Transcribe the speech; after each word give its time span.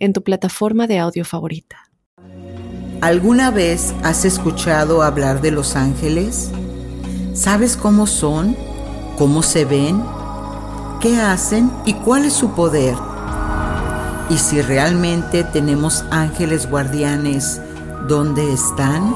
en 0.00 0.12
tu 0.12 0.24
plataforma 0.24 0.86
de 0.88 0.98
audio 0.98 1.24
favorita. 1.24 1.76
¿Alguna 3.00 3.50
vez 3.50 3.94
has 4.02 4.24
escuchado 4.24 5.02
hablar 5.02 5.40
de 5.40 5.52
los 5.52 5.76
ángeles? 5.76 6.50
¿Sabes 7.32 7.76
cómo 7.76 8.06
son? 8.06 8.56
¿Cómo 9.16 9.42
se 9.42 9.64
ven? 9.64 10.02
¿Qué 11.00 11.16
hacen? 11.16 11.70
¿Y 11.86 11.94
cuál 11.94 12.24
es 12.24 12.32
su 12.32 12.50
poder? 12.50 12.96
¿Y 14.28 14.36
si 14.36 14.60
realmente 14.60 15.44
tenemos 15.44 16.04
ángeles 16.10 16.68
guardianes, 16.68 17.60
dónde 18.06 18.52
están? 18.52 19.14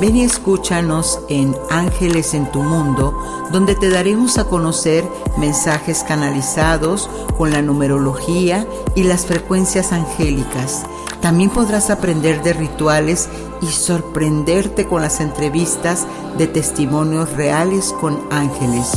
Ven 0.00 0.14
y 0.14 0.22
escúchanos 0.22 1.18
en 1.28 1.56
Ángeles 1.70 2.32
en 2.32 2.50
tu 2.52 2.62
Mundo, 2.62 3.18
donde 3.50 3.74
te 3.74 3.90
daremos 3.90 4.38
a 4.38 4.44
conocer 4.44 5.04
mensajes 5.36 6.04
canalizados 6.06 7.10
con 7.36 7.50
la 7.50 7.62
numerología 7.62 8.64
y 8.94 9.02
las 9.02 9.26
frecuencias 9.26 9.92
angélicas. 9.92 10.84
También 11.20 11.50
podrás 11.50 11.90
aprender 11.90 12.44
de 12.44 12.52
rituales 12.52 13.28
y 13.60 13.66
sorprenderte 13.66 14.86
con 14.86 15.02
las 15.02 15.20
entrevistas 15.20 16.06
de 16.38 16.46
testimonios 16.46 17.32
reales 17.32 17.92
con 18.00 18.20
ángeles. 18.30 18.92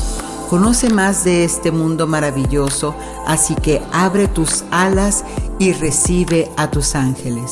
Conoce 0.51 0.91
más 0.91 1.23
de 1.23 1.45
este 1.45 1.71
mundo 1.71 2.05
maravilloso, 2.05 2.93
así 3.25 3.55
que 3.55 3.81
abre 3.91 4.27
tus 4.27 4.65
alas 4.69 5.23
y 5.57 5.73
recibe 5.73 6.51
a 6.57 6.69
tus 6.69 6.93
ángeles. 6.93 7.51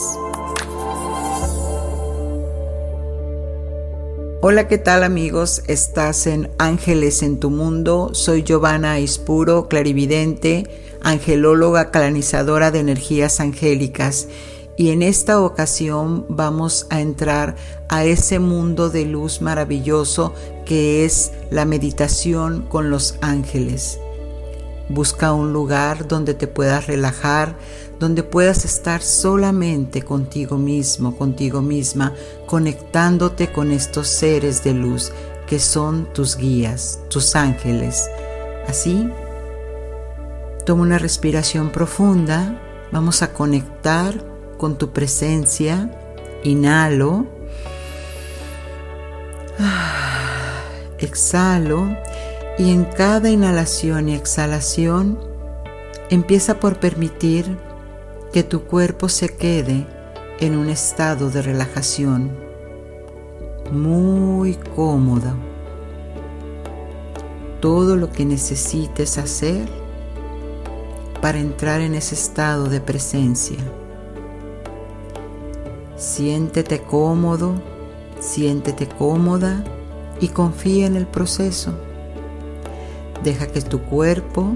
Hola, 4.41 4.69
¿qué 4.69 4.77
tal 4.77 5.03
amigos? 5.03 5.63
Estás 5.67 6.25
en 6.25 6.49
Ángeles 6.59 7.23
en 7.23 7.41
tu 7.41 7.49
Mundo. 7.49 8.11
Soy 8.13 8.43
Giovanna 8.43 8.97
Ispuro, 8.97 9.67
clarividente, 9.67 10.95
angelóloga 11.01 11.91
canalizadora 11.91 12.71
de 12.71 12.79
energías 12.79 13.41
angélicas. 13.41 14.29
Y 14.77 14.91
en 14.91 15.01
esta 15.01 15.41
ocasión 15.41 16.25
vamos 16.29 16.87
a 16.89 17.01
entrar 17.01 17.57
a 17.89 18.05
ese 18.05 18.39
mundo 18.39 18.89
de 18.89 19.03
luz 19.03 19.41
maravilloso 19.41 20.33
que 20.65 21.03
es 21.03 21.33
la 21.51 21.65
meditación 21.65 22.61
con 22.61 22.89
los 22.89 23.15
ángeles. 23.19 23.99
Busca 24.87 25.33
un 25.33 25.51
lugar 25.51 26.07
donde 26.07 26.33
te 26.33 26.47
puedas 26.47 26.87
relajar, 26.87 27.57
donde 27.99 28.23
puedas 28.23 28.65
estar 28.65 29.01
solamente 29.01 30.01
contigo 30.01 30.57
mismo, 30.57 31.17
contigo 31.17 31.61
misma, 31.61 32.13
conectándote 32.45 33.51
con 33.51 33.71
estos 33.71 34.07
seres 34.07 34.63
de 34.63 34.73
luz 34.73 35.11
que 35.47 35.59
son 35.59 36.11
tus 36.13 36.37
guías, 36.37 36.99
tus 37.09 37.35
ángeles. 37.35 38.09
Así, 38.67 39.09
toma 40.65 40.83
una 40.83 40.99
respiración 40.99 41.71
profunda, 41.71 42.61
vamos 42.91 43.21
a 43.21 43.33
conectar 43.33 44.23
con 44.57 44.77
tu 44.77 44.91
presencia, 44.91 45.91
inhalo, 46.43 47.25
exhalo. 50.99 51.97
Y 52.57 52.71
en 52.71 52.83
cada 52.83 53.29
inhalación 53.29 54.09
y 54.09 54.15
exhalación 54.15 55.17
empieza 56.09 56.59
por 56.59 56.79
permitir 56.79 57.57
que 58.31 58.43
tu 58.43 58.63
cuerpo 58.65 59.09
se 59.09 59.29
quede 59.29 59.87
en 60.39 60.55
un 60.55 60.69
estado 60.69 61.31
de 61.31 61.41
relajación 61.41 62.31
muy 63.71 64.55
cómodo. 64.75 65.33
Todo 67.59 67.95
lo 67.95 68.11
que 68.11 68.25
necesites 68.25 69.17
hacer 69.17 69.67
para 71.21 71.39
entrar 71.39 71.81
en 71.81 71.95
ese 71.95 72.15
estado 72.15 72.69
de 72.69 72.79
presencia. 72.79 73.57
Siéntete 75.97 76.81
cómodo, 76.81 77.55
siéntete 78.19 78.87
cómoda 78.87 79.63
y 80.21 80.29
confía 80.29 80.85
en 80.85 80.95
el 80.95 81.07
proceso. 81.07 81.73
Deja 83.23 83.47
que 83.47 83.61
tu 83.61 83.81
cuerpo 83.81 84.53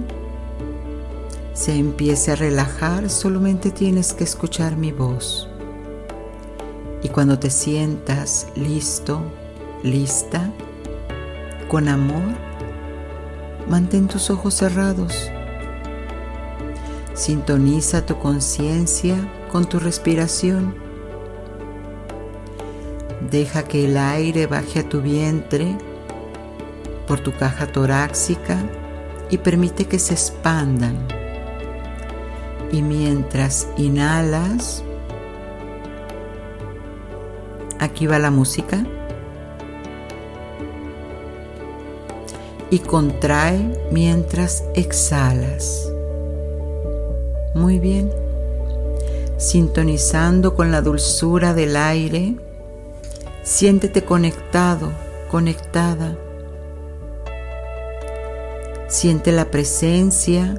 se 1.54 1.76
empiece 1.76 2.32
a 2.32 2.36
relajar, 2.36 3.10
solamente 3.10 3.70
tienes 3.70 4.14
que 4.14 4.24
escuchar 4.24 4.76
mi 4.76 4.92
voz. 4.92 5.48
Y 7.04 7.10
cuando 7.10 7.38
te 7.38 7.50
sientas 7.50 8.48
listo, 8.56 9.22
lista, 9.84 10.52
con 11.68 11.88
amor, 11.88 12.34
mantén 13.70 14.08
tus 14.08 14.30
ojos 14.30 14.56
cerrados. 14.56 15.30
Sintoniza 17.14 18.06
tu 18.06 18.18
conciencia 18.18 19.16
con 19.52 19.66
tu 19.66 19.80
respiración. 19.80 20.76
Deja 23.30 23.64
que 23.64 23.86
el 23.86 23.98
aire 23.98 24.48
baje 24.48 24.80
a 24.80 24.90
tu 24.90 25.02
vientre 25.02 25.78
por 27.08 27.20
tu 27.20 27.32
caja 27.34 27.68
torácica 27.68 28.58
y 29.30 29.38
permite 29.38 29.86
que 29.86 30.00
se 30.00 30.14
expandan. 30.14 31.23
Y 32.74 32.82
mientras 32.82 33.70
inhalas, 33.78 34.84
aquí 37.80 38.06
va 38.06 38.20
la 38.20 38.32
música, 38.32 38.86
y 42.70 42.80
contrae 42.80 43.88
mientras 43.92 44.66
exhalas. 44.76 45.90
Muy 47.56 47.80
bien. 47.80 48.12
Sintonizando 49.38 50.54
con 50.54 50.72
la 50.72 50.82
dulzura 50.82 51.54
del 51.54 51.78
aire, 51.78 52.36
siéntete 53.44 54.04
conectado, 54.04 54.92
conectada 55.30 56.18
Siente 58.94 59.32
la 59.32 59.50
presencia 59.50 60.54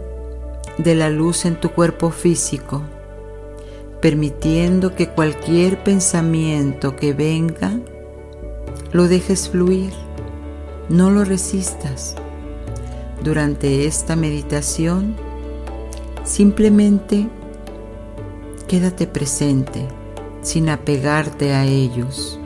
de 0.79 0.95
la 0.95 1.11
luz 1.11 1.45
en 1.45 1.57
tu 1.57 1.71
cuerpo 1.71 2.11
físico, 2.11 2.83
permitiendo 4.01 4.95
que 4.95 5.09
cualquier 5.09 5.83
pensamiento 5.83 6.97
que 6.97 7.13
venga 7.13 7.79
lo 8.93 9.09
dejes 9.09 9.49
fluir, 9.49 9.93
no 10.89 11.11
lo 11.11 11.25
resistas. 11.25 12.17
Durante 13.23 13.87
esta 13.87 14.17
meditación, 14.17 15.17
simplemente 16.25 17.29
quédate 18.69 19.07
presente 19.07 19.87
sin 20.43 20.69
apegarte 20.69 21.53
a 21.55 21.65
ellos. 21.65 22.39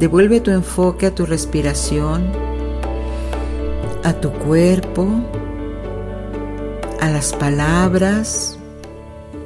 Devuelve 0.00 0.40
tu 0.40 0.50
enfoque 0.50 1.04
a 1.04 1.14
tu 1.14 1.26
respiración, 1.26 2.32
a 4.02 4.14
tu 4.14 4.32
cuerpo, 4.32 5.06
a 7.02 7.10
las 7.10 7.34
palabras 7.34 8.58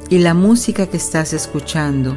y 0.08 0.18
la 0.18 0.32
música 0.32 0.86
que 0.86 0.96
estás 0.96 1.32
escuchando. 1.32 2.14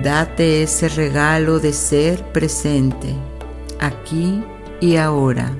Date 0.00 0.62
ese 0.62 0.88
regalo 0.88 1.58
de 1.58 1.72
ser 1.72 2.22
presente, 2.26 3.12
aquí 3.80 4.44
y 4.80 4.94
ahora. 4.94 5.56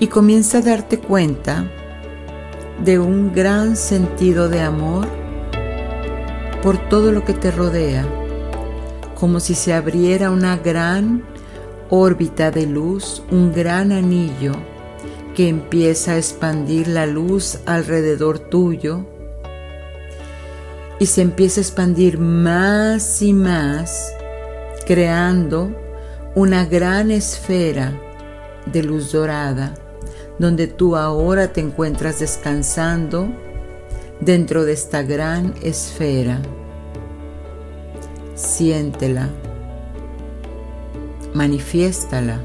Y 0.00 0.06
comienza 0.06 0.58
a 0.58 0.62
darte 0.62 0.98
cuenta 0.98 1.70
de 2.84 2.98
un 2.98 3.32
gran 3.32 3.76
sentido 3.76 4.48
de 4.48 4.60
amor 4.60 5.06
por 6.62 6.88
todo 6.88 7.12
lo 7.12 7.24
que 7.24 7.32
te 7.32 7.52
rodea, 7.52 8.04
como 9.14 9.38
si 9.38 9.54
se 9.54 9.72
abriera 9.72 10.30
una 10.30 10.56
gran 10.56 11.22
órbita 11.90 12.50
de 12.50 12.66
luz, 12.66 13.22
un 13.30 13.52
gran 13.52 13.92
anillo 13.92 14.54
que 15.36 15.48
empieza 15.48 16.12
a 16.12 16.16
expandir 16.16 16.88
la 16.88 17.06
luz 17.06 17.60
alrededor 17.66 18.40
tuyo 18.40 19.06
y 20.98 21.06
se 21.06 21.22
empieza 21.22 21.60
a 21.60 21.62
expandir 21.62 22.18
más 22.18 23.22
y 23.22 23.32
más, 23.32 24.12
creando 24.86 25.70
una 26.34 26.64
gran 26.64 27.12
esfera 27.12 27.92
de 28.66 28.82
luz 28.82 29.12
dorada 29.12 29.74
donde 30.42 30.66
tú 30.66 30.96
ahora 30.96 31.52
te 31.52 31.60
encuentras 31.60 32.18
descansando 32.18 33.28
dentro 34.18 34.64
de 34.64 34.72
esta 34.72 35.04
gran 35.04 35.54
esfera. 35.62 36.42
Siéntela, 38.34 39.28
manifiéstala. 41.32 42.40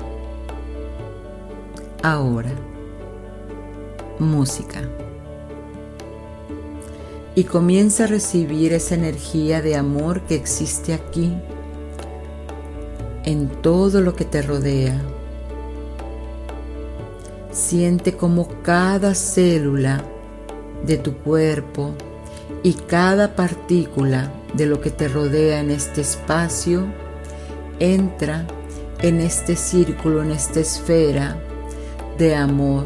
Ahora, 2.03 2.51
música. 4.19 4.83
Y 7.33 7.45
comienza 7.45 8.03
a 8.03 8.07
recibir 8.07 8.73
esa 8.73 8.93
energía 8.93 9.63
de 9.63 9.75
amor 9.75 10.21
que 10.21 10.35
existe 10.35 10.93
aquí, 10.93 11.35
en 13.23 13.47
todo 13.63 14.01
lo 14.01 14.15
que 14.15 14.25
te 14.25 14.43
rodea. 14.43 15.16
Siente 17.67 18.13
como 18.13 18.47
cada 18.63 19.13
célula 19.13 20.01
de 20.85 20.95
tu 20.97 21.17
cuerpo 21.17 21.91
y 22.63 22.71
cada 22.75 23.35
partícula 23.35 24.31
de 24.53 24.67
lo 24.67 24.79
que 24.79 24.89
te 24.89 25.09
rodea 25.09 25.59
en 25.59 25.71
este 25.71 25.99
espacio 25.99 26.85
entra 27.81 28.47
en 29.01 29.19
este 29.19 29.57
círculo, 29.57 30.23
en 30.23 30.31
esta 30.31 30.61
esfera 30.61 31.43
de 32.17 32.37
amor, 32.37 32.85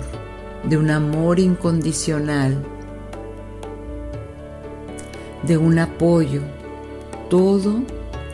de 0.63 0.78
un 0.78 0.89
amor 0.89 1.38
incondicional, 1.38 2.57
de 5.44 5.57
un 5.57 5.77
apoyo, 5.77 6.42
todo 7.30 7.84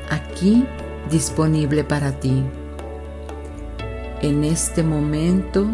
aquí 0.09 0.65
disponible 1.11 1.83
para 1.83 2.13
ti. 2.13 2.41
En 4.21 4.45
este 4.45 4.81
momento, 4.81 5.67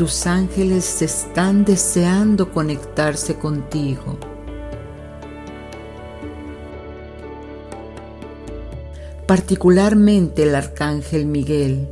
tus 0.00 0.26
ángeles 0.26 1.02
están 1.02 1.66
deseando 1.66 2.52
conectarse 2.52 3.34
contigo. 3.34 4.16
Particularmente 9.26 10.44
el 10.44 10.54
arcángel 10.54 11.26
Miguel. 11.26 11.86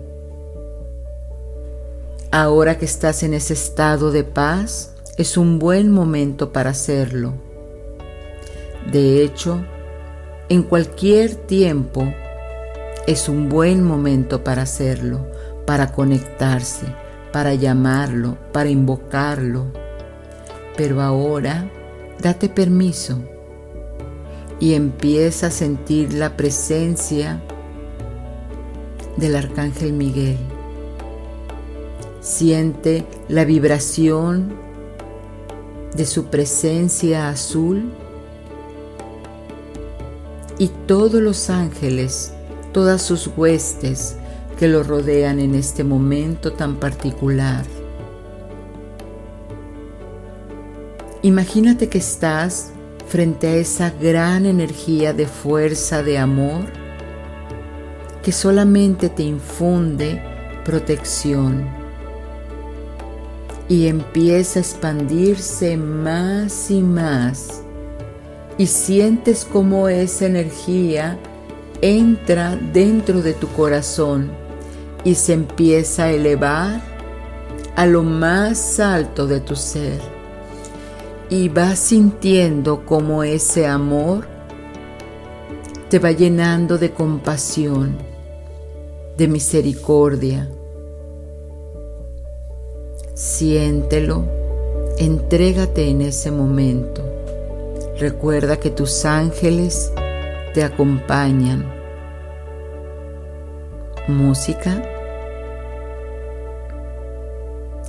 Ahora 2.31 2.79
que 2.79 2.87
estás 2.87 3.23
en 3.25 3.35
ese 3.35 3.53
estado 3.53 4.11
de 4.11 4.25
paz, 4.25 4.95
es 5.19 5.37
un 5.37 5.59
buen 5.59 5.91
momento 5.91 6.51
para 6.51 6.71
hacerlo. 6.71 7.35
De 8.91 9.23
hecho, 9.23 9.61
en 10.49 10.63
cualquier 10.63 11.35
tiempo 11.35 12.11
es 13.07 13.29
un 13.29 13.51
buen 13.51 13.85
momento 13.85 14.43
para 14.45 14.63
hacerlo, 14.63 15.27
para 15.67 15.93
conectarse 15.93 16.87
para 17.33 17.55
llamarlo, 17.55 18.37
para 18.53 18.71
invocarlo. 18.71 19.67
Pero 20.77 21.03
ahora 21.03 21.69
date 22.21 22.49
permiso 22.49 23.21
y 24.61 24.75
empieza 24.75 25.49
a 25.49 25.51
sentir 25.51 26.13
la 26.13 26.37
presencia 26.37 27.41
del 29.17 29.37
Arcángel 29.37 29.93
Miguel. 29.93 30.39
Siente 32.21 33.05
la 33.29 33.45
vibración 33.45 34.53
de 35.95 36.07
su 36.07 36.27
presencia 36.27 37.29
azul 37.29 37.93
y 40.59 40.69
todos 40.87 41.23
los 41.23 41.51
ángeles, 41.51 42.33
todas 42.73 43.03
sus 43.03 43.29
huestes, 43.37 44.17
que 44.59 44.67
lo 44.67 44.83
rodean 44.83 45.39
en 45.39 45.55
este 45.55 45.85
momento 45.85 46.53
tan 46.53 46.77
particular. 46.77 47.65
Imagínate 51.23 51.89
que 51.89 51.99
estás 51.99 52.73
frente 53.07 53.47
a 53.47 53.55
esa 53.55 53.91
gran 53.91 54.47
energía 54.47 55.13
de 55.13 55.27
fuerza, 55.27 56.03
de 56.03 56.19
amor, 56.19 56.65
que 58.23 58.33
solamente 58.33 59.09
te 59.09 59.23
infunde 59.23 60.21
protección 60.65 61.67
y 63.69 63.87
empieza 63.87 64.59
a 64.59 64.63
expandirse 64.63 65.77
más 65.77 66.71
y 66.71 66.83
más 66.83 67.63
y 68.59 68.67
sientes 68.67 69.45
como 69.45 69.89
esa 69.89 70.27
energía 70.27 71.19
entra 71.81 72.57
dentro 72.57 73.23
de 73.23 73.35
tu 73.35 73.47
corazón 73.49 74.48
y 75.09 75.15
se 75.15 75.33
empieza 75.33 76.05
a 76.05 76.11
elevar 76.11 76.83
a 77.77 77.87
lo 77.87 78.03
más 78.03 78.79
alto 78.79 79.27
de 79.27 79.41
tu 79.41 79.57
ser. 79.57 79.99
Y 81.31 81.49
vas 81.49 81.79
sintiendo 81.79 82.85
como 82.85 83.23
ese 83.23 83.67
amor 83.67 84.27
te 85.89 85.99
va 85.99 86.13
llenando 86.13 86.77
de 86.77 86.91
compasión, 86.91 87.97
de 89.17 89.29
misericordia. 89.29 90.51
Siéntelo, 93.15 94.27
entrégate 94.99 95.89
en 95.89 96.03
ese 96.03 96.31
momento. 96.31 97.03
Recuerda 97.99 98.59
que 98.59 98.69
tus 98.69 99.07
ángeles 99.07 99.91
te 100.53 100.63
acompañan 100.63 101.65
música. 104.07 104.83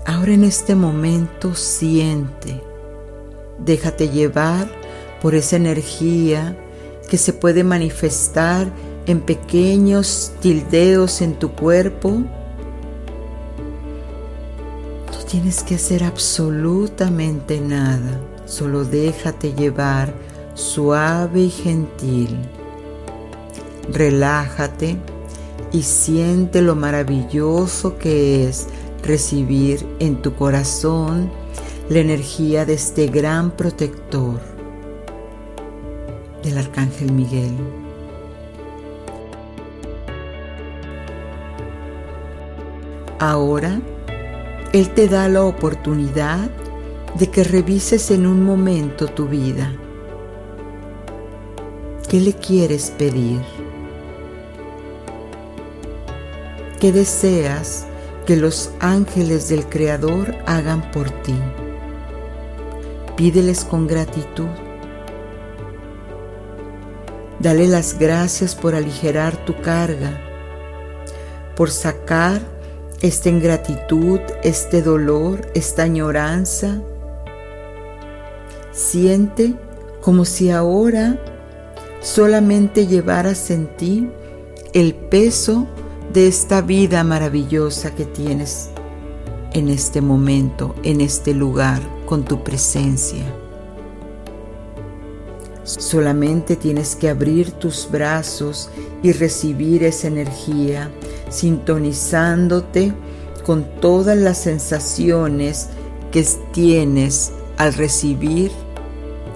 Ahora 0.09 0.33
en 0.33 0.43
este 0.43 0.73
momento 0.73 1.53
siente, 1.53 2.59
déjate 3.63 4.09
llevar 4.09 4.67
por 5.21 5.35
esa 5.35 5.55
energía 5.55 6.57
que 7.07 7.15
se 7.19 7.31
puede 7.31 7.63
manifestar 7.63 8.73
en 9.05 9.21
pequeños 9.21 10.31
tildeos 10.41 11.21
en 11.21 11.35
tu 11.35 11.51
cuerpo. 11.51 12.23
No 15.11 15.25
tienes 15.29 15.61
que 15.61 15.75
hacer 15.75 16.03
absolutamente 16.03 17.61
nada, 17.61 18.19
solo 18.47 18.85
déjate 18.85 19.53
llevar 19.53 20.11
suave 20.55 21.41
y 21.41 21.49
gentil. 21.51 22.35
Relájate 23.93 24.97
y 25.71 25.83
siente 25.83 26.63
lo 26.63 26.75
maravilloso 26.75 27.99
que 27.99 28.49
es 28.49 28.69
recibir 29.03 29.85
en 29.99 30.21
tu 30.21 30.35
corazón 30.35 31.31
la 31.89 31.99
energía 31.99 32.65
de 32.65 32.73
este 32.73 33.07
gran 33.07 33.51
protector 33.51 34.39
del 36.43 36.57
Arcángel 36.57 37.11
Miguel. 37.11 37.55
Ahora, 43.19 43.81
Él 44.71 44.89
te 44.91 45.07
da 45.07 45.27
la 45.27 45.43
oportunidad 45.43 46.49
de 47.15 47.27
que 47.27 47.43
revises 47.43 48.11
en 48.11 48.25
un 48.25 48.43
momento 48.43 49.07
tu 49.07 49.27
vida. 49.27 49.73
¿Qué 52.07 52.21
le 52.21 52.33
quieres 52.33 52.91
pedir? 52.91 53.41
¿Qué 56.79 56.93
deseas 56.93 57.88
que 58.29 58.35
los 58.35 58.69
ángeles 58.79 59.49
del 59.49 59.65
Creador 59.65 60.35
hagan 60.45 60.91
por 60.91 61.09
ti. 61.23 61.33
Pídeles 63.17 63.65
con 63.65 63.87
gratitud. 63.87 64.49
Dale 67.39 67.67
las 67.67 67.97
gracias 67.97 68.53
por 68.53 68.75
aligerar 68.75 69.35
tu 69.45 69.59
carga, 69.61 70.21
por 71.55 71.71
sacar 71.71 72.39
esta 73.01 73.29
ingratitud, 73.29 74.19
este 74.43 74.83
dolor, 74.83 75.41
esta 75.55 75.81
añoranza. 75.81 76.83
Siente 78.71 79.55
como 80.01 80.23
si 80.23 80.51
ahora 80.51 81.17
solamente 81.99 82.85
llevaras 82.85 83.49
en 83.49 83.75
ti 83.75 84.11
el 84.73 84.93
peso 84.93 85.65
de 86.13 86.27
esta 86.27 86.61
vida 86.61 87.03
maravillosa 87.03 87.93
que 87.93 88.05
tienes 88.05 88.69
en 89.53 89.69
este 89.69 90.01
momento, 90.01 90.75
en 90.83 91.01
este 91.01 91.33
lugar, 91.33 91.81
con 92.05 92.23
tu 92.23 92.43
presencia. 92.43 93.23
Solamente 95.63 96.55
tienes 96.55 96.95
que 96.95 97.09
abrir 97.09 97.51
tus 97.51 97.89
brazos 97.91 98.71
y 99.03 99.11
recibir 99.11 99.83
esa 99.83 100.07
energía, 100.07 100.91
sintonizándote 101.29 102.93
con 103.45 103.65
todas 103.79 104.17
las 104.17 104.39
sensaciones 104.39 105.69
que 106.11 106.25
tienes 106.51 107.31
al 107.57 107.73
recibir 107.73 108.51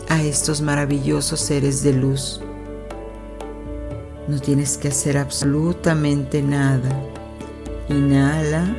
a 0.09 0.23
estos 0.23 0.61
maravillosos 0.61 1.39
seres 1.39 1.83
de 1.83 1.93
luz. 1.93 2.42
No 4.27 4.39
tienes 4.39 4.77
que 4.77 4.87
hacer 4.87 5.17
absolutamente 5.17 6.41
nada. 6.41 6.89
Inhala 7.89 8.73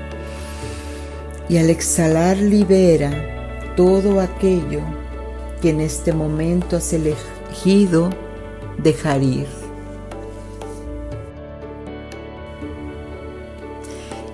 y 1.50 1.58
al 1.58 1.68
exhalar 1.68 2.38
libera 2.38 3.74
todo 3.76 4.20
aquello 4.20 4.80
que 5.60 5.70
en 5.70 5.82
este 5.82 6.14
momento 6.14 6.76
has 6.76 6.94
elegido 6.94 8.08
dejar 8.82 9.22
ir. 9.22 9.46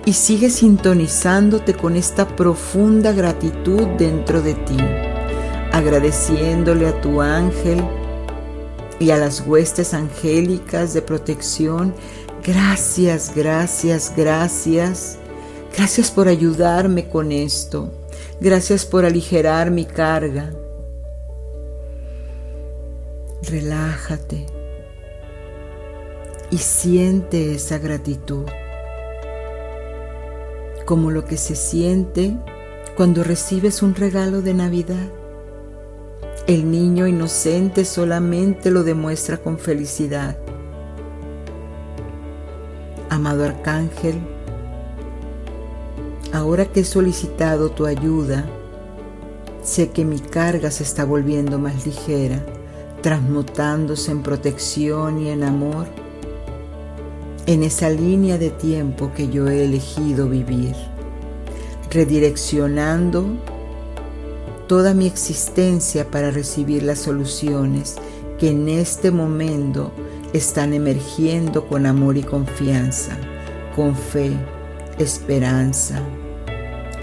Y 0.05 0.13
sigue 0.13 0.49
sintonizándote 0.49 1.73
con 1.73 1.97
esta 1.97 2.25
profunda 2.25 3.11
gratitud 3.11 3.85
dentro 3.97 4.41
de 4.41 4.53
ti, 4.53 4.77
agradeciéndole 5.73 6.87
a 6.87 7.01
tu 7.01 7.21
ángel 7.21 7.83
y 9.01 9.09
a 9.09 9.17
las 9.17 9.41
huestes 9.41 9.95
angélicas 9.95 10.93
de 10.93 11.01
protección. 11.01 11.95
Gracias, 12.43 13.33
gracias, 13.35 14.13
gracias. 14.15 15.17
Gracias 15.75 16.11
por 16.11 16.27
ayudarme 16.27 17.09
con 17.09 17.31
esto. 17.31 17.91
Gracias 18.39 18.85
por 18.85 19.03
aligerar 19.03 19.71
mi 19.71 19.85
carga. 19.85 20.51
Relájate 23.41 24.45
y 26.51 26.57
siente 26.59 27.55
esa 27.55 27.79
gratitud 27.79 28.45
como 30.85 31.09
lo 31.09 31.25
que 31.25 31.37
se 31.37 31.55
siente 31.55 32.37
cuando 32.95 33.23
recibes 33.23 33.81
un 33.81 33.95
regalo 33.95 34.43
de 34.43 34.53
Navidad. 34.53 35.20
El 36.47 36.69
niño 36.71 37.07
inocente 37.07 37.85
solamente 37.85 38.71
lo 38.71 38.83
demuestra 38.83 39.37
con 39.37 39.59
felicidad. 39.59 40.37
Amado 43.09 43.43
Arcángel, 43.43 44.15
ahora 46.33 46.65
que 46.65 46.81
he 46.81 46.83
solicitado 46.83 47.71
tu 47.71 47.85
ayuda, 47.85 48.45
sé 49.63 49.89
que 49.89 50.03
mi 50.03 50.19
carga 50.19 50.71
se 50.71 50.83
está 50.83 51.05
volviendo 51.05 51.59
más 51.59 51.85
ligera, 51.85 52.43
transmutándose 53.01 54.11
en 54.11 54.23
protección 54.23 55.21
y 55.21 55.29
en 55.29 55.43
amor 55.43 55.87
en 57.47 57.63
esa 57.63 57.89
línea 57.89 58.37
de 58.37 58.49
tiempo 58.49 59.11
que 59.15 59.27
yo 59.27 59.47
he 59.49 59.65
elegido 59.65 60.29
vivir, 60.29 60.75
redireccionando 61.89 63.25
toda 64.71 64.93
mi 64.93 65.05
existencia 65.05 66.09
para 66.09 66.31
recibir 66.31 66.83
las 66.83 66.99
soluciones 66.99 67.97
que 68.39 68.51
en 68.51 68.69
este 68.69 69.11
momento 69.11 69.91
están 70.31 70.71
emergiendo 70.71 71.67
con 71.67 71.85
amor 71.85 72.15
y 72.15 72.23
confianza, 72.23 73.17
con 73.75 73.97
fe, 73.97 74.31
esperanza, 74.97 75.99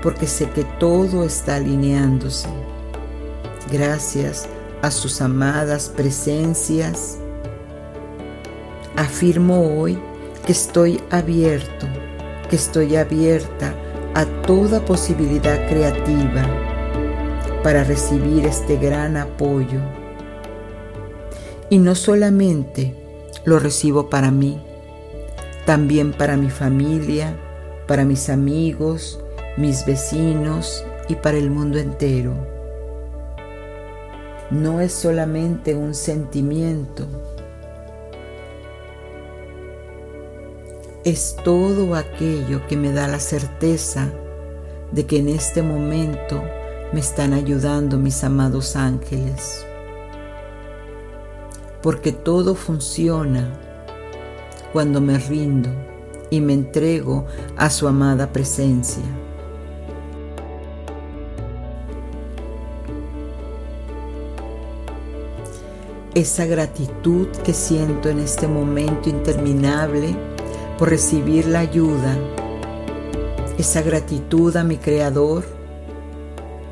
porque 0.03 0.27
sé 0.27 0.49
que 0.49 0.65
todo 0.81 1.25
está 1.25 1.57
alineándose. 1.57 2.49
Gracias 3.71 4.49
a 4.81 4.91
sus 4.91 5.21
amadas 5.21 5.93
presencias, 5.95 7.19
afirmo 8.97 9.79
hoy 9.79 9.99
que 10.47 10.53
estoy 10.53 11.03
abierto, 11.11 11.87
que 12.49 12.57
estoy 12.57 12.97
abierta 12.97 13.75
a 14.15 14.25
toda 14.25 14.83
posibilidad 14.87 15.69
creativa 15.69 16.68
para 17.69 17.85
recibir 17.85 18.47
este 18.47 18.79
gran 18.79 19.19
apoyo. 19.19 19.81
Y 21.69 21.77
no 21.77 21.95
solamente 21.95 22.95
lo 23.45 23.59
recibo 23.59 24.09
para 24.09 24.31
mí, 24.31 24.59
también 25.67 26.15
para 26.15 26.39
mi 26.39 26.49
familia, 26.49 27.37
para 27.87 28.07
mis 28.07 28.31
amigos, 28.31 29.21
mis 29.59 29.85
vecinos 29.85 30.83
y 31.11 31.17
para 31.17 31.37
el 31.37 31.51
mundo 31.51 31.79
entero. 31.79 32.33
No 34.49 34.81
es 34.81 34.95
solamente 34.95 35.75
un 35.75 35.95
sentimiento, 35.95 37.07
es 41.05 41.37
todo 41.45 41.97
aquello 41.97 42.67
que 42.67 42.79
me 42.79 42.95
da 42.95 43.09
la 43.09 43.21
certeza 43.21 44.09
de 44.91 45.05
que 45.05 45.19
en 45.19 45.29
este 45.29 45.61
momento 45.61 46.43
me 46.93 47.01
están 47.01 47.33
ayudando 47.33 47.99
mis 47.99 48.25
amados 48.25 48.77
ángeles. 48.77 49.67
Porque 51.83 52.13
todo 52.13 52.55
funciona 52.55 53.53
cuando 54.73 55.01
me 55.01 55.19
rindo 55.19 55.71
y 56.31 56.41
me 56.41 56.55
entrego 56.55 57.27
a 57.57 57.71
su 57.71 57.89
amada 57.89 58.33
presencia. 58.33 59.05
Esa 66.15 66.47
gratitud 66.47 67.29
que 67.45 67.53
siento 67.53 68.09
en 68.09 68.19
este 68.19 68.49
momento 68.49 69.09
interminable 69.09 70.17
por 70.79 70.89
recibir 70.89 71.47
la 71.47 71.61
ayuda, 71.61 72.17
esa 73.57 73.83
gratitud 73.83 74.57
a 74.57 74.65
mi 74.65 74.79
Creador. 74.79 75.58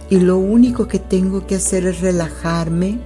Y 0.09 0.21
lo 0.21 0.39
único 0.39 0.87
que 0.87 0.99
tengo 0.99 1.47
que 1.47 1.57
hacer 1.57 1.87
es 1.87 2.01
relajarme 2.01 2.99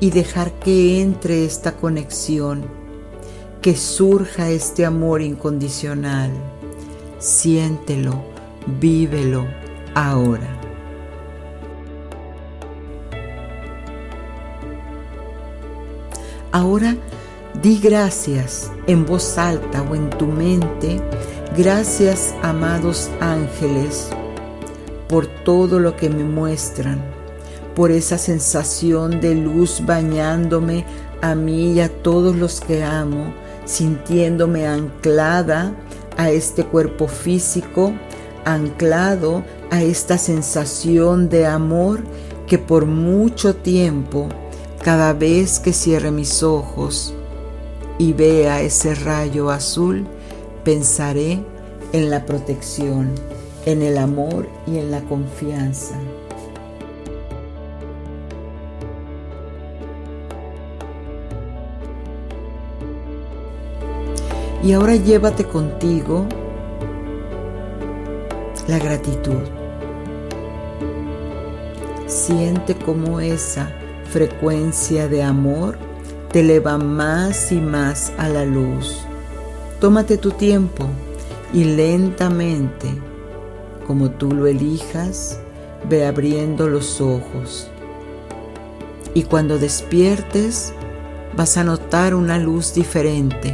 y 0.00 0.10
dejar 0.10 0.52
que 0.52 1.00
entre 1.00 1.44
esta 1.44 1.76
conexión, 1.76 2.64
que 3.60 3.76
surja 3.76 4.50
este 4.50 4.84
amor 4.84 5.22
incondicional. 5.22 6.30
Siéntelo, 7.18 8.22
vívelo 8.80 9.46
ahora. 9.94 10.58
Ahora 16.50 16.96
Di 17.60 17.78
gracias 17.78 18.72
en 18.86 19.04
voz 19.04 19.36
alta 19.36 19.82
o 19.82 19.94
en 19.94 20.08
tu 20.10 20.26
mente. 20.26 21.00
Gracias, 21.56 22.34
amados 22.42 23.10
ángeles, 23.20 24.10
por 25.12 25.26
todo 25.26 25.78
lo 25.78 25.94
que 25.94 26.08
me 26.08 26.24
muestran, 26.24 27.02
por 27.74 27.90
esa 27.90 28.16
sensación 28.16 29.20
de 29.20 29.34
luz 29.34 29.82
bañándome 29.84 30.86
a 31.20 31.34
mí 31.34 31.74
y 31.74 31.80
a 31.80 31.90
todos 31.90 32.34
los 32.34 32.62
que 32.62 32.82
amo, 32.82 33.34
sintiéndome 33.66 34.66
anclada 34.66 35.74
a 36.16 36.30
este 36.30 36.64
cuerpo 36.64 37.08
físico, 37.08 37.92
anclado 38.46 39.44
a 39.70 39.82
esta 39.82 40.16
sensación 40.16 41.28
de 41.28 41.44
amor 41.44 42.00
que 42.46 42.56
por 42.56 42.86
mucho 42.86 43.54
tiempo, 43.54 44.30
cada 44.82 45.12
vez 45.12 45.60
que 45.60 45.74
cierre 45.74 46.10
mis 46.10 46.42
ojos, 46.42 47.12
y 47.98 48.14
vea 48.14 48.62
ese 48.62 48.94
rayo 48.94 49.50
azul, 49.50 50.06
pensaré 50.64 51.38
en 51.92 52.08
la 52.08 52.24
protección, 52.24 53.10
en 53.66 53.82
el 53.82 53.98
amor 53.98 54.48
y 54.66 54.78
en 54.78 54.90
la 54.90 55.00
confianza. 55.02 55.96
Y 64.62 64.72
ahora 64.72 64.94
llévate 64.94 65.44
contigo 65.44 66.26
la 68.68 68.78
gratitud. 68.78 69.42
Siente 72.06 72.76
como 72.76 73.18
esa 73.20 73.72
frecuencia 74.04 75.08
de 75.08 75.22
amor 75.22 75.78
te 76.30 76.40
eleva 76.40 76.78
más 76.78 77.50
y 77.52 77.60
más 77.60 78.12
a 78.18 78.28
la 78.28 78.44
luz. 78.44 79.04
Tómate 79.80 80.16
tu 80.16 80.30
tiempo 80.30 80.86
y 81.52 81.64
lentamente, 81.64 82.88
como 83.92 84.10
tú 84.10 84.32
lo 84.32 84.46
elijas, 84.46 85.38
ve 85.86 86.06
abriendo 86.06 86.66
los 86.66 86.98
ojos. 87.02 87.70
Y 89.12 89.24
cuando 89.24 89.58
despiertes, 89.58 90.72
vas 91.36 91.58
a 91.58 91.64
notar 91.64 92.14
una 92.14 92.38
luz 92.38 92.72
diferente, 92.72 93.52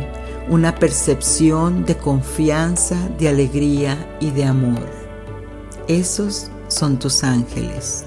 una 0.48 0.76
percepción 0.76 1.84
de 1.84 1.96
confianza, 1.96 2.96
de 3.18 3.30
alegría 3.30 4.16
y 4.20 4.30
de 4.30 4.44
amor. 4.44 4.86
Esos 5.88 6.52
son 6.68 7.00
tus 7.00 7.24
ángeles. 7.24 8.06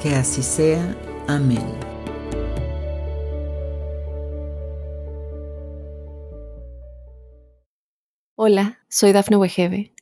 Que 0.00 0.14
así 0.14 0.44
sea. 0.44 0.96
Amén. 1.26 1.66
Hola, 8.36 8.78
soy 8.88 9.10
Dafne 9.10 9.36
Wegebe 9.36 9.97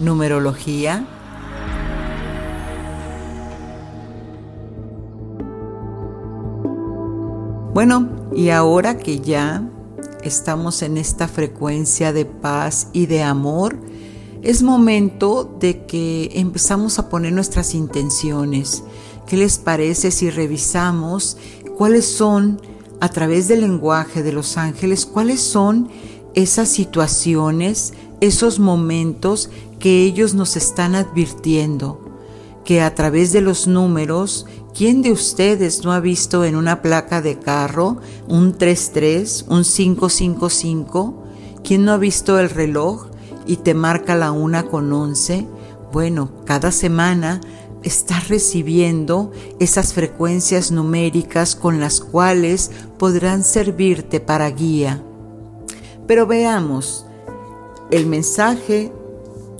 Numerología. 0.00 1.06
Bueno, 7.74 8.08
y 8.34 8.48
ahora 8.48 8.98
que 8.98 9.20
ya 9.20 9.62
estamos 10.24 10.82
en 10.82 10.96
esta 10.96 11.28
frecuencia 11.28 12.12
de 12.12 12.24
paz 12.24 12.88
y 12.92 13.06
de 13.06 13.22
amor, 13.22 13.78
es 14.42 14.62
momento 14.62 15.56
de 15.60 15.84
que 15.84 16.30
empezamos 16.34 16.98
a 16.98 17.08
poner 17.08 17.32
nuestras 17.32 17.74
intenciones. 17.74 18.82
¿Qué 19.26 19.36
les 19.36 19.58
parece 19.58 20.10
si 20.10 20.30
revisamos 20.30 21.36
cuáles 21.76 22.06
son, 22.06 22.60
a 23.00 23.08
través 23.10 23.48
del 23.48 23.60
lenguaje 23.60 24.22
de 24.22 24.32
los 24.32 24.56
ángeles, 24.56 25.06
cuáles 25.06 25.40
son 25.40 25.88
esas 26.34 26.68
situaciones, 26.68 27.94
esos 28.20 28.58
momentos 28.58 29.50
que 29.78 30.02
ellos 30.02 30.34
nos 30.34 30.56
están 30.56 30.94
advirtiendo? 30.94 32.00
Que 32.64 32.82
a 32.82 32.94
través 32.94 33.32
de 33.32 33.40
los 33.40 33.66
números 33.66 34.46
¿Quién 34.74 35.02
de 35.02 35.10
ustedes 35.10 35.84
no 35.84 35.92
ha 35.92 36.00
visto 36.00 36.44
en 36.44 36.54
una 36.56 36.80
placa 36.80 37.20
de 37.20 37.38
carro 37.38 37.98
un 38.28 38.56
33, 38.56 39.46
un 39.48 39.64
555? 39.64 41.22
¿Quién 41.64 41.84
no 41.84 41.92
ha 41.92 41.98
visto 41.98 42.38
el 42.38 42.48
reloj 42.48 43.08
y 43.46 43.56
te 43.56 43.74
marca 43.74 44.14
la 44.14 44.32
una 44.32 44.62
con 44.62 44.90
11? 44.92 45.46
Bueno, 45.92 46.30
cada 46.46 46.70
semana 46.70 47.40
estás 47.82 48.28
recibiendo 48.28 49.32
esas 49.58 49.92
frecuencias 49.92 50.70
numéricas 50.70 51.56
con 51.56 51.80
las 51.80 52.00
cuales 52.00 52.70
podrán 52.96 53.42
servirte 53.42 54.20
para 54.20 54.48
guía. 54.50 55.02
Pero 56.06 56.26
veamos, 56.26 57.06
el 57.90 58.06
mensaje 58.06 58.92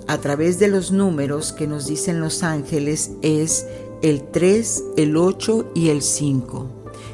a 0.06 0.18
través 0.18 0.58
de 0.58 0.68
los 0.68 0.92
números 0.92 1.52
que 1.52 1.66
nos 1.66 1.86
dicen 1.86 2.20
los 2.20 2.42
ángeles 2.42 3.12
es 3.22 3.66
el 4.02 4.22
3, 4.22 4.84
el 4.96 5.16
8 5.16 5.72
y 5.74 5.88
el 5.88 6.02
5. 6.02 6.66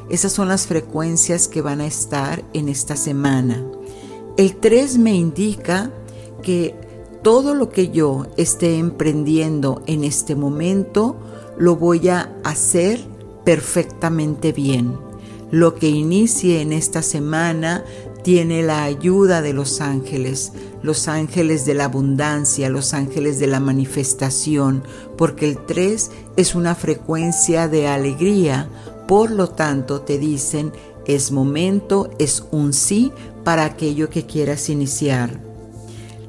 Esas 0.09 0.31
son 0.31 0.47
las 0.47 0.67
frecuencias 0.67 1.47
que 1.47 1.61
van 1.61 1.81
a 1.81 1.87
estar 1.87 2.43
en 2.53 2.69
esta 2.69 2.95
semana. 2.95 3.65
El 4.37 4.55
3 4.55 4.99
me 4.99 5.15
indica 5.15 5.91
que 6.43 6.75
todo 7.23 7.55
lo 7.55 7.69
que 7.69 7.89
yo 7.89 8.27
esté 8.37 8.77
emprendiendo 8.77 9.81
en 9.85 10.03
este 10.03 10.35
momento 10.35 11.17
lo 11.57 11.75
voy 11.75 12.09
a 12.09 12.35
hacer 12.43 12.99
perfectamente 13.43 14.53
bien. 14.53 14.97
Lo 15.51 15.75
que 15.75 15.89
inicie 15.89 16.61
en 16.61 16.73
esta 16.73 17.01
semana 17.01 17.83
tiene 18.23 18.61
la 18.61 18.83
ayuda 18.83 19.41
de 19.41 19.53
los 19.53 19.79
ángeles, 19.79 20.51
los 20.81 21.07
ángeles 21.07 21.65
de 21.65 21.73
la 21.73 21.85
abundancia, 21.85 22.69
los 22.69 22.93
ángeles 22.93 23.39
de 23.39 23.47
la 23.47 23.59
manifestación, 23.59 24.83
porque 25.17 25.47
el 25.47 25.65
3 25.65 26.11
es 26.35 26.55
una 26.55 26.75
frecuencia 26.75 27.67
de 27.67 27.87
alegría, 27.87 28.69
por 29.07 29.31
lo 29.31 29.49
tanto 29.49 30.01
te 30.01 30.17
dicen 30.17 30.71
es 31.07 31.31
momento, 31.31 32.09
es 32.19 32.43
un 32.51 32.73
sí 32.73 33.13
para 33.45 33.63
aquello 33.63 34.09
que 34.09 34.25
quieras 34.25 34.69
iniciar. 34.69 35.39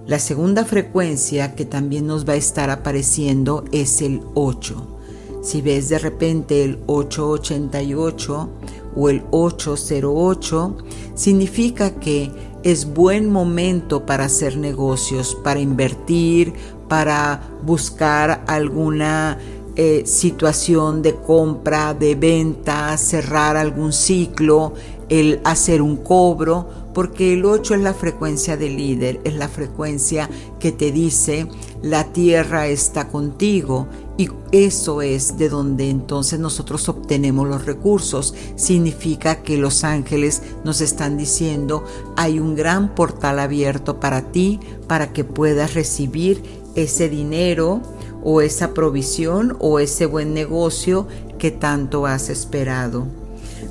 La 0.06 0.20
segunda 0.20 0.64
frecuencia 0.64 1.54
que 1.54 1.64
también 1.64 2.06
nos 2.06 2.26
va 2.26 2.34
a 2.34 2.36
estar 2.36 2.70
apareciendo 2.70 3.64
es 3.72 4.00
el 4.00 4.22
8. 4.34 4.98
Si 5.42 5.60
ves 5.60 5.88
de 5.88 5.98
repente 5.98 6.64
el 6.64 6.78
888 6.86 8.48
o 8.96 9.08
el 9.10 9.24
808, 9.30 10.76
significa 11.14 11.98
que 11.98 12.30
es 12.62 12.92
buen 12.92 13.30
momento 13.30 14.04
para 14.04 14.24
hacer 14.24 14.56
negocios, 14.56 15.36
para 15.42 15.60
invertir, 15.60 16.54
para 16.88 17.50
buscar 17.62 18.44
alguna 18.46 19.38
eh, 19.76 20.02
situación 20.06 21.02
de 21.02 21.14
compra, 21.14 21.94
de 21.94 22.14
venta, 22.14 22.96
cerrar 22.96 23.56
algún 23.56 23.92
ciclo, 23.92 24.74
el 25.08 25.40
hacer 25.44 25.82
un 25.82 25.96
cobro, 25.98 26.68
porque 26.92 27.34
el 27.34 27.44
8 27.44 27.74
es 27.76 27.80
la 27.80 27.94
frecuencia 27.94 28.56
del 28.56 28.76
líder, 28.76 29.20
es 29.24 29.34
la 29.34 29.48
frecuencia 29.48 30.28
que 30.58 30.72
te 30.72 30.90
dice 30.90 31.46
la 31.80 32.12
tierra 32.12 32.66
está 32.66 33.06
contigo 33.08 33.86
y 34.18 34.30
eso 34.50 35.00
es 35.00 35.38
de 35.38 35.48
donde 35.48 35.88
entonces 35.88 36.40
nosotros 36.40 36.88
obtenemos 36.88 37.48
los 37.48 37.64
recursos. 37.64 38.34
Significa 38.56 39.42
que 39.42 39.56
los 39.56 39.84
ángeles 39.84 40.42
nos 40.64 40.80
están 40.80 41.16
diciendo 41.16 41.84
hay 42.16 42.40
un 42.40 42.56
gran 42.56 42.96
portal 42.96 43.38
abierto 43.38 44.00
para 44.00 44.32
ti 44.32 44.58
para 44.88 45.12
que 45.12 45.22
puedas 45.22 45.74
recibir 45.74 46.42
ese 46.74 47.08
dinero 47.08 47.80
o 48.24 48.40
esa 48.40 48.74
provisión 48.74 49.56
o 49.60 49.78
ese 49.78 50.04
buen 50.04 50.34
negocio 50.34 51.06
que 51.38 51.52
tanto 51.52 52.04
has 52.04 52.28
esperado. 52.28 53.06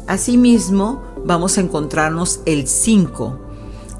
Asimismo, 0.07 1.03
vamos 1.25 1.57
a 1.57 1.61
encontrarnos 1.61 2.39
el 2.45 2.67
5. 2.67 3.46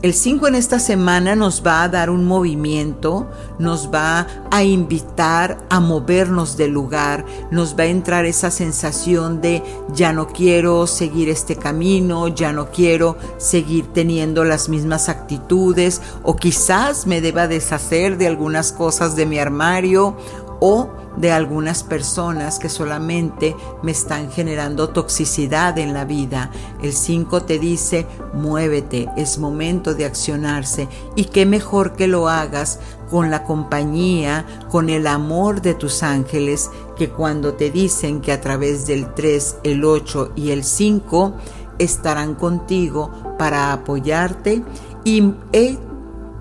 El 0.04 0.14
5 0.14 0.48
en 0.48 0.54
esta 0.54 0.78
semana 0.78 1.36
nos 1.36 1.66
va 1.66 1.82
a 1.82 1.90
dar 1.90 2.12
un 2.12 2.24
movimiento, 2.24 3.28
nos 3.58 3.92
va 3.92 4.28
a 4.52 4.64
invitar 4.64 5.58
a 5.72 5.80
movernos 5.80 6.56
del 6.56 6.70
lugar, 6.70 7.26
nos 7.50 7.76
va 7.76 7.84
a 7.84 7.88
entrar 7.88 8.26
esa 8.26 8.52
sensación 8.52 9.42
de 9.42 9.64
ya 9.96 10.14
no 10.14 10.28
quiero 10.28 10.86
seguir 10.86 11.30
este 11.30 11.56
camino, 11.56 12.28
ya 12.28 12.54
no 12.54 12.70
quiero 12.70 13.18
seguir 13.40 13.88
teniendo 13.88 14.44
las 14.44 14.70
mismas 14.70 15.10
actitudes 15.10 16.00
o 16.22 16.36
quizás 16.36 17.08
me 17.08 17.20
deba 17.20 17.48
deshacer 17.48 18.20
de 18.20 18.28
algunas 18.28 18.72
cosas 18.74 19.16
de 19.16 19.26
mi 19.26 19.40
armario 19.40 20.16
o 20.60 20.90
de 21.18 21.32
algunas 21.32 21.84
personas 21.84 22.60
que 22.60 22.70
solamente 22.70 23.56
me 23.82 23.92
están 23.92 24.32
generando 24.32 24.90
toxicidad 24.90 25.78
en 25.78 25.94
la 25.94 26.06
vida. 26.06 26.52
El 26.82 26.94
5 26.94 27.44
te 27.44 27.60
dice, 27.60 28.06
muévete, 28.34 29.10
es 29.18 29.40
momento 29.40 29.96
de 29.96 30.06
accionarse 30.06 30.88
y 31.16 31.26
qué 31.26 31.46
mejor 31.46 31.94
que 31.94 32.08
lo 32.08 32.30
hagas 32.30 32.80
con 33.10 33.32
la 33.32 33.44
compañía, 33.44 34.46
con 34.70 34.90
el 34.90 35.08
amor 35.08 35.62
de 35.62 35.74
tus 35.74 36.04
ángeles, 36.04 36.70
que 36.96 37.10
cuando 37.10 37.54
te 37.54 37.72
dicen 37.72 38.22
que 38.22 38.32
a 38.32 38.42
través 38.42 38.86
del 38.86 39.14
3, 39.14 39.58
el 39.64 39.84
8 39.84 40.34
y 40.36 40.52
el 40.52 40.64
5 40.64 41.34
estarán 41.80 42.36
contigo 42.36 43.12
para 43.38 43.72
apoyarte 43.72 44.64
y 45.04 45.34
eh, 45.54 45.78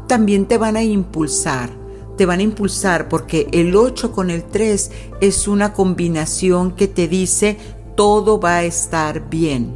también 0.07 0.47
te 0.47 0.59
van 0.59 0.77
a 0.77 0.83
impulsar 0.83 1.86
te 2.17 2.27
van 2.27 2.41
a 2.41 2.45
impulsar 2.45 3.09
porque 3.09 3.49
el 3.53 3.77
8 3.77 4.13
con 4.13 4.31
el 4.31 4.45
3 4.45 4.91
es 5.21 5.49
una 5.49 5.73
combinación 5.73 6.75
que 6.75 6.89
te 6.89 7.09
dice 7.09 7.59
todo 7.97 8.39
va 8.39 8.57
a 8.57 8.65
estar 8.65 9.29
bien. 9.29 9.75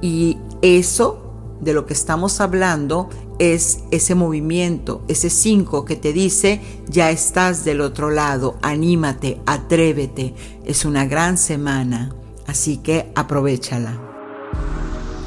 Y 0.00 0.38
eso 0.62 1.58
de 1.60 1.74
lo 1.74 1.86
que 1.86 1.92
estamos 1.92 2.40
hablando 2.40 3.08
es 3.38 3.80
ese 3.90 4.14
movimiento, 4.14 5.02
ese 5.08 5.30
5 5.30 5.84
que 5.84 5.96
te 5.96 6.12
dice 6.12 6.60
ya 6.88 7.10
estás 7.10 7.64
del 7.64 7.80
otro 7.80 8.10
lado, 8.10 8.58
anímate, 8.62 9.40
atrévete. 9.46 10.34
Es 10.64 10.84
una 10.84 11.06
gran 11.06 11.38
semana, 11.38 12.14
así 12.46 12.78
que 12.78 13.12
aprovechala. 13.14 13.98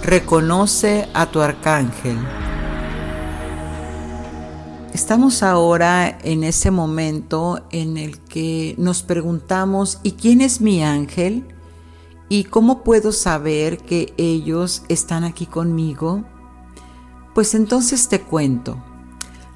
Reconoce 0.03 1.07
a 1.13 1.31
tu 1.31 1.41
arcángel. 1.41 2.42
Estamos 4.93 5.41
ahora 5.41 6.19
en 6.23 6.43
ese 6.43 6.69
momento 6.69 7.65
en 7.71 7.97
el 7.97 8.19
que 8.19 8.75
nos 8.77 9.01
preguntamos, 9.01 9.97
¿y 10.03 10.11
quién 10.11 10.39
es 10.39 10.61
mi 10.61 10.83
ángel? 10.83 11.47
¿Y 12.29 12.43
cómo 12.43 12.83
puedo 12.83 13.11
saber 13.11 13.79
que 13.79 14.13
ellos 14.17 14.83
están 14.89 15.23
aquí 15.23 15.47
conmigo? 15.47 16.23
Pues 17.33 17.55
entonces 17.55 18.07
te 18.07 18.21
cuento. 18.21 18.83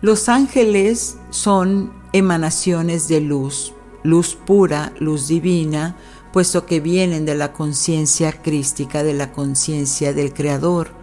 Los 0.02 0.28
ángeles 0.28 1.19
son 1.30 1.93
emanaciones 2.13 3.08
de 3.08 3.21
luz, 3.21 3.76
luz 4.02 4.34
pura, 4.34 4.91
luz 5.00 5.28
divina, 5.28 5.97
puesto 6.34 6.65
que 6.65 6.80
vienen 6.80 7.26
de 7.26 7.36
la 7.36 7.54
conciencia 7.54 8.32
crística, 8.32 9.04
de 9.04 9.13
la 9.13 9.32
conciencia 9.34 10.13
del 10.13 10.34
Creador. 10.34 10.97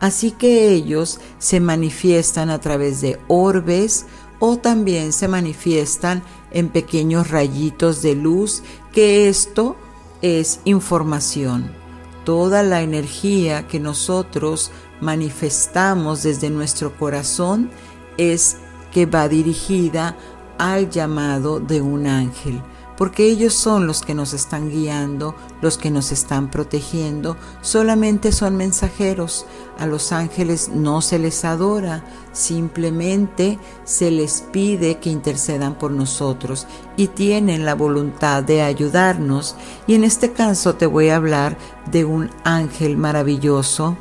Así 0.00 0.30
que 0.30 0.70
ellos 0.70 1.20
se 1.38 1.60
manifiestan 1.60 2.50
a 2.50 2.60
través 2.60 3.00
de 3.00 3.18
orbes 3.28 4.06
o 4.38 4.58
también 4.58 5.12
se 5.12 5.28
manifiestan 5.28 6.22
en 6.50 6.68
pequeños 6.68 7.30
rayitos 7.30 8.02
de 8.02 8.14
luz, 8.14 8.62
que 8.92 9.28
esto 9.28 9.76
es 10.22 10.60
información. 10.64 11.74
toda 12.24 12.64
la 12.64 12.82
energía 12.82 13.68
que 13.68 13.78
nosotros 13.78 14.72
manifestamos 15.00 16.24
desde 16.24 16.50
nuestro 16.50 16.98
corazón 16.98 17.70
es 18.16 18.56
que 18.90 19.06
va 19.06 19.28
dirigida 19.28 20.16
al 20.58 20.90
llamado 20.90 21.60
de 21.60 21.80
un 21.82 22.08
ángel 22.08 22.60
porque 22.96 23.26
ellos 23.26 23.54
son 23.54 23.86
los 23.86 24.02
que 24.02 24.14
nos 24.14 24.32
están 24.32 24.70
guiando, 24.70 25.34
los 25.60 25.78
que 25.78 25.90
nos 25.90 26.12
están 26.12 26.50
protegiendo, 26.50 27.36
solamente 27.60 28.32
son 28.32 28.56
mensajeros. 28.56 29.46
A 29.78 29.86
los 29.86 30.12
ángeles 30.12 30.70
no 30.70 31.02
se 31.02 31.18
les 31.18 31.44
adora, 31.44 32.04
simplemente 32.32 33.58
se 33.84 34.10
les 34.10 34.42
pide 34.52 34.98
que 34.98 35.10
intercedan 35.10 35.74
por 35.74 35.90
nosotros 35.90 36.66
y 36.96 37.08
tienen 37.08 37.64
la 37.64 37.74
voluntad 37.74 38.42
de 38.42 38.62
ayudarnos. 38.62 39.56
Y 39.86 39.94
en 39.94 40.04
este 40.04 40.32
caso 40.32 40.74
te 40.74 40.86
voy 40.86 41.10
a 41.10 41.16
hablar 41.16 41.58
de 41.90 42.04
un 42.04 42.30
ángel 42.44 42.96
maravilloso 42.96 43.96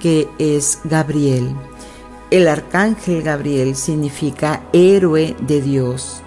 que 0.00 0.28
es 0.38 0.80
Gabriel. 0.84 1.54
El 2.30 2.48
arcángel 2.48 3.22
Gabriel 3.22 3.74
significa 3.76 4.62
héroe 4.72 5.36
de 5.40 5.60
Dios. 5.60 6.19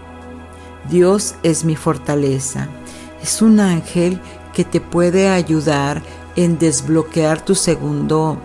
Dios 0.89 1.35
es 1.43 1.63
mi 1.65 1.75
fortaleza. 1.75 2.67
Es 3.21 3.41
un 3.41 3.59
ángel 3.59 4.19
que 4.53 4.65
te 4.65 4.81
puede 4.81 5.29
ayudar 5.29 6.01
en 6.35 6.57
desbloquear 6.57 7.43
tu 7.43 7.55
segundo 7.55 8.39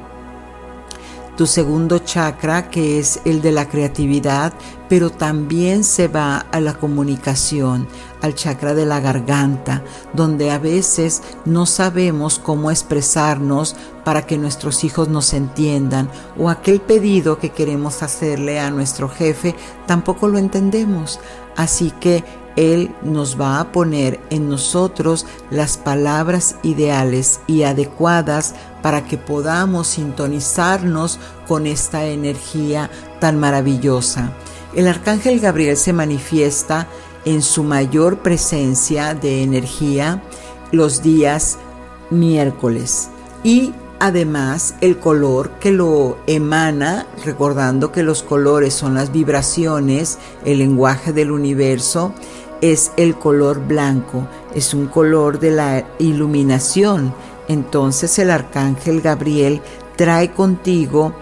tu 1.38 1.46
segundo 1.46 2.00
chakra 2.00 2.68
que 2.68 2.98
es 2.98 3.20
el 3.24 3.40
de 3.40 3.52
la 3.52 3.68
creatividad, 3.68 4.52
pero 4.88 5.10
también 5.10 5.84
se 5.84 6.08
va 6.08 6.38
a 6.38 6.58
la 6.58 6.74
comunicación, 6.74 7.86
al 8.22 8.34
chakra 8.34 8.74
de 8.74 8.86
la 8.86 9.00
garganta, 9.00 9.82
donde 10.12 10.50
a 10.50 10.58
veces 10.58 11.22
no 11.44 11.66
sabemos 11.66 12.38
cómo 12.38 12.70
expresarnos 12.70 13.76
para 14.04 14.26
que 14.26 14.38
nuestros 14.38 14.84
hijos 14.84 15.08
nos 15.08 15.34
entiendan 15.34 16.10
o 16.38 16.48
aquel 16.48 16.80
pedido 16.80 17.38
que 17.38 17.50
queremos 17.50 18.02
hacerle 18.02 18.58
a 18.58 18.70
nuestro 18.70 19.08
jefe 19.08 19.54
tampoco 19.86 20.28
lo 20.28 20.38
entendemos. 20.38 21.20
Así 21.56 21.90
que 22.00 22.24
Él 22.56 22.94
nos 23.02 23.40
va 23.40 23.60
a 23.60 23.72
poner 23.72 24.20
en 24.30 24.48
nosotros 24.48 25.26
las 25.50 25.76
palabras 25.76 26.56
ideales 26.62 27.40
y 27.46 27.64
adecuadas 27.64 28.54
para 28.82 29.04
que 29.04 29.18
podamos 29.18 29.88
sintonizarnos 29.88 31.18
con 31.46 31.66
esta 31.66 32.06
energía 32.06 32.90
tan 33.20 33.38
maravillosa. 33.38 34.32
El 34.74 34.86
arcángel 34.86 35.40
Gabriel 35.40 35.76
se 35.76 35.92
manifiesta 35.92 36.86
en 37.24 37.42
su 37.42 37.62
mayor 37.64 38.18
presencia 38.18 39.14
de 39.14 39.42
energía 39.42 40.22
los 40.72 41.02
días 41.02 41.58
miércoles. 42.10 43.08
Y 43.42 43.72
Además, 44.00 44.76
el 44.80 45.00
color 45.00 45.50
que 45.58 45.72
lo 45.72 46.18
emana, 46.28 47.08
recordando 47.24 47.90
que 47.90 48.04
los 48.04 48.22
colores 48.22 48.72
son 48.72 48.94
las 48.94 49.10
vibraciones, 49.10 50.18
el 50.44 50.58
lenguaje 50.58 51.12
del 51.12 51.32
universo, 51.32 52.12
es 52.60 52.92
el 52.96 53.18
color 53.18 53.66
blanco, 53.66 54.28
es 54.54 54.72
un 54.72 54.86
color 54.86 55.40
de 55.40 55.50
la 55.50 55.84
iluminación. 55.98 57.12
Entonces 57.48 58.16
el 58.20 58.30
arcángel 58.30 59.00
Gabriel 59.00 59.62
trae 59.96 60.30
contigo 60.30 61.14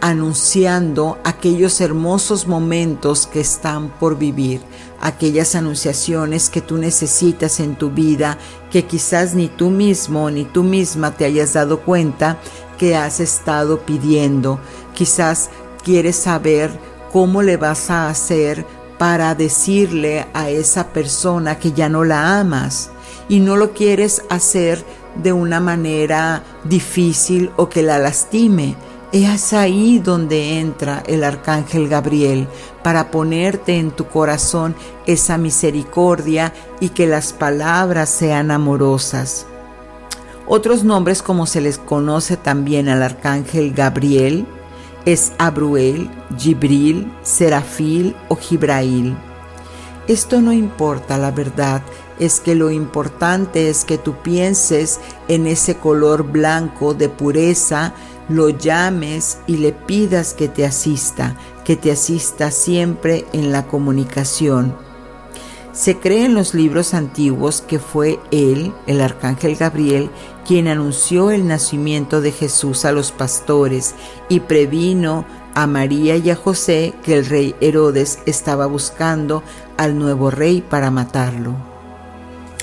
anunciando 0.00 1.18
aquellos 1.24 1.80
hermosos 1.80 2.46
momentos 2.46 3.26
que 3.26 3.40
están 3.40 3.88
por 3.88 4.18
vivir, 4.18 4.60
aquellas 5.04 5.54
anunciaciones 5.54 6.48
que 6.48 6.62
tú 6.62 6.78
necesitas 6.78 7.60
en 7.60 7.76
tu 7.76 7.90
vida 7.90 8.38
que 8.70 8.86
quizás 8.86 9.34
ni 9.34 9.48
tú 9.48 9.68
mismo 9.68 10.30
ni 10.30 10.46
tú 10.46 10.62
misma 10.62 11.12
te 11.12 11.26
hayas 11.26 11.52
dado 11.52 11.80
cuenta 11.80 12.38
que 12.78 12.96
has 12.96 13.20
estado 13.20 13.80
pidiendo. 13.80 14.58
Quizás 14.94 15.50
quieres 15.84 16.16
saber 16.16 16.70
cómo 17.12 17.42
le 17.42 17.58
vas 17.58 17.90
a 17.90 18.08
hacer 18.08 18.66
para 18.98 19.34
decirle 19.34 20.26
a 20.32 20.48
esa 20.48 20.88
persona 20.88 21.58
que 21.58 21.72
ya 21.72 21.90
no 21.90 22.02
la 22.02 22.40
amas 22.40 22.90
y 23.28 23.40
no 23.40 23.56
lo 23.56 23.74
quieres 23.74 24.22
hacer 24.30 24.82
de 25.22 25.34
una 25.34 25.60
manera 25.60 26.42
difícil 26.64 27.50
o 27.56 27.68
que 27.68 27.82
la 27.82 27.98
lastime 27.98 28.74
es 29.22 29.52
ahí 29.52 30.00
donde 30.00 30.58
entra 30.58 31.04
el 31.06 31.22
arcángel 31.22 31.88
Gabriel 31.88 32.48
para 32.82 33.12
ponerte 33.12 33.78
en 33.78 33.92
tu 33.92 34.08
corazón 34.08 34.74
esa 35.06 35.38
misericordia 35.38 36.52
y 36.80 36.88
que 36.88 37.06
las 37.06 37.32
palabras 37.32 38.10
sean 38.10 38.50
amorosas. 38.50 39.46
Otros 40.48 40.82
nombres 40.82 41.22
como 41.22 41.46
se 41.46 41.60
les 41.60 41.78
conoce 41.78 42.36
también 42.36 42.88
al 42.88 43.04
arcángel 43.04 43.72
Gabriel 43.72 44.46
es 45.04 45.32
Abruel, 45.38 46.10
Gibril, 46.36 47.12
Serafil 47.22 48.16
o 48.28 48.34
Gibrail. 48.34 49.16
Esto 50.08 50.40
no 50.40 50.52
importa, 50.52 51.18
la 51.18 51.30
verdad 51.30 51.82
es 52.18 52.40
que 52.40 52.54
lo 52.54 52.70
importante 52.70 53.70
es 53.70 53.84
que 53.84 53.96
tú 53.96 54.14
pienses 54.22 55.00
en 55.28 55.46
ese 55.46 55.76
color 55.76 56.24
blanco 56.24 56.94
de 56.94 57.08
pureza 57.08 57.94
lo 58.28 58.48
llames 58.48 59.38
y 59.46 59.58
le 59.58 59.72
pidas 59.72 60.34
que 60.34 60.48
te 60.48 60.64
asista, 60.64 61.36
que 61.64 61.76
te 61.76 61.92
asista 61.92 62.50
siempre 62.50 63.24
en 63.32 63.52
la 63.52 63.66
comunicación. 63.66 64.74
Se 65.72 65.98
cree 65.98 66.26
en 66.26 66.34
los 66.34 66.54
libros 66.54 66.94
antiguos 66.94 67.60
que 67.60 67.80
fue 67.80 68.20
él, 68.30 68.72
el 68.86 69.00
arcángel 69.00 69.56
Gabriel, 69.56 70.08
quien 70.46 70.68
anunció 70.68 71.32
el 71.32 71.48
nacimiento 71.48 72.20
de 72.20 72.30
Jesús 72.30 72.84
a 72.84 72.92
los 72.92 73.10
pastores 73.10 73.94
y 74.28 74.40
previno 74.40 75.26
a 75.54 75.66
María 75.66 76.16
y 76.16 76.30
a 76.30 76.36
José 76.36 76.94
que 77.02 77.18
el 77.18 77.26
rey 77.26 77.54
Herodes 77.60 78.20
estaba 78.26 78.66
buscando 78.66 79.42
al 79.76 79.98
nuevo 79.98 80.30
rey 80.30 80.60
para 80.62 80.90
matarlo. 80.90 81.56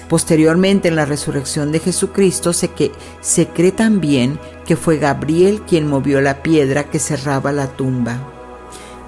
Posteriormente, 0.07 0.89
en 0.89 0.97
la 0.97 1.05
resurrección 1.05 1.71
de 1.71 1.79
Jesucristo, 1.79 2.51
se, 2.51 2.69
que, 2.69 2.91
se 3.21 3.47
cree 3.47 3.71
también 3.71 4.39
que 4.71 4.77
fue 4.77 4.99
Gabriel 4.99 5.63
quien 5.67 5.85
movió 5.85 6.21
la 6.21 6.41
piedra 6.41 6.85
que 6.85 6.97
cerraba 6.97 7.51
la 7.51 7.67
tumba. 7.67 8.21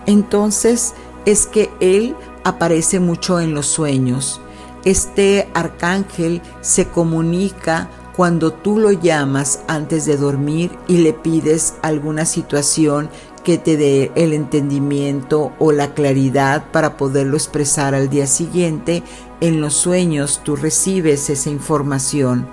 Entonces 0.06 0.94
es 1.24 1.48
que 1.48 1.70
Él 1.80 2.18
aparece 2.44 3.00
mucho 3.00 3.40
en 3.40 3.54
los 3.54 3.68
sueños. 3.68 4.42
Este 4.84 5.48
arcángel 5.54 6.42
se 6.60 6.90
comunica 6.90 7.90
cuando 8.14 8.52
tú 8.52 8.78
lo 8.78 8.92
llamas 8.92 9.62
antes 9.70 10.06
de 10.06 10.18
dormir 10.18 10.70
y 10.90 10.98
le 10.98 11.14
pides 11.14 11.76
alguna 11.82 12.26
situación 12.26 13.10
que 13.46 13.58
te 13.58 13.78
dé 13.78 14.12
el 14.16 14.34
entendimiento 14.34 15.54
o 15.60 15.72
la 15.72 15.94
claridad 15.94 16.72
para 16.74 16.98
poderlo 16.98 17.38
expresar 17.38 17.96
al 17.96 18.10
día 18.10 18.28
siguiente, 18.28 19.02
en 19.40 19.62
los 19.62 19.76
sueños 19.76 20.42
tú 20.44 20.58
recibes 20.58 21.30
esa 21.30 21.50
información. 21.50 22.50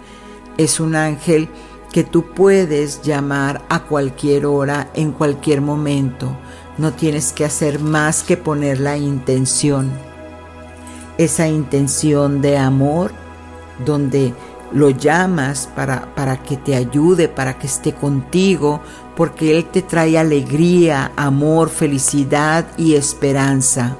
Es 0.59 0.79
un 0.79 0.95
ángel 0.95 1.49
que 1.93 2.05
tú 2.05 2.27
puedes 2.35 3.03
llamar 3.03 3.63
a 3.69 3.85
cualquier 3.85 4.47
hora, 4.47 4.91
en 4.95 5.13
cualquier 5.13 5.61
momento. 5.61 6.37
No 6.79 6.93
tienes 6.93 7.33
que 7.33 7.45
hacer 7.45 7.81
más 7.81 8.23
que 8.23 8.37
poner 8.37 8.81
la 8.81 8.97
intención. 8.97 9.91
Esa 11.19 11.49
intención 11.49 12.41
de 12.41 12.57
amor 12.57 13.13
donde 13.85 14.33
lo 14.73 14.91
llamas 14.91 15.69
para, 15.75 16.15
para 16.15 16.43
que 16.43 16.57
te 16.57 16.75
ayude, 16.75 17.29
para 17.29 17.59
que 17.59 17.67
esté 17.67 17.93
contigo, 17.93 18.81
porque 19.17 19.57
Él 19.57 19.67
te 19.67 19.83
trae 19.83 20.17
alegría, 20.17 21.13
amor, 21.17 21.69
felicidad 21.69 22.67
y 22.79 22.95
esperanza. 22.95 23.97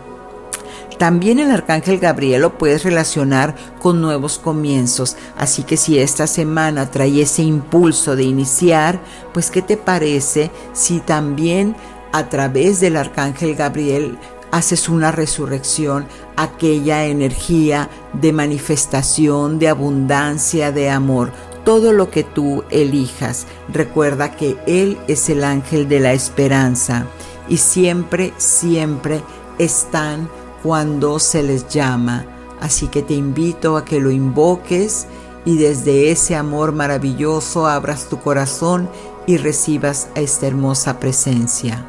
También 1.01 1.39
el 1.39 1.51
arcángel 1.51 1.99
Gabriel 1.99 2.43
lo 2.43 2.59
puedes 2.59 2.85
relacionar 2.85 3.55
con 3.79 4.03
nuevos 4.03 4.39
comienzos, 4.39 5.17
así 5.35 5.63
que 5.63 5.79
si 5.79 5.99
esta 5.99 6.27
semana 6.27 6.91
trae 6.91 7.23
ese 7.23 7.41
impulso 7.41 8.17
de 8.17 8.25
iniciar, 8.25 9.01
pues 9.33 9.51
¿qué 9.51 9.63
te 9.63 9.79
parece 9.79 10.51
si 10.75 11.01
también 11.01 11.75
a 12.13 12.29
través 12.29 12.81
del 12.81 12.99
arcángel 12.99 13.55
Gabriel 13.55 14.19
haces 14.51 14.91
una 14.91 15.11
resurrección, 15.11 16.07
aquella 16.37 17.07
energía 17.07 17.89
de 18.13 18.35
manifestación, 18.35 19.59
de 19.59 19.69
abundancia, 19.69 20.71
de 20.71 20.91
amor. 20.91 21.33
Todo 21.65 21.95
lo 21.95 22.11
que 22.11 22.25
tú 22.25 22.63
elijas, 22.69 23.47
recuerda 23.73 24.37
que 24.37 24.59
Él 24.67 24.99
es 25.09 25.31
el 25.31 25.45
ángel 25.45 25.89
de 25.89 26.01
la 26.01 26.13
esperanza 26.13 27.07
y 27.49 27.57
siempre, 27.57 28.35
siempre 28.37 29.23
están 29.59 30.29
cuando 30.63 31.19
se 31.19 31.43
les 31.43 31.69
llama. 31.69 32.27
Así 32.61 32.89
que 32.89 33.03
te 33.03 33.15
invito 33.15 33.77
a 33.77 33.85
que 33.85 34.01
lo 34.01 34.11
invoques 34.11 35.07
y 35.45 35.57
desde 35.57 36.11
ese 36.11 36.37
amor 36.37 36.73
maravilloso 36.73 37.67
abras 37.67 38.09
tu 38.09 38.21
corazón 38.21 38.89
y 39.27 39.37
recibas 39.37 40.09
a 40.15 40.21
esta 40.21 40.47
hermosa 40.47 41.01
presencia. 41.01 41.87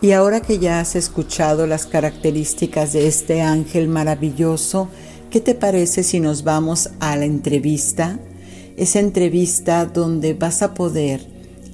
Y 0.00 0.12
ahora 0.12 0.40
que 0.40 0.58
ya 0.58 0.80
has 0.80 0.94
escuchado 0.94 1.66
las 1.66 1.86
características 1.86 2.92
de 2.92 3.08
este 3.08 3.42
ángel 3.42 3.88
maravilloso, 3.88 4.88
¿qué 5.30 5.40
te 5.40 5.54
parece 5.54 6.02
si 6.02 6.20
nos 6.20 6.44
vamos 6.44 6.90
a 7.00 7.16
la 7.16 7.24
entrevista? 7.24 8.18
esa 8.76 9.00
entrevista 9.00 9.86
donde 9.86 10.34
vas 10.34 10.62
a 10.62 10.74
poder 10.74 11.26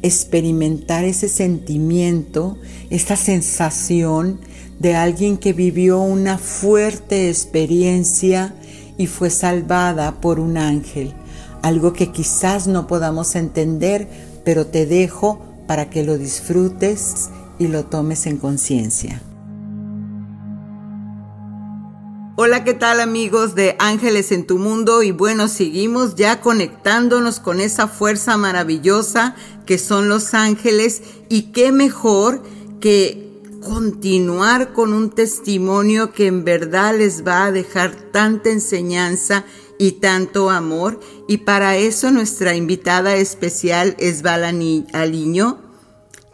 experimentar 0.03 1.05
ese 1.05 1.29
sentimiento, 1.29 2.59
esta 2.91 3.17
sensación 3.17 4.41
de 4.79 4.97
alguien 4.97 5.39
que 5.39 5.53
vivió 5.53 6.01
una 6.01 6.39
fuerte 6.39 7.29
experiencia 7.29 8.55
y 8.99 9.07
fue 9.07 9.31
salvada 9.31 10.21
por 10.21 10.41
un 10.41 10.59
ángel. 10.59 11.15
Algo 11.63 11.93
que 11.93 12.11
quizás 12.11 12.67
no 12.67 12.87
podamos 12.89 13.37
entender, 13.37 14.09
pero 14.45 14.67
te 14.67 14.87
dejo 14.87 15.41
para 15.67 15.89
que 15.89 16.03
lo 16.03 16.19
disfrutes 16.19 17.31
y 17.59 17.69
lo 17.69 17.85
tomes 17.85 18.27
en 18.27 18.39
conciencia. 18.39 19.23
Hola, 22.35 22.65
¿qué 22.65 22.75
tal 22.75 23.01
amigos 23.01 23.55
de 23.55 23.77
Ángeles 23.79 24.33
en 24.33 24.47
tu 24.47 24.59
Mundo? 24.59 25.03
Y 25.03 25.13
bueno, 25.13 25.47
seguimos 25.49 26.17
ya 26.17 26.41
conectándonos 26.41 27.39
con 27.39 27.61
esa 27.61 27.87
fuerza 27.87 28.37
maravillosa 28.37 29.37
que 29.67 29.79
son 29.79 30.09
los 30.09 30.35
ángeles 30.35 31.03
y 31.29 31.53
qué 31.53 31.73
mejor 31.73 32.43
que 32.81 33.33
continuar 33.61 34.73
con 34.73 34.93
un 34.93 35.11
testimonio 35.11 36.13
que 36.13 36.27
en 36.27 36.45
verdad 36.45 36.97
les 36.97 37.27
va 37.27 37.45
a 37.45 37.53
dejar 37.53 37.95
tanta 38.13 38.51
enseñanza 38.51 39.45
y 39.79 39.93
tanto 39.93 40.51
amor. 40.51 41.01
Y 41.29 41.39
para 41.39 41.77
eso 41.77 42.11
nuestra 42.11 42.55
invitada 42.55 43.17
especial 43.17 43.97
es 43.99 44.23
Val 44.23 44.45
Aliño, 44.93 45.59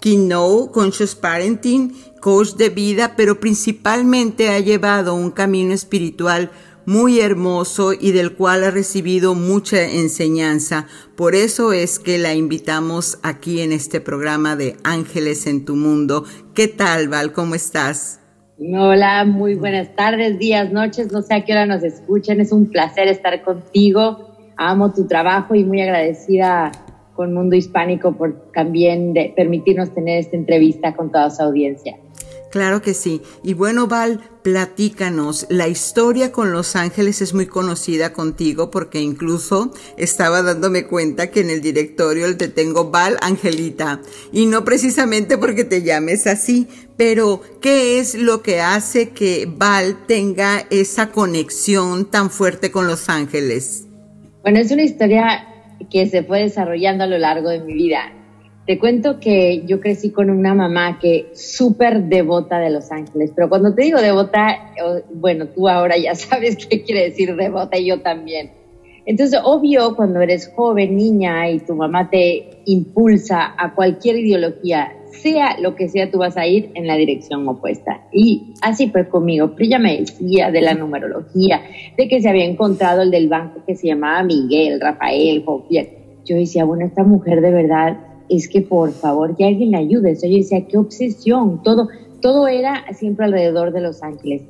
Kino 0.01 0.71
Conscious 0.73 1.15
Parenting, 1.15 1.95
coach 2.21 2.55
de 2.55 2.71
vida, 2.71 3.15
pero 3.17 3.41
principalmente 3.41 4.51
ha 4.51 4.61
llevado 4.61 5.15
un 5.15 5.31
camino 5.31 5.75
espiritual 5.75 6.51
muy 6.89 7.21
hermoso 7.21 7.93
y 7.93 8.13
del 8.13 8.35
cual 8.35 8.65
ha 8.65 8.71
recibido 8.71 9.35
mucha 9.35 9.83
enseñanza. 9.83 10.87
Por 11.17 11.35
eso 11.35 11.75
es 11.75 11.99
que 11.99 12.17
la 12.17 12.33
invitamos 12.33 13.19
aquí 13.23 13.61
en 13.61 13.73
este 13.73 14.01
programa 14.01 14.57
de 14.57 14.77
Ángeles 14.85 15.47
en 15.47 15.67
tu 15.67 15.77
Mundo. 15.77 16.25
¿Qué 16.55 16.67
tal, 16.67 17.09
Val? 17.09 17.33
¿Cómo 17.35 17.55
estás? 17.55 18.23
Hola, 18.59 19.27
muy 19.27 19.55
buenas 19.55 19.95
tardes, 19.97 20.39
días, 20.39 20.73
noches. 20.73 21.13
No 21.13 21.21
sé 21.21 21.35
a 21.35 21.45
qué 21.45 21.53
hora 21.53 21.67
nos 21.67 21.85
escuchan. 21.85 22.41
Es 22.41 22.53
un 22.53 22.71
placer 22.71 23.07
estar 23.09 23.43
contigo. 23.43 24.35
Amo 24.57 24.91
tu 24.95 25.07
trabajo 25.07 25.55
y 25.55 25.65
muy 25.65 25.83
agradecida 25.83 26.73
con 27.15 27.35
Mundo 27.35 27.55
Hispánico 27.55 28.17
por 28.17 28.51
también 28.53 29.13
permitirnos 29.37 29.93
tener 29.93 30.21
esta 30.21 30.37
entrevista 30.37 30.97
con 30.97 31.13
toda 31.13 31.29
su 31.29 31.43
audiencia. 31.43 31.99
Claro 32.51 32.81
que 32.81 32.95
sí. 32.95 33.21
Y 33.43 33.53
bueno, 33.53 33.89
Val, 33.89 34.21
platícanos. 34.43 35.47
La 35.51 35.69
historia 35.69 36.33
con 36.33 36.51
Los 36.53 36.77
Ángeles 36.77 37.21
es 37.21 37.35
muy 37.35 37.47
conocida 37.47 38.15
contigo 38.15 38.71
porque 38.71 39.01
incluso 39.01 39.71
estaba 39.99 40.43
dándome 40.43 40.87
cuenta 40.87 41.31
que 41.31 41.41
en 41.41 41.51
el 41.51 41.61
directorio 41.61 42.35
te 42.37 42.49
tengo 42.49 42.91
Val 42.91 43.19
Angelita. 43.21 44.01
Y 44.33 44.47
no 44.47 44.65
precisamente 44.65 45.37
porque 45.37 45.65
te 45.65 45.83
llames 45.83 46.27
así, 46.27 46.69
pero 46.97 47.43
¿qué 47.61 47.99
es 47.99 48.15
lo 48.15 48.43
que 48.43 48.61
hace 48.61 49.11
que 49.11 49.47
Val 49.47 50.07
tenga 50.07 50.67
esa 50.71 51.11
conexión 51.11 52.11
tan 52.11 52.31
fuerte 52.31 52.71
con 52.71 52.87
Los 52.87 53.11
Ángeles? 53.11 53.85
Bueno, 54.43 54.59
es 54.61 54.71
una 54.71 54.85
historia 54.85 55.47
que 55.91 56.09
se 56.09 56.23
fue 56.23 56.41
desarrollando 56.41 57.05
a 57.05 57.07
lo 57.07 57.19
largo 57.19 57.51
de 57.51 57.61
mi 57.61 57.75
vida. 57.75 58.18
Te 58.69 58.79
cuento 58.79 59.19
que 59.19 59.65
yo 59.65 59.81
crecí 59.81 60.11
con 60.11 60.29
una 60.29 60.53
mamá 60.53 60.99
que 60.99 61.31
súper 61.33 62.03
devota 62.03 62.59
de 62.59 62.69
Los 62.69 62.93
Ángeles, 62.93 63.33
pero 63.35 63.49
cuando 63.49 63.75
te 63.75 63.85
digo 63.85 63.99
devota, 63.99 64.75
bueno, 65.15 65.47
tú 65.47 65.71
ahora 65.71 65.97
ya 65.97 66.15
sabes 66.15 66.67
qué 66.67 66.83
quiere 66.83 67.05
decir 67.05 67.35
devota 67.35 67.79
y 67.79 67.87
yo 67.87 68.03
también. 68.03 68.51
Entonces, 69.07 69.41
obvio, 69.43 69.97
cuando 69.97 70.21
eres 70.21 70.53
joven, 70.55 70.97
niña 70.97 71.49
y 71.49 71.61
tu 71.61 71.75
mamá 71.77 72.11
te 72.11 72.61
impulsa 72.67 73.55
a 73.57 73.75
cualquier 73.75 74.19
ideología, 74.19 74.93
sea 75.13 75.59
lo 75.59 75.75
que 75.75 75.89
sea, 75.89 76.11
tú 76.11 76.19
vas 76.19 76.37
a 76.37 76.47
ir 76.47 76.71
en 76.75 76.87
la 76.87 76.97
dirección 76.97 77.49
opuesta. 77.49 78.03
Y 78.13 78.53
así 78.61 78.91
fue 78.91 79.09
conmigo. 79.09 79.55
Pero 79.57 79.79
me 79.79 79.97
decía 79.97 80.51
de 80.51 80.61
la 80.61 80.75
numerología, 80.75 81.63
de 81.97 82.07
que 82.07 82.21
se 82.21 82.29
había 82.29 82.45
encontrado 82.45 83.01
el 83.01 83.11
del 83.11 83.31
banco 83.31 83.63
que 83.67 83.77
se 83.77 83.87
llamaba 83.87 84.23
Miguel, 84.25 84.79
Rafael, 84.79 85.43
Jofiel. 85.43 85.89
Yo 86.27 86.37
decía, 86.37 86.67
bueno, 86.67 86.85
esta 86.85 87.03
mujer 87.03 87.41
de 87.41 87.51
verdad 87.51 88.08
es 88.29 88.49
que 88.49 88.63
por 88.63 88.93
favor 88.93 89.37
que 89.37 89.45
alguien 89.45 89.73
le 89.73 89.79
ayude. 89.79 90.15
Yo 90.15 90.37
decía, 90.37 90.67
qué 90.67 90.77
obsesión, 90.79 91.63
todo, 91.63 91.89
todo 92.21 92.49
era 92.49 92.85
siempre 92.95 93.27
alrededor 93.27 93.73
de 93.73 93.81
Los 93.81 94.03
Ángeles. 94.03 94.43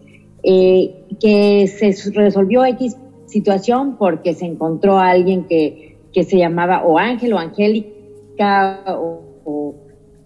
Eh, 0.43 1.05
que 1.21 1.67
se 1.67 2.11
resolvió 2.13 2.65
X 2.65 2.97
situación 3.27 3.97
porque 3.99 4.35
se 4.35 4.47
encontró 4.47 4.99
a 4.99 5.11
alguien 5.11 5.45
que, 5.45 5.97
que 6.13 6.23
se 6.23 6.39
llamaba 6.39 6.85
o 6.85 6.99
Ángel 6.99 7.33
o 7.33 7.39
Angélica 7.39 8.85
o, 8.87 9.21
o 9.45 9.75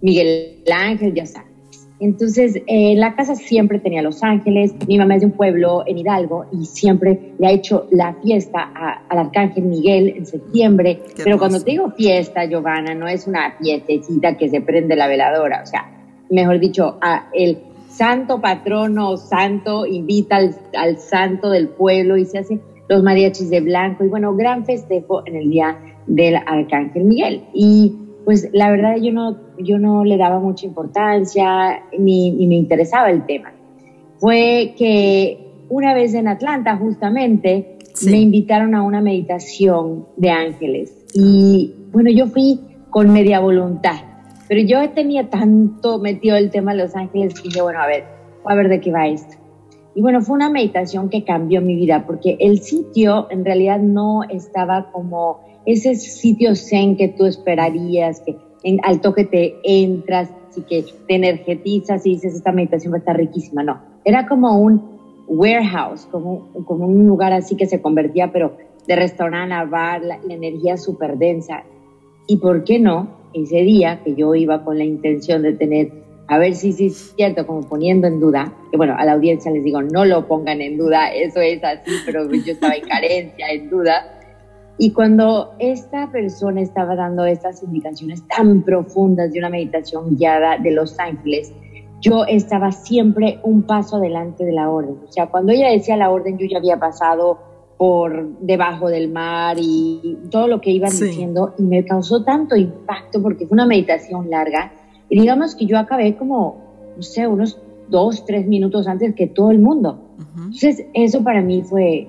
Miguel 0.00 0.62
Ángel, 0.70 1.14
ya 1.14 1.26
sabes. 1.26 1.51
Entonces, 2.02 2.60
eh, 2.66 2.96
la 2.96 3.14
casa 3.14 3.36
siempre 3.36 3.78
tenía 3.78 4.02
Los 4.02 4.24
Ángeles. 4.24 4.74
Mi 4.88 4.98
mamá 4.98 5.14
es 5.14 5.20
de 5.20 5.26
un 5.26 5.32
pueblo 5.32 5.84
en 5.86 5.98
Hidalgo 5.98 6.46
y 6.50 6.64
siempre 6.64 7.34
le 7.38 7.46
ha 7.46 7.52
hecho 7.52 7.86
la 7.92 8.14
fiesta 8.14 8.72
al 9.08 9.18
Arcángel 9.18 9.62
Miguel 9.66 10.14
en 10.16 10.26
septiembre. 10.26 11.00
Pero 11.22 11.38
cuando 11.38 11.62
te 11.62 11.70
digo 11.70 11.92
fiesta, 11.92 12.44
Giovanna, 12.44 12.92
no 12.92 13.06
es 13.06 13.28
una 13.28 13.52
fiestecita 13.52 14.36
que 14.36 14.48
se 14.48 14.60
prende 14.60 14.96
la 14.96 15.06
veladora. 15.06 15.62
O 15.62 15.66
sea, 15.66 15.88
mejor 16.28 16.58
dicho, 16.58 16.98
a 17.00 17.28
el 17.32 17.58
santo 17.88 18.40
patrono 18.40 19.16
santo 19.16 19.86
invita 19.86 20.38
al, 20.38 20.56
al 20.76 20.98
santo 20.98 21.50
del 21.50 21.68
pueblo 21.68 22.16
y 22.16 22.24
se 22.24 22.38
hace 22.38 22.58
los 22.88 23.04
mariachis 23.04 23.48
de 23.48 23.60
blanco. 23.60 24.04
Y 24.04 24.08
bueno, 24.08 24.34
gran 24.34 24.64
festejo 24.64 25.22
en 25.24 25.36
el 25.36 25.50
día 25.50 25.78
del 26.08 26.34
Arcángel 26.34 27.04
Miguel. 27.04 27.44
Y 27.54 27.94
pues 28.24 28.48
la 28.52 28.70
verdad 28.70 28.96
yo 28.96 29.12
no, 29.12 29.36
yo 29.58 29.78
no 29.78 30.04
le 30.04 30.16
daba 30.16 30.38
mucha 30.38 30.66
importancia 30.66 31.82
ni, 31.98 32.30
ni, 32.30 32.46
me 32.46 32.56
interesaba 32.56 33.10
el 33.10 33.26
tema. 33.26 33.52
Fue 34.18 34.74
que 34.76 35.64
una 35.68 35.94
vez 35.94 36.14
en 36.14 36.28
Atlanta 36.28 36.76
justamente 36.76 37.78
me 38.06 38.20
invitaron 38.20 38.74
a 38.74 38.82
una 38.82 39.00
meditación 39.00 40.06
de 40.16 40.30
ángeles 40.30 40.96
y 41.14 41.74
bueno, 41.92 42.10
yo 42.10 42.26
fui 42.26 42.60
con 42.90 43.12
media 43.12 43.40
voluntad, 43.40 43.96
pero 44.48 44.60
yo 44.62 44.90
tenía 44.90 45.28
tanto 45.28 45.98
metido 45.98 46.36
el 46.36 46.50
tema 46.50 46.72
de 46.72 46.82
los 46.82 46.94
ángeles 46.94 47.34
que 47.34 47.48
dije, 47.48 47.62
bueno, 47.62 47.80
a 47.80 47.86
ver, 47.86 48.04
a 48.44 48.54
ver 48.54 48.68
de 48.68 48.80
qué 48.80 48.92
va 48.92 49.06
esto. 49.06 49.36
Y 49.94 50.00
bueno, 50.00 50.22
fue 50.22 50.36
una 50.36 50.48
meditación 50.48 51.10
que 51.10 51.24
cambió 51.24 51.60
mi 51.60 51.74
vida 51.74 52.04
porque 52.06 52.36
el 52.40 52.60
sitio 52.60 53.26
en 53.30 53.44
realidad 53.44 53.78
no 53.78 54.22
estaba 54.24 54.90
como 54.90 55.40
ese 55.66 55.94
sitio 55.94 56.54
zen 56.54 56.96
que 56.96 57.08
tú 57.08 57.26
esperarías, 57.26 58.20
que 58.20 58.36
en, 58.62 58.78
al 58.84 59.00
toque 59.00 59.24
te 59.24 59.56
entras 59.64 60.30
y 60.56 60.62
que 60.62 60.84
te 61.06 61.14
energetizas 61.14 62.04
y 62.06 62.10
dices, 62.10 62.34
esta 62.34 62.52
meditación 62.52 62.92
va 62.92 62.96
a 62.96 63.00
estar 63.00 63.16
riquísima. 63.16 63.62
No, 63.62 63.80
era 64.04 64.26
como 64.26 64.58
un 64.58 64.82
warehouse, 65.28 66.06
como, 66.10 66.48
como 66.64 66.86
un 66.86 67.06
lugar 67.06 67.32
así 67.32 67.56
que 67.56 67.66
se 67.66 67.80
convertía, 67.80 68.32
pero 68.32 68.56
de 68.86 68.96
restaurante 68.96 69.54
a 69.54 69.64
bar, 69.64 70.02
la, 70.02 70.18
la 70.18 70.34
energía 70.34 70.76
súper 70.76 71.16
densa. 71.16 71.64
Y 72.26 72.36
por 72.36 72.64
qué 72.64 72.78
no, 72.78 73.08
ese 73.32 73.62
día 73.62 74.00
que 74.04 74.14
yo 74.14 74.34
iba 74.34 74.64
con 74.64 74.78
la 74.78 74.84
intención 74.84 75.42
de 75.42 75.52
tener, 75.52 75.92
a 76.28 76.38
ver 76.38 76.54
si 76.54 76.70
es 76.86 77.14
cierto, 77.16 77.46
como 77.46 77.62
poniendo 77.62 78.06
en 78.06 78.20
duda, 78.20 78.52
que 78.70 78.76
bueno, 78.76 78.94
a 78.98 79.04
la 79.04 79.12
audiencia 79.12 79.50
les 79.50 79.64
digo, 79.64 79.80
no 79.82 80.04
lo 80.04 80.26
pongan 80.26 80.60
en 80.60 80.76
duda, 80.76 81.12
eso 81.12 81.40
es 81.40 81.62
así, 81.62 81.90
pero 82.04 82.30
yo 82.30 82.52
estaba 82.52 82.74
en 82.74 82.82
carencia, 82.82 83.50
en 83.50 83.70
duda 83.70 84.11
y 84.82 84.90
cuando 84.90 85.54
esta 85.60 86.10
persona 86.10 86.60
estaba 86.60 86.96
dando 86.96 87.24
estas 87.24 87.62
indicaciones 87.62 88.26
tan 88.26 88.62
profundas 88.62 89.32
de 89.32 89.38
una 89.38 89.48
meditación 89.48 90.16
guiada 90.16 90.58
de 90.58 90.72
Los 90.72 90.98
Ángeles, 90.98 91.52
yo 92.00 92.24
estaba 92.24 92.72
siempre 92.72 93.38
un 93.44 93.62
paso 93.62 93.98
adelante 93.98 94.44
de 94.44 94.50
la 94.50 94.68
orden. 94.68 94.96
O 95.08 95.12
sea, 95.12 95.28
cuando 95.28 95.52
ella 95.52 95.70
decía 95.70 95.96
la 95.96 96.10
orden, 96.10 96.36
yo 96.36 96.46
ya 96.50 96.58
había 96.58 96.80
pasado 96.80 97.38
por 97.78 98.36
debajo 98.40 98.88
del 98.88 99.08
mar 99.08 99.56
y 99.60 100.18
todo 100.32 100.48
lo 100.48 100.60
que 100.60 100.72
iban 100.72 100.90
sí. 100.90 101.04
diciendo 101.04 101.54
y 101.58 101.62
me 101.62 101.84
causó 101.84 102.24
tanto 102.24 102.56
impacto 102.56 103.22
porque 103.22 103.46
fue 103.46 103.54
una 103.54 103.66
meditación 103.66 104.30
larga. 104.30 104.72
Y 105.08 105.20
digamos 105.20 105.54
que 105.54 105.66
yo 105.66 105.78
acabé 105.78 106.16
como, 106.16 106.56
no 106.96 107.02
sé, 107.04 107.28
unos 107.28 107.56
dos, 107.88 108.26
tres 108.26 108.48
minutos 108.48 108.88
antes 108.88 109.14
que 109.14 109.28
todo 109.28 109.52
el 109.52 109.60
mundo. 109.60 110.00
Uh 110.18 110.22
-huh. 110.22 110.44
Entonces, 110.46 110.86
eso 110.92 111.22
para 111.22 111.40
mí 111.40 111.62
fue, 111.62 112.08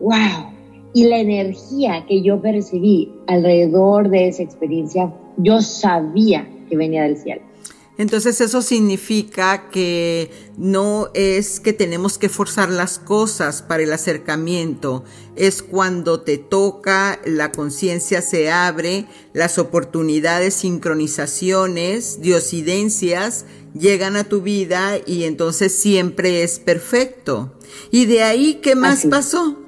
wow, 0.00 0.56
y 0.98 1.04
la 1.04 1.20
energía 1.20 2.04
que 2.08 2.22
yo 2.22 2.42
percibí 2.42 3.12
alrededor 3.28 4.10
de 4.10 4.26
esa 4.26 4.42
experiencia, 4.42 5.14
yo 5.36 5.62
sabía 5.62 6.50
que 6.68 6.76
venía 6.76 7.04
del 7.04 7.16
cielo. 7.16 7.42
Entonces 7.98 8.40
eso 8.40 8.62
significa 8.62 9.70
que 9.70 10.28
no 10.56 11.08
es 11.14 11.60
que 11.60 11.72
tenemos 11.72 12.18
que 12.18 12.28
forzar 12.28 12.68
las 12.70 12.98
cosas 12.98 13.62
para 13.62 13.84
el 13.84 13.92
acercamiento, 13.92 15.04
es 15.36 15.62
cuando 15.62 16.22
te 16.22 16.36
toca, 16.36 17.20
la 17.24 17.52
conciencia 17.52 18.20
se 18.20 18.50
abre, 18.50 19.06
las 19.34 19.56
oportunidades, 19.58 20.54
sincronizaciones, 20.54 22.20
diosidencias 22.20 23.44
llegan 23.72 24.16
a 24.16 24.24
tu 24.24 24.40
vida 24.40 24.98
y 25.06 25.24
entonces 25.24 25.72
siempre 25.72 26.42
es 26.42 26.58
perfecto. 26.58 27.52
Y 27.92 28.06
de 28.06 28.24
ahí, 28.24 28.58
¿qué 28.60 28.74
más 28.74 28.98
Así. 28.98 29.08
pasó? 29.08 29.67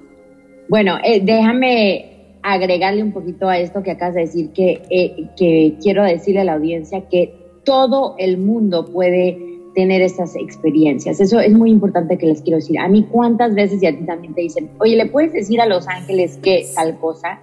Bueno, 0.70 0.98
eh, 1.02 1.20
déjame 1.20 2.37
agregarle 2.44 3.02
un 3.02 3.11
poquito 3.11 3.48
a 3.48 3.59
esto 3.59 3.83
que 3.83 3.90
acabas 3.90 4.14
de 4.14 4.20
decir, 4.20 4.50
que, 4.50 4.80
eh, 4.88 5.26
que 5.37 5.74
quiero 5.83 6.04
decirle 6.04 6.42
a 6.42 6.44
la 6.44 6.52
audiencia 6.52 7.09
que 7.09 7.35
todo 7.64 8.14
el 8.18 8.38
mundo 8.38 8.87
puede 8.87 9.37
tener 9.74 10.00
estas 10.00 10.37
experiencias. 10.37 11.18
Eso 11.20 11.40
es 11.40 11.52
muy 11.52 11.72
importante 11.72 12.18
que 12.18 12.26
les 12.26 12.42
quiero 12.42 12.59
decir. 12.59 12.78
A 12.78 12.87
mí 12.87 13.04
cuántas 13.11 13.52
veces 13.52 13.83
y 13.83 13.87
a 13.87 13.98
ti 13.98 14.04
también 14.06 14.33
te 14.33 14.42
dicen, 14.42 14.70
oye, 14.78 14.94
¿le 14.94 15.06
puedes 15.06 15.33
decir 15.33 15.61
a 15.61 15.66
los 15.66 15.88
ángeles 15.88 16.38
que 16.40 16.64
tal 16.76 17.00
cosa? 17.00 17.40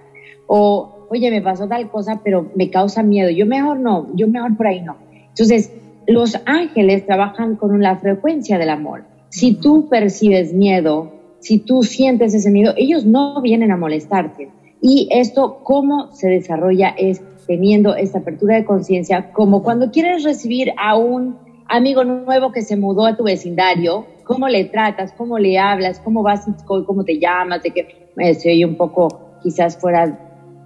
O, 0.47 1.07
oye, 1.09 1.29
me 1.29 1.41
pasó 1.41 1.67
tal 1.67 1.89
cosa, 1.89 2.21
pero 2.23 2.49
me 2.55 2.69
causa 2.69 3.03
miedo. 3.03 3.29
Yo 3.29 3.45
mejor 3.45 3.77
no, 3.77 4.07
yo 4.15 4.29
mejor 4.29 4.55
por 4.55 4.67
ahí 4.67 4.79
no. 4.79 4.95
Entonces, 5.27 5.73
los 6.07 6.39
ángeles 6.45 7.05
trabajan 7.05 7.57
con 7.57 7.81
la 7.81 7.97
frecuencia 7.97 8.57
del 8.57 8.69
amor. 8.69 9.03
Si 9.27 9.53
tú 9.55 9.89
percibes 9.89 10.53
miedo, 10.53 11.16
si 11.47 11.60
tú 11.60 11.81
sientes 11.81 12.33
ese 12.33 12.51
miedo, 12.51 12.73
ellos 12.75 13.05
no 13.05 13.41
vienen 13.41 13.71
a 13.71 13.77
molestarte. 13.77 14.49
Y 14.81 15.07
esto, 15.12 15.62
cómo 15.63 16.12
se 16.12 16.27
desarrolla 16.27 16.89
es 16.89 17.23
teniendo 17.47 17.95
esta 17.95 18.19
apertura 18.19 18.57
de 18.57 18.65
conciencia, 18.65 19.31
como 19.31 19.63
cuando 19.63 19.89
quieres 19.89 20.25
recibir 20.25 20.73
a 20.77 20.97
un 20.97 21.38
amigo 21.69 22.03
nuevo 22.03 22.51
que 22.51 22.63
se 22.63 22.75
mudó 22.75 23.05
a 23.05 23.15
tu 23.15 23.23
vecindario, 23.23 24.05
cómo 24.25 24.49
le 24.49 24.65
tratas, 24.65 25.13
cómo 25.13 25.39
le 25.39 25.57
hablas, 25.57 26.01
cómo 26.01 26.21
vas, 26.21 26.45
cómo 26.65 27.05
te 27.05 27.17
llamas, 27.17 27.63
de 27.63 27.71
que 27.71 28.10
oye 28.17 28.65
un 28.65 28.75
poco 28.75 29.39
quizás 29.41 29.77
fuera 29.77 30.05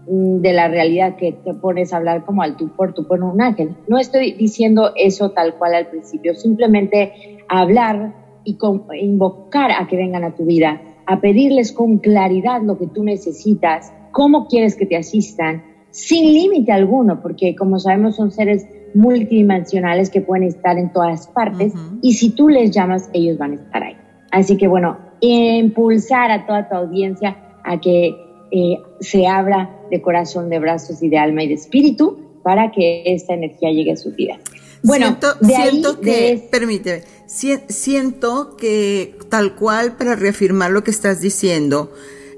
mm, 0.08 0.41
de 0.41 0.54
la 0.54 0.67
realidad 0.67 1.15
que 1.15 1.32
te 1.32 1.54
pones 1.54 1.94
a 1.94 1.98
hablar 1.98 2.26
como 2.26 2.41
al 2.41 2.58
tú 2.58 2.70
por 2.70 2.96
tú 2.96 3.06
por 3.06 3.22
un 3.22 3.39
ángel. 3.39 3.76
No 3.88 4.00
estoy 4.00 4.32
diciendo 4.32 4.94
eso 4.96 5.30
tal 5.30 5.54
cual 5.60 5.76
al 5.76 5.89
principio, 5.89 6.34
simplemente 6.34 7.38
hablar 7.48 8.21
y 8.43 8.58
invocar 8.99 9.71
a 9.71 9.88
que 9.88 9.97
vengan 9.97 10.23
a 10.23 10.36
tu 10.36 10.45
vida, 10.45 10.82
a 11.06 11.19
pedirles 11.19 11.71
con 11.71 11.97
claridad 11.97 12.62
lo 12.62 12.77
que 12.77 12.88
tú 12.88 13.04
necesitas, 13.04 13.93
cómo 14.12 14.47
quieres 14.47 14.75
que 14.75 14.86
te 14.86 14.97
asistan, 14.97 15.63
sin 15.91 16.34
límite 16.34 16.71
alguno, 16.71 17.21
porque 17.21 17.56
como 17.56 17.80
sabemos 17.80 18.15
son 18.15 18.32
seres 18.32 18.65
multidimensionales 18.93 20.10
que 20.10 20.21
pueden 20.21 20.43
estar 20.43 20.77
en 20.77 20.91
todas 20.91 21.27
partes 21.27 21.73
y 22.01 22.13
si 22.13 22.32
tú 22.32 22.49
les 22.49 22.71
llamas, 22.71 23.10
ellos 23.13 23.38
van 23.38 23.51
a 23.51 23.56
estar 23.56 23.84
ahí. 23.84 23.95
Así 24.32 24.58
que 24.58 24.67
bueno, 24.67 24.97
impulsar 25.19 26.32
a 26.32 26.45
toda 26.45 26.67
tu 26.67 26.75
audiencia 26.75 27.38
a 27.63 27.80
que 27.80 28.15
eh, 28.51 28.77
se 28.99 29.27
abra 29.27 29.69
de 29.89 30.01
corazón, 30.01 30.49
de 30.49 30.60
brazos 30.60 31.01
y 31.04 31.10
de 31.10 31.17
alma 31.17 31.43
y 31.43 31.47
de 31.47 31.54
espíritu 31.56 32.17
para 32.43 32.71
que 32.71 33.04
esta 33.06 33.34
energía 33.34 33.71
llegue 33.71 33.91
a 33.91 33.97
su 33.97 34.12
vida. 34.12 34.39
Bueno, 34.84 35.17
siento, 35.41 36.00
que, 36.00 36.48
permíteme, 36.52 37.04
siento 37.28 38.56
que 38.58 39.17
tal 39.30 39.56
cual 39.56 39.96
para 39.96 40.15
reafirmar 40.15 40.72
lo 40.72 40.84
que 40.84 40.91
estás 40.91 41.22
diciendo, 41.22 41.94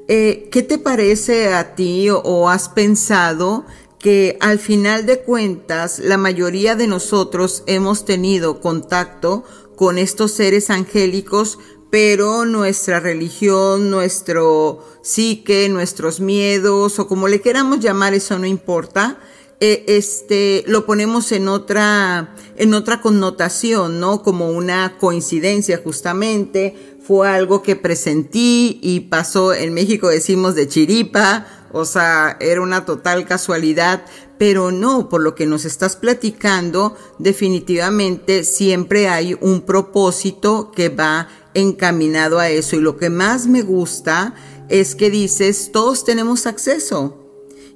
eh, 0.07 0.49
¿qué 0.51 0.61
te 0.61 0.77
parece 0.77 1.53
a 1.53 1.75
ti 1.75 2.09
o, 2.09 2.49
has 2.49 2.67
pensado 2.67 3.65
que 3.97 4.37
al 4.41 4.59
final 4.59 5.05
de 5.05 5.21
cuentas 5.21 5.99
la 5.99 6.17
mayoría 6.17 6.75
de 6.75 6.87
nosotros 6.87 7.63
hemos 7.67 8.03
tenido 8.03 8.59
contacto 8.59 9.45
con 9.77 9.97
estos 9.97 10.31
seres 10.31 10.69
angélicos, 10.69 11.57
pero 11.89 12.43
nuestra 12.43 12.99
religión, 12.99 13.89
nuestro 13.89 14.83
psique, 15.01 15.69
nuestros 15.69 16.19
miedos 16.19 16.99
o 16.99 17.07
como 17.07 17.29
le 17.29 17.39
queramos 17.39 17.79
llamar, 17.79 18.13
eso 18.13 18.37
no 18.37 18.45
importa 18.45 19.19
eh, 19.65 19.85
este, 19.87 20.65
lo 20.67 20.85
ponemos 20.85 21.31
en 21.31 21.47
otra, 21.47 22.35
en 22.57 22.73
otra 22.73 22.99
connotación, 22.99 23.97
¿no? 24.01 24.21
Como 24.21 24.49
una 24.49 24.97
coincidencia 24.97 25.79
justamente, 25.81 26.97
fue 27.01 27.29
algo 27.29 27.63
que 27.63 27.77
presentí 27.77 28.77
y 28.83 28.99
pasó, 28.99 29.53
en 29.53 29.73
México 29.73 30.09
decimos 30.09 30.55
de 30.55 30.67
chiripa, 30.67 31.47
o 31.71 31.85
sea, 31.85 32.35
era 32.41 32.59
una 32.59 32.83
total 32.83 33.25
casualidad, 33.25 34.03
pero 34.37 34.73
no, 34.73 35.07
por 35.07 35.21
lo 35.21 35.33
que 35.33 35.45
nos 35.45 35.63
estás 35.63 35.95
platicando, 35.95 36.97
definitivamente 37.17 38.43
siempre 38.43 39.07
hay 39.07 39.37
un 39.39 39.61
propósito 39.61 40.73
que 40.75 40.89
va 40.89 41.29
encaminado 41.53 42.37
a 42.39 42.49
eso. 42.49 42.75
Y 42.75 42.81
lo 42.81 42.97
que 42.97 43.09
más 43.09 43.47
me 43.47 43.61
gusta 43.61 44.33
es 44.67 44.93
que 44.93 45.09
dices, 45.09 45.71
todos 45.71 46.03
tenemos 46.03 46.47
acceso. 46.47 47.22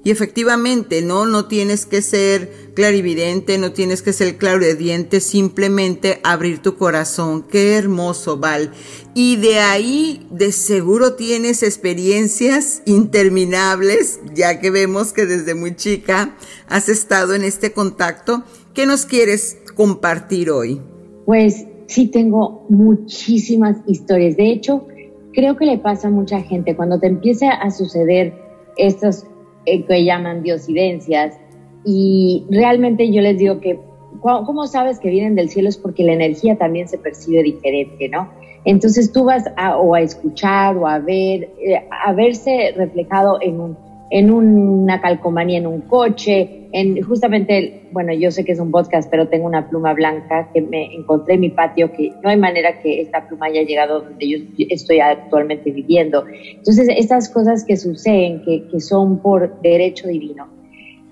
Y 0.08 0.10
efectivamente, 0.10 1.02
no, 1.02 1.26
no 1.26 1.48
tienes 1.48 1.84
que 1.84 2.00
ser 2.00 2.50
clarividente, 2.72 3.58
no 3.58 3.72
tienes 3.72 4.00
que 4.00 4.14
ser 4.14 4.38
clarividente, 4.38 5.20
simplemente 5.20 6.18
abrir 6.24 6.62
tu 6.62 6.78
corazón. 6.78 7.42
Qué 7.42 7.74
hermoso, 7.74 8.38
Val. 8.38 8.70
Y 9.14 9.36
de 9.36 9.58
ahí, 9.58 10.26
de 10.30 10.50
seguro 10.52 11.12
tienes 11.12 11.62
experiencias 11.62 12.80
interminables, 12.86 14.18
ya 14.34 14.60
que 14.60 14.70
vemos 14.70 15.12
que 15.12 15.26
desde 15.26 15.54
muy 15.54 15.76
chica 15.76 16.34
has 16.70 16.88
estado 16.88 17.34
en 17.34 17.44
este 17.44 17.72
contacto. 17.72 18.44
¿Qué 18.72 18.86
nos 18.86 19.04
quieres 19.04 19.58
compartir 19.74 20.50
hoy? 20.50 20.80
Pues 21.26 21.66
sí, 21.86 22.06
tengo 22.06 22.64
muchísimas 22.70 23.76
historias. 23.86 24.38
De 24.38 24.52
hecho, 24.52 24.86
creo 25.34 25.54
que 25.58 25.66
le 25.66 25.76
pasa 25.76 26.08
a 26.08 26.10
mucha 26.10 26.40
gente 26.40 26.74
cuando 26.74 26.98
te 26.98 27.08
empieza 27.08 27.50
a 27.50 27.70
suceder 27.70 28.32
estos 28.78 29.26
eh, 29.72 29.84
que 29.84 30.04
llaman 30.04 30.42
diosidencias. 30.42 31.38
Y 31.84 32.44
realmente 32.50 33.10
yo 33.10 33.22
les 33.22 33.38
digo 33.38 33.60
que, 33.60 33.78
¿cómo 34.20 34.66
sabes 34.66 34.98
que 34.98 35.10
vienen 35.10 35.34
del 35.34 35.48
cielo? 35.48 35.68
Es 35.68 35.76
porque 35.76 36.04
la 36.04 36.12
energía 36.12 36.56
también 36.56 36.88
se 36.88 36.98
percibe 36.98 37.42
diferente, 37.42 38.08
¿no? 38.08 38.28
Entonces 38.64 39.12
tú 39.12 39.24
vas 39.24 39.44
a, 39.56 39.78
o 39.78 39.94
a 39.94 40.00
escuchar 40.00 40.76
o 40.76 40.86
a 40.86 40.98
ver, 40.98 41.50
eh, 41.60 41.86
a 42.04 42.12
verse 42.12 42.74
reflejado 42.76 43.38
en 43.40 43.60
un 43.60 43.87
en 44.10 44.30
una 44.30 45.00
calcomanía 45.00 45.58
en 45.58 45.66
un 45.66 45.82
coche, 45.82 46.68
en 46.72 47.02
justamente, 47.02 47.88
bueno, 47.92 48.12
yo 48.12 48.30
sé 48.30 48.44
que 48.44 48.52
es 48.52 48.60
un 48.60 48.70
podcast, 48.70 49.10
pero 49.10 49.28
tengo 49.28 49.46
una 49.46 49.68
pluma 49.68 49.92
blanca 49.94 50.50
que 50.52 50.60
me 50.60 50.94
encontré 50.94 51.34
en 51.34 51.40
mi 51.40 51.50
patio, 51.50 51.92
que 51.92 52.12
no 52.22 52.30
hay 52.30 52.36
manera 52.36 52.80
que 52.80 53.00
esta 53.00 53.26
pluma 53.26 53.46
haya 53.46 53.62
llegado 53.62 54.00
donde 54.00 54.28
yo 54.28 54.38
estoy 54.70 55.00
actualmente 55.00 55.70
viviendo. 55.70 56.24
Entonces, 56.28 56.88
estas 56.96 57.28
cosas 57.28 57.64
que 57.64 57.76
suceden, 57.76 58.42
que, 58.44 58.66
que 58.68 58.80
son 58.80 59.18
por 59.20 59.60
derecho 59.60 60.08
divino, 60.08 60.58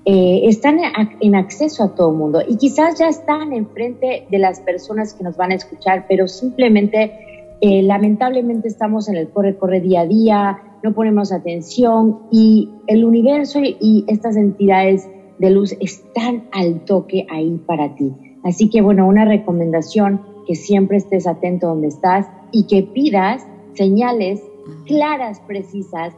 eh, 0.08 0.42
están 0.48 0.78
en 1.20 1.34
acceso 1.34 1.82
a 1.82 1.94
todo 1.96 2.12
el 2.12 2.16
mundo 2.16 2.40
y 2.46 2.56
quizás 2.58 2.96
ya 2.96 3.08
están 3.08 3.52
enfrente 3.52 4.24
de 4.30 4.38
las 4.38 4.60
personas 4.60 5.12
que 5.12 5.24
nos 5.24 5.36
van 5.36 5.50
a 5.50 5.56
escuchar, 5.56 6.04
pero 6.08 6.28
simplemente, 6.28 7.12
eh, 7.60 7.82
lamentablemente 7.82 8.68
estamos 8.68 9.08
en 9.08 9.16
el 9.16 9.28
corre-corre 9.30 9.80
día 9.80 10.02
a 10.02 10.06
día, 10.06 10.58
no 10.86 10.94
ponemos 10.94 11.32
atención 11.32 12.20
y 12.30 12.70
el 12.86 13.04
universo 13.04 13.58
y 13.60 14.04
estas 14.06 14.36
entidades 14.36 15.08
de 15.38 15.50
luz 15.50 15.76
están 15.80 16.44
al 16.52 16.84
toque 16.84 17.26
ahí 17.28 17.60
para 17.66 17.96
ti. 17.96 18.12
Así 18.44 18.70
que 18.70 18.82
bueno, 18.82 19.08
una 19.08 19.24
recomendación 19.24 20.22
que 20.46 20.54
siempre 20.54 20.98
estés 20.98 21.26
atento 21.26 21.66
donde 21.66 21.88
estás 21.88 22.28
y 22.52 22.68
que 22.68 22.84
pidas 22.84 23.44
señales 23.74 24.40
claras, 24.86 25.40
precisas, 25.40 26.14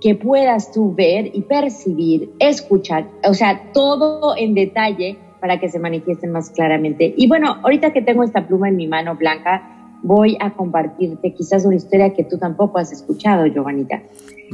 que 0.00 0.14
puedas 0.14 0.72
tú 0.72 0.94
ver 0.94 1.30
y 1.34 1.42
percibir, 1.42 2.32
escuchar, 2.38 3.06
o 3.28 3.34
sea, 3.34 3.72
todo 3.74 4.34
en 4.38 4.54
detalle 4.54 5.18
para 5.38 5.60
que 5.60 5.68
se 5.68 5.78
manifiesten 5.78 6.32
más 6.32 6.48
claramente. 6.48 7.12
Y 7.14 7.28
bueno, 7.28 7.58
ahorita 7.62 7.92
que 7.92 8.00
tengo 8.00 8.22
esta 8.22 8.46
pluma 8.46 8.70
en 8.70 8.76
mi 8.76 8.86
mano 8.86 9.16
blanca, 9.16 9.77
voy 10.02 10.36
a 10.40 10.54
compartirte 10.54 11.34
quizás 11.34 11.64
una 11.64 11.76
historia 11.76 12.14
que 12.14 12.24
tú 12.24 12.38
tampoco 12.38 12.78
has 12.78 12.92
escuchado, 12.92 13.46
Giovanita. 13.46 14.02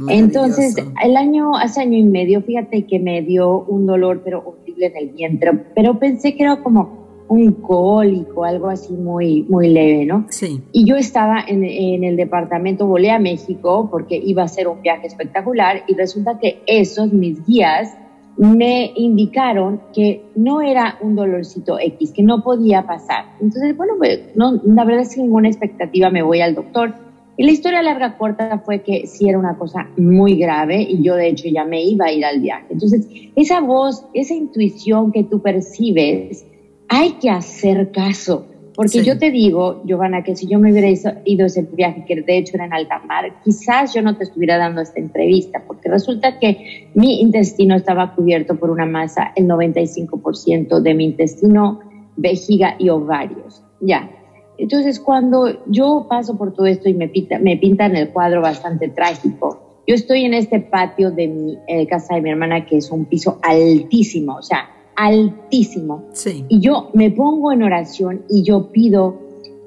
Entonces, 0.09 0.75
el 1.03 1.15
año, 1.15 1.55
hace 1.55 1.81
año 1.81 1.97
y 1.97 2.03
medio, 2.03 2.41
fíjate 2.41 2.85
que 2.85 2.99
me 2.99 3.21
dio 3.21 3.61
un 3.61 3.85
dolor, 3.85 4.21
pero 4.23 4.43
horrible 4.45 4.87
en 4.87 4.97
el 4.97 5.09
vientre, 5.09 5.51
pero 5.73 5.99
pensé 5.99 6.35
que 6.35 6.43
era 6.43 6.61
como 6.61 7.05
un 7.27 7.53
cólico, 7.53 8.43
algo 8.43 8.69
así 8.69 8.93
muy, 8.93 9.43
muy 9.43 9.69
leve, 9.69 10.05
¿no? 10.05 10.27
Sí. 10.29 10.61
Y 10.71 10.85
yo 10.85 10.95
estaba 10.95 11.43
en, 11.47 11.63
en, 11.63 12.03
el 12.03 12.17
departamento, 12.17 12.85
volé 12.85 13.09
a 13.09 13.19
México 13.19 13.87
porque 13.89 14.15
iba 14.15 14.43
a 14.43 14.47
ser 14.47 14.67
un 14.67 14.81
viaje 14.81 15.07
espectacular 15.07 15.83
y 15.87 15.95
resulta 15.95 16.37
que 16.39 16.61
esos, 16.67 17.11
mis 17.13 17.43
guías, 17.45 17.97
me 18.37 18.91
indicaron 18.95 19.81
que 19.93 20.25
no 20.35 20.61
era 20.61 20.97
un 21.01 21.15
dolorcito 21.15 21.79
X, 21.79 22.11
que 22.11 22.23
no 22.23 22.43
podía 22.43 22.85
pasar. 22.85 23.25
Entonces, 23.39 23.75
bueno, 23.77 23.93
pues, 23.97 24.35
no, 24.35 24.59
la 24.63 24.83
verdad 24.83 25.05
sin 25.05 25.23
ninguna 25.23 25.47
expectativa 25.47 26.09
me 26.09 26.21
voy 26.21 26.41
al 26.41 26.55
doctor. 26.55 26.93
Y 27.37 27.43
la 27.43 27.51
historia 27.51 27.81
larga 27.81 28.17
corta 28.17 28.61
fue 28.65 28.81
que 28.81 29.07
sí 29.07 29.27
era 29.27 29.37
una 29.37 29.57
cosa 29.57 29.89
muy 29.97 30.37
grave 30.37 30.81
y 30.81 31.03
yo 31.03 31.15
de 31.15 31.27
hecho 31.27 31.49
ya 31.49 31.65
me 31.65 31.83
iba 31.83 32.05
a 32.05 32.11
ir 32.11 32.25
al 32.25 32.39
viaje. 32.39 32.67
Entonces, 32.69 33.07
esa 33.35 33.59
voz, 33.59 34.05
esa 34.13 34.33
intuición 34.33 35.11
que 35.11 35.23
tú 35.23 35.41
percibes, 35.41 36.45
hay 36.87 37.11
que 37.13 37.29
hacer 37.29 37.91
caso. 37.91 38.47
Porque 38.75 39.03
yo 39.03 39.17
te 39.17 39.31
digo, 39.31 39.81
Giovanna, 39.85 40.23
que 40.23 40.35
si 40.35 40.47
yo 40.47 40.59
me 40.59 40.71
hubiera 40.71 40.89
ido 41.23 41.45
ese 41.45 41.61
viaje, 41.61 42.03
que 42.05 42.21
de 42.21 42.37
hecho 42.37 42.55
era 42.55 42.65
en 42.65 42.73
alta 42.73 42.99
mar, 42.99 43.41
quizás 43.43 43.93
yo 43.93 44.01
no 44.01 44.17
te 44.17 44.25
estuviera 44.25 44.57
dando 44.57 44.81
esta 44.81 44.99
entrevista, 44.99 45.63
porque 45.65 45.89
resulta 45.89 46.39
que 46.39 46.89
mi 46.93 47.21
intestino 47.21 47.75
estaba 47.75 48.13
cubierto 48.13 48.57
por 48.57 48.69
una 48.69 48.85
masa, 48.85 49.31
el 49.35 49.47
95% 49.47 50.81
de 50.81 50.93
mi 50.93 51.05
intestino, 51.05 51.79
vejiga 52.17 52.75
y 52.77 52.89
ovarios. 52.89 53.63
Ya. 53.79 54.09
Entonces, 54.57 54.99
cuando 54.99 55.63
yo 55.67 56.07
paso 56.09 56.37
por 56.37 56.53
todo 56.53 56.65
esto 56.65 56.89
y 56.89 56.93
me, 56.93 57.07
pinta, 57.07 57.39
me 57.39 57.57
pintan 57.57 57.95
el 57.95 58.09
cuadro 58.09 58.41
bastante 58.41 58.89
trágico, 58.89 59.81
yo 59.87 59.95
estoy 59.95 60.25
en 60.25 60.33
este 60.33 60.59
patio 60.59 61.11
de 61.11 61.27
mi 61.27 61.57
eh, 61.67 61.85
casa 61.87 62.15
de 62.15 62.21
mi 62.21 62.31
hermana, 62.31 62.65
que 62.65 62.77
es 62.77 62.89
un 62.91 63.05
piso 63.05 63.39
altísimo, 63.41 64.37
o 64.37 64.41
sea, 64.41 64.69
altísimo. 64.95 66.05
Sí. 66.13 66.45
Y 66.49 66.59
yo 66.59 66.89
me 66.93 67.11
pongo 67.11 67.51
en 67.51 67.63
oración 67.63 68.23
y 68.29 68.43
yo 68.43 68.71
pido 68.71 69.25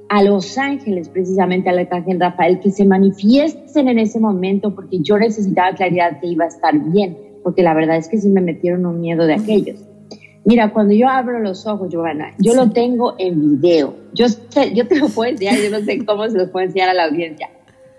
a 0.08 0.22
los 0.22 0.56
ángeles, 0.56 1.08
precisamente 1.08 1.68
al 1.68 1.78
arcángel 1.78 2.18
Rafael, 2.18 2.60
que 2.60 2.70
se 2.70 2.84
manifiesten 2.86 3.88
en 3.88 3.98
ese 3.98 4.18
momento, 4.18 4.74
porque 4.74 5.00
yo 5.00 5.18
necesitaba 5.18 5.74
claridad 5.74 6.20
que 6.20 6.28
iba 6.28 6.44
a 6.44 6.48
estar 6.48 6.78
bien, 6.92 7.16
porque 7.42 7.62
la 7.62 7.74
verdad 7.74 7.96
es 7.96 8.08
que 8.08 8.18
sí 8.18 8.28
me 8.28 8.40
metieron 8.40 8.86
un 8.86 9.00
miedo 9.00 9.26
de 9.26 9.34
aquellos. 9.34 9.84
Mira, 10.44 10.72
cuando 10.72 10.94
yo 10.94 11.08
abro 11.08 11.40
los 11.40 11.66
ojos, 11.66 11.90
Giovanna, 11.90 12.30
yo 12.38 12.54
lo 12.54 12.70
tengo 12.70 13.14
en 13.18 13.60
video. 13.60 13.94
Yo, 14.14 14.26
yo 14.72 14.88
te 14.88 14.96
lo 14.96 15.08
puedo 15.08 15.30
enseñar, 15.30 15.56
yo 15.56 15.70
no 15.70 15.84
sé 15.84 16.02
cómo 16.06 16.26
se 16.26 16.38
los 16.38 16.48
puedo 16.48 16.64
enseñar 16.64 16.88
a 16.88 16.94
la 16.94 17.04
audiencia. 17.04 17.50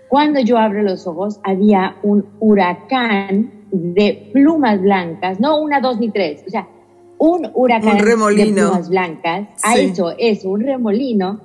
Cuando 0.08 0.40
yo 0.40 0.58
abro 0.58 0.82
los 0.82 1.06
ojos, 1.06 1.38
había 1.44 1.94
un 2.02 2.26
huracán 2.40 3.52
de 3.70 4.30
plumas 4.32 4.82
blancas, 4.82 5.38
no 5.38 5.60
una, 5.62 5.80
dos 5.80 6.00
ni 6.00 6.10
tres, 6.10 6.42
o 6.44 6.50
sea, 6.50 6.66
un 7.20 7.50
huracán 7.54 7.98
de 7.98 8.02
plumas 8.46 8.88
blancas. 8.88 9.48
A 9.62 9.76
eso, 9.76 10.14
eso, 10.18 10.50
un 10.50 10.62
remolino, 10.62 11.40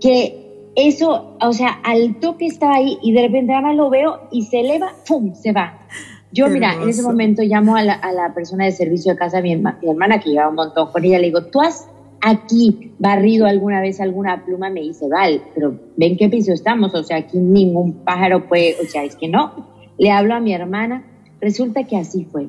que 0.00 0.70
eso, 0.76 1.36
o 1.40 1.52
sea, 1.52 1.80
al 1.82 2.20
toque 2.20 2.46
estaba 2.46 2.76
ahí 2.76 2.96
y 3.02 3.12
de 3.12 3.22
repente 3.22 3.52
nada 3.52 3.62
más 3.62 3.76
lo 3.76 3.90
veo 3.90 4.20
y 4.30 4.44
se 4.44 4.60
eleva, 4.60 4.92
¡pum! 5.06 5.34
se 5.34 5.52
va. 5.52 5.80
Yo, 6.30 6.48
mira, 6.48 6.74
en 6.74 6.88
ese 6.88 7.02
momento 7.02 7.42
llamo 7.42 7.74
a 7.74 7.82
la, 7.82 7.94
a 7.94 8.12
la, 8.12 8.32
persona 8.32 8.66
de 8.66 8.70
servicio 8.70 9.12
de 9.12 9.18
casa, 9.18 9.40
mi, 9.40 9.56
mi 9.56 9.90
hermana, 9.90 10.20
que 10.20 10.30
lleva 10.30 10.48
un 10.48 10.54
montón 10.54 10.92
con 10.92 11.04
ella, 11.04 11.18
le 11.18 11.26
digo, 11.26 11.46
¿tú 11.46 11.60
has 11.60 11.88
aquí 12.20 12.92
barrido 12.98 13.46
alguna 13.46 13.80
vez 13.80 14.00
alguna 14.00 14.44
pluma, 14.44 14.70
me 14.70 14.82
dice, 14.82 15.08
Val, 15.08 15.42
pero 15.54 15.74
ven 15.96 16.16
qué 16.16 16.28
piso 16.28 16.52
estamos, 16.52 16.94
o 16.94 17.02
sea, 17.02 17.16
aquí 17.16 17.38
ningún 17.38 18.04
pájaro 18.04 18.46
puede, 18.46 18.76
o 18.80 18.84
sea, 18.86 19.02
es 19.02 19.16
que 19.16 19.26
no. 19.26 19.66
Le 19.98 20.12
hablo 20.12 20.34
a 20.34 20.40
mi 20.40 20.52
hermana, 20.52 21.04
resulta 21.40 21.84
que 21.84 21.96
así 21.96 22.24
fue. 22.24 22.48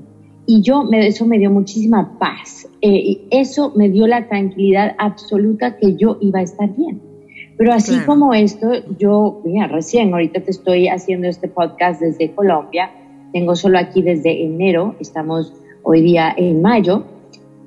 Y 0.51 0.63
yo, 0.63 0.83
me, 0.83 1.05
eso 1.05 1.27
me 1.27 1.37
dio 1.37 1.51
muchísima 1.51 2.17
paz. 2.17 2.67
Eh, 2.81 3.21
eso 3.29 3.71
me 3.75 3.87
dio 3.87 4.07
la 4.07 4.27
tranquilidad 4.27 4.95
absoluta 4.97 5.77
que 5.77 5.95
yo 5.95 6.17
iba 6.21 6.39
a 6.39 6.41
estar 6.41 6.75
bien. 6.75 6.99
Pero 7.55 7.71
así 7.71 7.99
como 7.99 8.33
esto, 8.33 8.67
yo, 8.97 9.43
mira, 9.45 9.67
recién, 9.67 10.11
ahorita 10.11 10.39
te 10.39 10.49
estoy 10.49 10.87
haciendo 10.87 11.27
este 11.27 11.49
podcast 11.49 12.01
desde 12.01 12.31
Colombia, 12.31 12.89
tengo 13.31 13.55
solo 13.55 13.77
aquí 13.77 14.01
desde 14.01 14.43
enero, 14.43 14.95
estamos 14.99 15.53
hoy 15.83 16.01
día 16.01 16.33
en 16.35 16.63
mayo, 16.63 17.03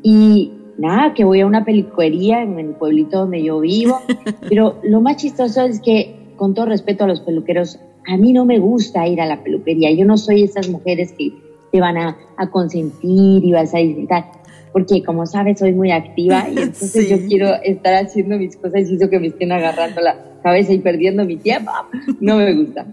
y 0.03 0.51
nada, 0.76 1.14
que 1.14 1.22
voy 1.22 1.43
a 1.43 1.47
una 1.47 1.64
peluquería 1.64 2.43
en 2.43 2.59
el 2.59 2.70
pueblito 2.70 3.18
donde 3.18 3.45
yo 3.45 3.61
vivo, 3.61 4.01
pero 4.49 4.80
lo 4.83 5.01
más 5.01 5.18
chistoso 5.18 5.62
es 5.62 5.80
que, 5.80 6.16
con 6.35 6.53
todo 6.53 6.66
respeto 6.66 7.05
a 7.05 7.07
los 7.07 7.20
peluqueros, 7.20 7.78
a 8.09 8.16
mí 8.16 8.33
no 8.33 8.45
me 8.45 8.59
gusta 8.59 9.07
ir 9.07 9.20
a 9.20 9.26
la 9.26 9.45
peluquería, 9.45 9.93
yo 9.93 10.05
no 10.05 10.18
soy 10.18 10.43
esas 10.43 10.68
mujeres 10.68 11.12
que 11.12 11.30
te 11.73 11.81
van 11.81 11.97
a, 11.97 12.16
consentir 12.51 13.45
y 13.45 13.53
vas 13.53 13.75
a 13.75 13.79
disfrutar, 13.79 14.25
porque 14.73 15.03
como 15.03 15.27
sabes 15.27 15.59
soy 15.59 15.73
muy 15.73 15.91
activa 15.91 16.49
y 16.49 16.59
entonces 16.59 17.09
yo 17.09 17.16
quiero 17.27 17.55
estar 17.62 18.05
haciendo 18.05 18.37
mis 18.37 18.57
cosas 18.57 18.91
y 18.91 18.97
eso 18.97 19.09
que 19.09 19.18
me 19.18 19.29
estén 19.29 19.53
agarrando 19.53 20.01
la 20.01 20.16
cabeza 20.43 20.73
y 20.73 20.79
perdiendo 20.79 21.25
mi 21.25 21.37
tiempo, 21.37 21.70
no 22.20 22.37
me 22.37 22.53
gusta. 22.53 22.87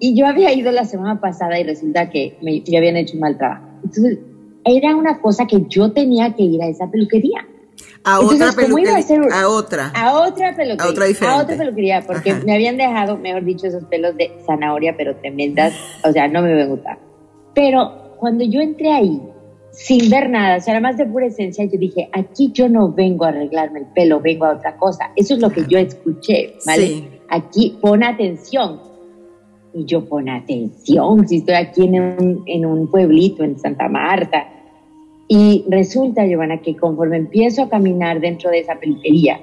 Y 0.00 0.16
yo 0.16 0.26
había 0.26 0.52
ido 0.52 0.70
la 0.70 0.84
semana 0.84 1.20
pasada 1.20 1.58
y 1.58 1.64
resulta 1.64 2.10
que 2.10 2.38
me, 2.42 2.62
me 2.68 2.76
habían 2.76 2.96
hecho 2.96 3.14
un 3.14 3.20
mal 3.20 3.36
trabajo. 3.36 3.66
Entonces 3.82 4.18
era 4.64 4.94
una 4.94 5.20
cosa 5.20 5.46
que 5.46 5.64
yo 5.68 5.92
tenía 5.92 6.34
que 6.34 6.42
ir 6.42 6.62
a 6.62 6.68
esa 6.68 6.90
peluquería. 6.90 7.46
A 8.04 8.20
otra 8.20 8.52
peluquería. 8.52 8.96
A, 9.32 9.48
otra. 9.48 9.92
A 9.94 10.20
otra 10.20 10.54
peluquería. 10.54 10.84
A 10.84 10.90
otra 10.90 11.06
diferente. 11.06 11.38
A 11.38 11.42
otra 11.42 11.56
peluquería, 11.56 12.02
porque 12.06 12.34
me 12.34 12.54
habían 12.54 12.76
dejado, 12.76 13.16
mejor 13.16 13.44
dicho, 13.44 13.66
esos 13.66 13.84
pelos 13.84 14.16
de 14.16 14.32
zanahoria, 14.46 14.94
pero 14.96 15.16
tremendas. 15.16 15.74
O 16.04 16.12
sea, 16.12 16.28
no 16.28 16.42
me 16.42 16.52
voy 16.52 16.62
a 16.62 16.66
gustar. 16.66 16.98
Pero 17.54 18.07
cuando 18.18 18.44
yo 18.44 18.60
entré 18.60 18.92
ahí, 18.92 19.20
sin 19.70 20.10
ver 20.10 20.28
nada, 20.30 20.56
o 20.56 20.60
sea, 20.60 20.74
nada 20.74 20.88
más 20.88 20.98
de 20.98 21.06
pura 21.06 21.26
esencia, 21.26 21.64
yo 21.64 21.78
dije, 21.78 22.08
aquí 22.12 22.50
yo 22.52 22.68
no 22.68 22.92
vengo 22.92 23.24
a 23.24 23.28
arreglarme 23.28 23.80
el 23.80 23.86
pelo, 23.86 24.20
vengo 24.20 24.46
a 24.46 24.54
otra 24.54 24.76
cosa. 24.76 25.10
Eso 25.16 25.34
es 25.34 25.40
lo 25.40 25.50
que 25.50 25.64
yo 25.68 25.78
escuché, 25.78 26.54
¿vale? 26.66 26.86
Sí. 26.86 27.08
Aquí 27.28 27.78
pon 27.80 28.02
atención. 28.02 28.80
Y 29.74 29.84
yo 29.84 30.04
pon 30.06 30.28
atención, 30.28 31.28
si 31.28 31.36
estoy 31.36 31.54
aquí 31.54 31.84
en 31.84 32.00
un, 32.00 32.42
en 32.46 32.64
un 32.64 32.90
pueblito, 32.90 33.44
en 33.44 33.58
Santa 33.58 33.88
Marta, 33.88 34.48
y 35.28 35.66
resulta, 35.68 36.26
Giovanna, 36.26 36.62
que 36.62 36.74
conforme 36.74 37.18
empiezo 37.18 37.62
a 37.62 37.68
caminar 37.68 38.18
dentro 38.18 38.50
de 38.50 38.60
esa 38.60 38.76
peluquería, 38.76 39.38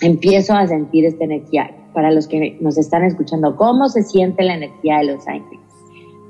empiezo 0.00 0.54
a 0.54 0.66
sentir 0.66 1.04
esta 1.04 1.24
energía. 1.24 1.70
Para 1.92 2.10
los 2.10 2.26
que 2.26 2.56
nos 2.60 2.76
están 2.76 3.04
escuchando, 3.04 3.54
¿cómo 3.54 3.88
se 3.88 4.02
siente 4.02 4.42
la 4.42 4.54
energía 4.54 4.98
de 4.98 5.04
los 5.04 5.28
ángeles? 5.28 5.63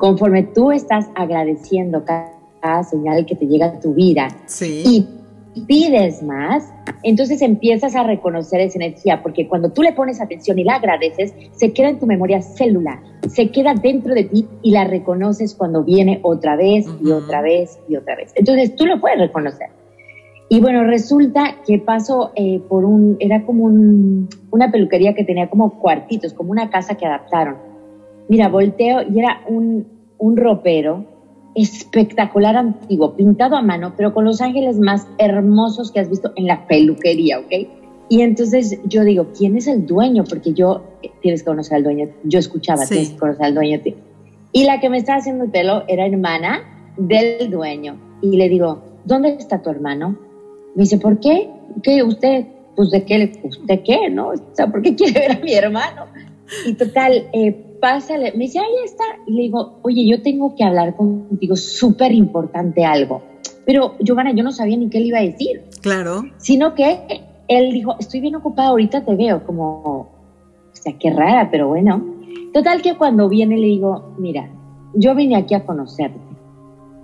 Conforme 0.05 0.43
tú 0.43 0.71
estás 0.71 1.09
agradeciendo 1.15 2.05
cada, 2.05 2.85
señal 2.85 3.25
que 3.25 3.37
te 3.37 3.47
llega 3.47 3.69
a 3.69 3.81
tu 3.81 3.95
vida 3.95 4.29
y 4.61 5.09
pides 5.67 6.23
más, 6.23 6.71
entonces 7.03 7.41
empiezas 7.41 7.97
a 7.97 8.03
reconocer 8.03 8.61
esa 8.61 8.77
energía, 8.77 9.23
porque 9.23 9.49
cuando 9.49 9.71
tú 9.71 9.81
le 9.81 9.95
pones 9.95 10.21
atención 10.21 10.59
y 10.59 10.65
la 10.65 10.75
agradeces, 10.75 11.33
se 11.53 11.73
queda 11.73 11.89
en 11.89 12.01
tu 12.01 12.05
memoria 12.05 12.43
celular, 12.43 12.99
se 13.31 13.51
queda 13.51 13.73
dentro 13.73 14.13
de 14.13 14.25
ti 14.25 14.47
y 14.61 14.73
la 14.73 14.85
reconoces 14.85 15.55
cuando 15.55 15.83
viene 15.85 16.21
otra 16.23 16.55
vez 16.55 16.87
y 17.03 17.11
otra 17.11 17.41
vez 17.41 17.79
y 17.89 17.97
otra 17.97 18.15
vez. 18.15 18.31
Entonces 18.35 18.77
tú 18.77 18.85
lo 18.85 19.01
puedes 19.01 19.19
reconocer. 19.19 19.69
Y 20.51 20.61
bueno, 20.61 20.85
resulta 20.85 21.63
que 21.67 21.79
paso 21.79 22.31
eh, 22.37 22.61
por 22.69 22.85
un, 22.85 23.17
era 23.21 23.47
como 23.47 23.65
una 24.51 24.71
peluquería 24.71 25.15
que 25.15 25.25
tenía 25.25 25.49
como 25.49 25.81
cuartitos, 25.81 26.35
como 26.35 26.51
una 26.51 26.69
casa 26.69 26.95
que 26.95 27.07
adaptaron. 27.07 27.57
Mira, 28.29 28.49
volteo 28.49 29.03
y 29.03 29.19
era 29.19 29.41
un, 29.47 29.94
un 30.25 30.39
ropero 30.39 31.05
espectacular 31.55 32.57
antiguo, 32.57 33.15
pintado 33.15 33.57
a 33.57 33.63
mano, 33.63 33.93
pero 33.95 34.15
con 34.15 34.25
los 34.25 34.41
ángeles 34.41 34.79
más 34.79 35.07
hermosos 35.19 35.93
que 35.93 36.01
has 36.01 36.09
visto 36.09 36.33
en 36.37 36.47
la 36.47 36.67
peluquería, 36.67 37.41
¿ok? 37.41 37.53
Y 38.09 38.23
entonces 38.23 38.81
yo 38.87 39.05
digo, 39.05 39.27
¿quién 39.37 39.59
es 39.59 39.67
el 39.67 39.85
dueño? 39.85 40.25
Porque 40.25 40.55
yo, 40.55 40.83
eh, 41.03 41.11
tienes 41.21 41.43
que 41.43 41.47
conocer 41.47 41.77
al 41.77 41.85
dueño, 41.85 42.09
yo 42.25 42.39
escuchaba, 42.39 42.87
tienes 42.87 43.11
que 43.11 43.19
conocer 43.19 43.45
al 43.45 43.55
dueño. 43.55 43.81
Y 44.53 44.65
la 44.65 44.81
que 44.81 44.89
me 44.89 44.97
estaba 44.97 45.19
haciendo 45.19 45.45
el 45.45 45.51
pelo 45.51 45.85
era 45.89 46.07
hermana 46.07 46.63
del 46.97 47.51
dueño. 47.51 47.99
Y 48.23 48.39
le 48.39 48.49
digo, 48.49 48.83
¿dónde 49.05 49.37
está 49.39 49.61
tu 49.61 49.69
hermano? 49.69 50.19
Me 50.75 50.85
dice, 50.85 50.97
¿por 50.97 51.21
qué? 51.21 51.51
¿Qué 51.83 52.03
usted? 52.03 52.47
Pues 52.77 52.91
de 52.91 53.05
qué, 53.05 53.31
¿usted 53.43 53.83
qué? 53.85 54.09
¿No? 54.09 54.29
O 54.29 54.35
sea, 54.55 54.69
¿por 54.69 54.81
qué 54.81 54.97
quiere 54.97 55.21
ver 55.21 55.33
a 55.33 55.41
mi 55.41 55.53
hermano? 55.53 56.07
Y 56.67 56.75
total, 56.75 57.29
eh, 57.33 57.53
pásale, 57.81 58.33
me 58.33 58.45
dice, 58.45 58.59
ahí 58.59 58.85
está. 58.85 59.05
Y 59.27 59.33
le 59.33 59.43
digo, 59.43 59.79
oye, 59.83 60.07
yo 60.07 60.23
tengo 60.23 60.55
que 60.55 60.65
hablar 60.65 60.97
contigo, 60.97 61.57
súper 61.57 62.13
importante 62.13 62.85
algo. 62.85 63.23
Pero, 63.67 63.95
Giovanna, 64.01 64.33
yo 64.33 64.43
no 64.43 64.53
sabía 64.53 64.77
ni 64.77 64.89
qué 64.89 65.01
le 65.01 65.07
iba 65.07 65.19
a 65.19 65.23
decir. 65.23 65.63
Claro. 65.81 66.25
Sino 66.39 66.75
que 66.75 67.25
él 67.49 67.73
dijo, 67.73 67.97
estoy 67.99 68.21
bien 68.21 68.35
ocupada, 68.35 68.69
ahorita 68.69 69.05
te 69.05 69.15
veo, 69.15 69.45
como, 69.45 69.83
o 69.85 70.09
sea, 70.73 70.93
qué 70.99 71.11
rara, 71.11 71.49
pero 71.51 71.69
bueno. 71.69 72.05
Total 72.53 72.83
que 72.83 72.95
cuando 72.95 73.29
viene 73.29 73.57
le 73.57 73.67
digo, 73.67 74.15
mira, 74.19 74.49
yo 74.95 75.15
vine 75.15 75.37
aquí 75.37 75.55
a 75.55 75.65
conocerte. 75.65 76.19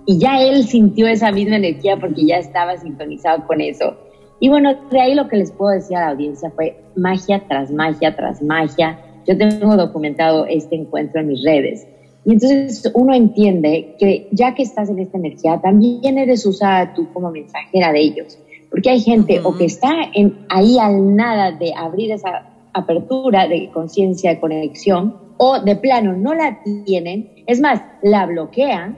Y 0.05 0.17
ya 0.17 0.41
él 0.41 0.63
sintió 0.63 1.07
esa 1.07 1.31
misma 1.31 1.57
energía 1.57 1.97
porque 1.97 2.25
ya 2.25 2.37
estaba 2.37 2.77
sintonizado 2.77 3.45
con 3.45 3.61
eso. 3.61 3.95
Y 4.39 4.49
bueno, 4.49 4.73
de 4.89 4.99
ahí 4.99 5.13
lo 5.13 5.27
que 5.27 5.37
les 5.37 5.51
puedo 5.51 5.71
decir 5.71 5.97
a 5.97 6.01
la 6.01 6.09
audiencia 6.09 6.49
fue 6.51 6.81
magia 6.95 7.43
tras 7.47 7.71
magia 7.71 8.15
tras 8.15 8.41
magia 8.41 8.97
yo 9.27 9.37
tengo 9.37 9.75
documentado 9.75 10.45
este 10.45 10.75
encuentro 10.75 11.21
en 11.21 11.27
mis 11.27 11.43
redes. 11.43 11.87
Y 12.25 12.33
entonces 12.33 12.91
uno 12.93 13.13
entiende 13.13 13.95
que 13.99 14.27
ya 14.31 14.53
que 14.53 14.63
estás 14.63 14.89
en 14.89 14.99
esta 14.99 15.17
energía, 15.17 15.59
también 15.61 16.17
eres 16.17 16.45
usada 16.45 16.93
tú 16.93 17.11
como 17.13 17.31
mensajera 17.31 17.91
de 17.91 17.99
ellos. 17.99 18.37
Porque 18.69 18.89
hay 18.89 19.01
gente 19.01 19.41
o 19.43 19.57
que 19.57 19.65
está 19.65 19.91
en, 20.13 20.45
ahí 20.49 20.77
al 20.79 21.15
nada 21.15 21.51
de 21.51 21.73
abrir 21.75 22.11
esa 22.11 22.47
apertura 22.73 23.47
de 23.47 23.69
conciencia, 23.73 24.29
de 24.29 24.39
conexión, 24.39 25.15
o 25.37 25.59
de 25.59 25.75
plano 25.75 26.13
no 26.13 26.35
la 26.35 26.59
tienen, 26.85 27.31
es 27.47 27.59
más, 27.59 27.81
la 28.03 28.27
bloquean. 28.27 28.97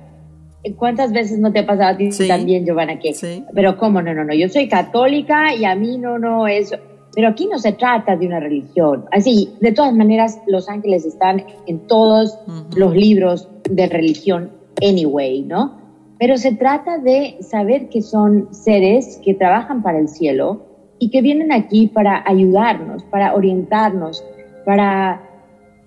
¿Cuántas 0.77 1.11
veces 1.11 1.39
no 1.39 1.51
te 1.51 1.59
ha 1.59 1.65
pasado 1.65 1.93
a 1.93 1.97
ti 1.97 2.09
también, 2.27 2.65
Giovanna? 2.65 2.99
Que, 2.99 3.13
Pero 3.53 3.77
cómo, 3.77 4.01
no, 4.01 4.13
no, 4.13 4.23
no, 4.25 4.33
yo 4.33 4.47
soy 4.49 4.67
católica 4.67 5.55
y 5.55 5.65
a 5.65 5.75
mí 5.75 5.97
no, 5.97 6.19
no, 6.19 6.47
eso 6.47 6.77
pero 7.15 7.27
aquí 7.27 7.47
no 7.47 7.59
se 7.59 7.73
trata 7.73 8.15
de 8.15 8.27
una 8.27 8.39
religión. 8.39 9.05
Así, 9.11 9.53
de 9.61 9.71
todas 9.71 9.93
maneras, 9.93 10.39
los 10.47 10.67
ángeles 10.67 11.05
están 11.05 11.43
en 11.67 11.79
todos 11.87 12.37
los 12.75 12.95
libros 12.95 13.47
de 13.69 13.87
religión 13.87 14.51
anyway, 14.81 15.41
¿no? 15.43 15.77
Pero 16.19 16.37
se 16.37 16.53
trata 16.53 16.97
de 16.97 17.37
saber 17.41 17.89
que 17.89 18.01
son 18.01 18.53
seres 18.53 19.19
que 19.23 19.33
trabajan 19.33 19.83
para 19.83 19.99
el 19.99 20.07
cielo 20.07 20.65
y 20.99 21.09
que 21.09 21.21
vienen 21.21 21.51
aquí 21.51 21.87
para 21.87 22.23
ayudarnos, 22.25 23.03
para 23.03 23.35
orientarnos, 23.35 24.23
para 24.65 25.21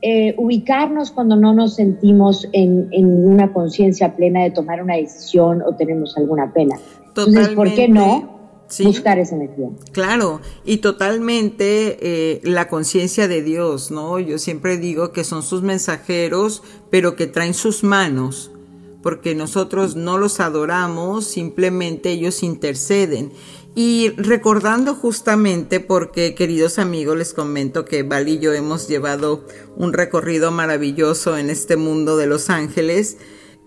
eh, 0.02 0.34
ubicarnos 0.36 1.10
cuando 1.10 1.36
no 1.36 1.54
nos 1.54 1.74
sentimos 1.74 2.46
en, 2.52 2.88
en 2.92 3.26
una 3.26 3.52
conciencia 3.52 4.14
plena 4.14 4.42
de 4.42 4.50
tomar 4.50 4.82
una 4.82 4.96
decisión 4.96 5.62
o 5.62 5.74
tenemos 5.74 6.16
alguna 6.18 6.52
pena. 6.52 6.76
Entonces, 7.06 7.48
¿por 7.48 7.74
qué 7.74 7.88
no? 7.88 8.35
Buscar 8.82 9.18
esa 9.18 9.36
energía. 9.36 9.68
Claro, 9.92 10.40
y 10.64 10.78
totalmente 10.78 11.98
eh, 12.00 12.40
la 12.44 12.68
conciencia 12.68 13.28
de 13.28 13.42
Dios, 13.42 13.90
¿no? 13.90 14.18
Yo 14.18 14.38
siempre 14.38 14.78
digo 14.78 15.12
que 15.12 15.24
son 15.24 15.42
sus 15.42 15.62
mensajeros, 15.62 16.62
pero 16.90 17.16
que 17.16 17.26
traen 17.26 17.54
sus 17.54 17.84
manos, 17.84 18.50
porque 19.02 19.34
nosotros 19.34 19.94
no 19.96 20.18
los 20.18 20.40
adoramos, 20.40 21.26
simplemente 21.26 22.10
ellos 22.10 22.42
interceden. 22.42 23.32
Y 23.74 24.10
recordando 24.16 24.94
justamente, 24.94 25.80
porque 25.80 26.34
queridos 26.34 26.78
amigos, 26.78 27.16
les 27.16 27.34
comento 27.34 27.84
que 27.84 28.02
Val 28.02 28.26
y 28.26 28.38
yo 28.38 28.54
hemos 28.54 28.88
llevado 28.88 29.44
un 29.76 29.92
recorrido 29.92 30.50
maravilloso 30.50 31.36
en 31.36 31.50
este 31.50 31.76
mundo 31.76 32.16
de 32.16 32.26
Los 32.26 32.48
Ángeles, 32.48 33.18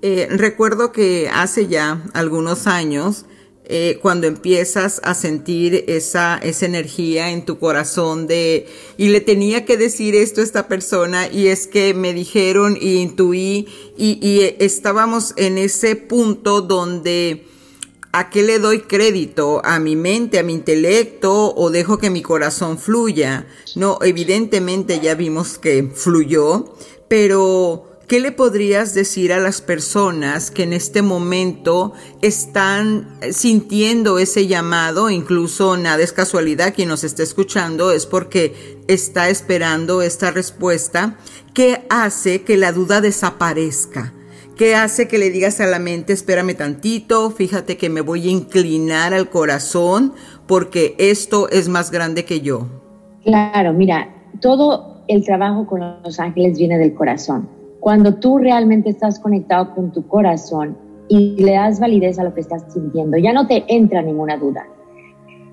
eh, 0.02 0.28
recuerdo 0.32 0.91
que 0.91 1.30
hace 1.32 1.68
ya 1.68 2.04
algunos 2.14 2.68
años, 2.68 3.26
eh, 3.72 4.00
cuando 4.02 4.26
empiezas 4.26 5.00
a 5.04 5.14
sentir 5.14 5.86
esa, 5.88 6.40
esa 6.40 6.66
energía 6.66 7.30
en 7.30 7.46
tu 7.46 7.60
corazón 7.60 8.26
de, 8.26 8.66
y 8.98 9.10
le 9.10 9.22
tenía 9.22 9.64
que 9.64 9.78
decir 9.78 10.16
esto 10.16 10.42
a 10.42 10.44
esta 10.44 10.68
persona, 10.68 11.32
y 11.32 11.50
es 11.50 11.68
que 11.68 11.94
me 11.94 12.16
dijeron 12.16 12.80
y 12.82 12.96
intuí, 12.96 13.68
y, 13.96 14.18
y 14.28 14.56
estábamos 14.58 15.34
en 15.38 15.60
ese 15.60 15.96
punto 15.96 16.62
donde, 16.62 17.46
¿a 18.12 18.32
qué 18.32 18.42
le 18.42 18.58
doy 18.58 18.80
crédito? 18.80 19.62
¿A 19.64 19.80
mi 19.80 19.96
mente, 19.96 20.40
a 20.40 20.44
mi 20.44 20.54
intelecto 20.54 21.54
o 21.56 21.70
dejo 21.70 22.00
que 22.00 22.10
mi 22.10 22.24
corazón 22.24 22.80
fluya? 22.80 23.46
No, 23.76 24.00
evidentemente 24.02 25.00
ya 25.00 25.14
vimos 25.14 25.60
que 25.60 25.92
fluyó, 25.94 26.74
pero 27.08 27.89
¿Qué 28.10 28.20
le 28.20 28.32
podrías 28.32 28.95
decir 28.95 29.32
a 29.32 29.39
las 29.39 29.62
personas 29.62 30.49
que 30.49 30.64
en 30.64 30.74
este 30.74 31.03
momento 31.03 31.93
están 32.24 33.07
sintiendo 33.30 34.18
ese 34.18 34.47
llamado? 34.47 35.12
Incluso 35.12 35.78
nada 35.78 36.01
es 36.01 36.12
casualidad, 36.12 36.74
quien 36.74 36.89
nos 36.89 37.03
está 37.03 37.22
escuchando 37.22 37.91
es 37.91 38.07
porque 38.07 38.80
está 38.88 39.30
esperando 39.30 40.01
esta 40.01 40.32
respuesta. 40.32 41.18
¿Qué 41.53 41.86
hace 41.91 42.41
que 42.41 42.57
la 42.57 42.72
duda 42.72 42.99
desaparezca? 42.99 44.12
¿Qué 44.57 44.74
hace 44.74 45.07
que 45.07 45.20
le 45.20 45.30
digas 45.30 45.60
a 45.60 45.68
la 45.68 45.78
mente, 45.78 46.12
espérame 46.12 46.55
tantito, 46.55 47.30
fíjate 47.30 47.78
que 47.78 47.91
me 47.91 48.01
voy 48.01 48.28
a 48.28 48.32
inclinar 48.32 49.14
al 49.14 49.30
corazón 49.30 50.14
porque 50.47 50.95
esto 50.97 51.47
es 51.49 51.70
más 51.70 51.91
grande 51.91 52.26
que 52.26 52.41
yo? 52.41 52.66
Claro, 53.24 53.72
mira, 53.72 54.10
todo 54.41 55.03
el 55.07 55.24
trabajo 55.24 55.68
con 55.68 55.82
los 56.03 56.20
ángeles 56.20 56.57
viene 56.57 56.80
del 56.80 56.95
corazón 56.95 57.59
cuando 57.80 58.16
tú 58.16 58.38
realmente 58.38 58.90
estás 58.90 59.20
conectado 59.20 59.74
con 59.74 59.92
tu 59.92 60.08
corazón 60.08 60.78
y 61.08 61.42
le 61.42 61.54
das 61.54 61.80
validez 61.80 62.20
a 62.20 62.24
lo 62.24 62.34
que 62.34 62.42
estás 62.42 62.66
sintiendo, 62.72 63.18
ya 63.18 63.34
no 63.34 63.48
te 63.48 63.64
entra 63.68 64.02
ninguna 64.02 64.38
duda. 64.38 64.68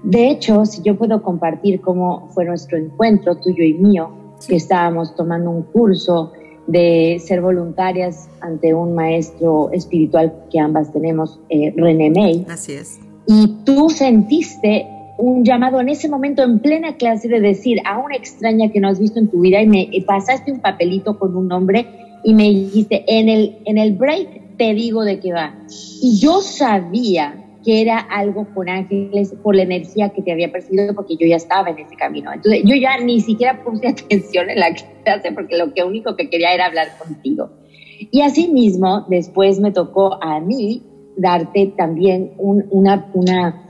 De 0.03 0.29
hecho, 0.31 0.67
si 0.67 0.83
yo 0.83 0.97
puedo 0.97 1.23
compartir 1.23 1.81
cómo 1.81 2.29
fue 2.31 2.45
nuestro 2.45 2.79
encuentro 2.79 3.37
tuyo 3.37 3.65
y 3.65 3.75
mío, 3.75 4.11
que 4.47 4.57
estábamos 4.57 5.15
tomando 5.17 5.51
un 5.51 5.63
curso 5.63 6.33
de 6.67 7.21
ser 7.25 7.41
voluntarias 7.41 8.29
ante 8.41 8.75
un 8.75 8.95
maestro 8.95 9.71
espiritual 9.73 10.35
que 10.51 10.59
ambas 10.59 10.93
tenemos, 10.93 11.41
eh, 11.49 11.73
René 11.77 12.11
May. 12.11 12.47
Así 12.49 12.73
es. 12.73 13.01
Y 13.27 13.65
tú 13.65 13.89
sentiste 13.89 14.87
un 15.19 15.45
llamado 15.45 15.81
en 15.81 15.89
ese 15.89 16.09
momento 16.09 16.43
en 16.43 16.59
plena 16.59 16.97
clase 16.97 17.29
de 17.29 17.41
decir 17.41 17.79
a 17.87 17.99
una 17.99 18.17
extraña 18.17 18.71
que 18.71 18.81
no 18.81 18.89
has 18.89 19.01
visto 19.01 19.19
en 19.19 19.29
tu 19.29 19.41
vida 19.41 19.63
y 19.63 19.67
me 19.67 19.89
pasaste 20.07 20.53
un 20.53 20.61
papelito 20.61 21.19
con 21.19 21.35
un 21.35 21.49
nombre 21.49 22.06
y 22.27 22.35
me 22.35 22.51
dijiste, 22.51 23.05
en 23.07 23.29
el, 23.29 23.59
en 23.67 23.79
el 23.79 23.93
break 23.93 24.57
te 24.57 24.75
digo 24.75 25.05
de 25.05 25.21
qué 25.21 25.33
va. 25.33 25.55
Y 26.03 26.19
yo 26.19 26.41
sabía 26.41 27.45
que 27.65 27.81
era 27.81 27.99
algo 28.01 28.49
con 28.53 28.69
ángeles 28.69 29.33
por 29.45 29.55
la 29.55 29.63
energía 29.63 30.09
que 30.09 30.23
te 30.23 30.33
había 30.33 30.51
percibido 30.51 30.93
porque 30.93 31.15
yo 31.15 31.25
ya 31.25 31.37
estaba 31.37 31.71
en 31.71 31.79
ese 31.79 31.95
camino. 31.95 32.33
Entonces 32.33 32.63
yo 32.65 32.75
ya 32.75 32.99
ni 32.99 33.21
siquiera 33.21 33.63
puse 33.63 33.87
atención 33.91 34.51
en 34.51 34.59
la 34.59 34.75
clase 35.05 35.31
porque 35.37 35.57
lo 35.57 35.73
que 35.73 35.85
único 35.85 36.17
que 36.17 36.29
quería 36.29 36.53
era 36.53 36.67
hablar 36.67 36.89
contigo. 36.99 37.51
Y 38.11 38.23
así 38.23 38.49
mismo 38.49 39.07
después 39.09 39.61
me 39.61 39.71
tocó 39.71 40.21
a 40.21 40.41
mí 40.41 40.83
darte 41.17 41.75
también 41.77 42.33
una, 42.39 43.09
una, 43.15 43.69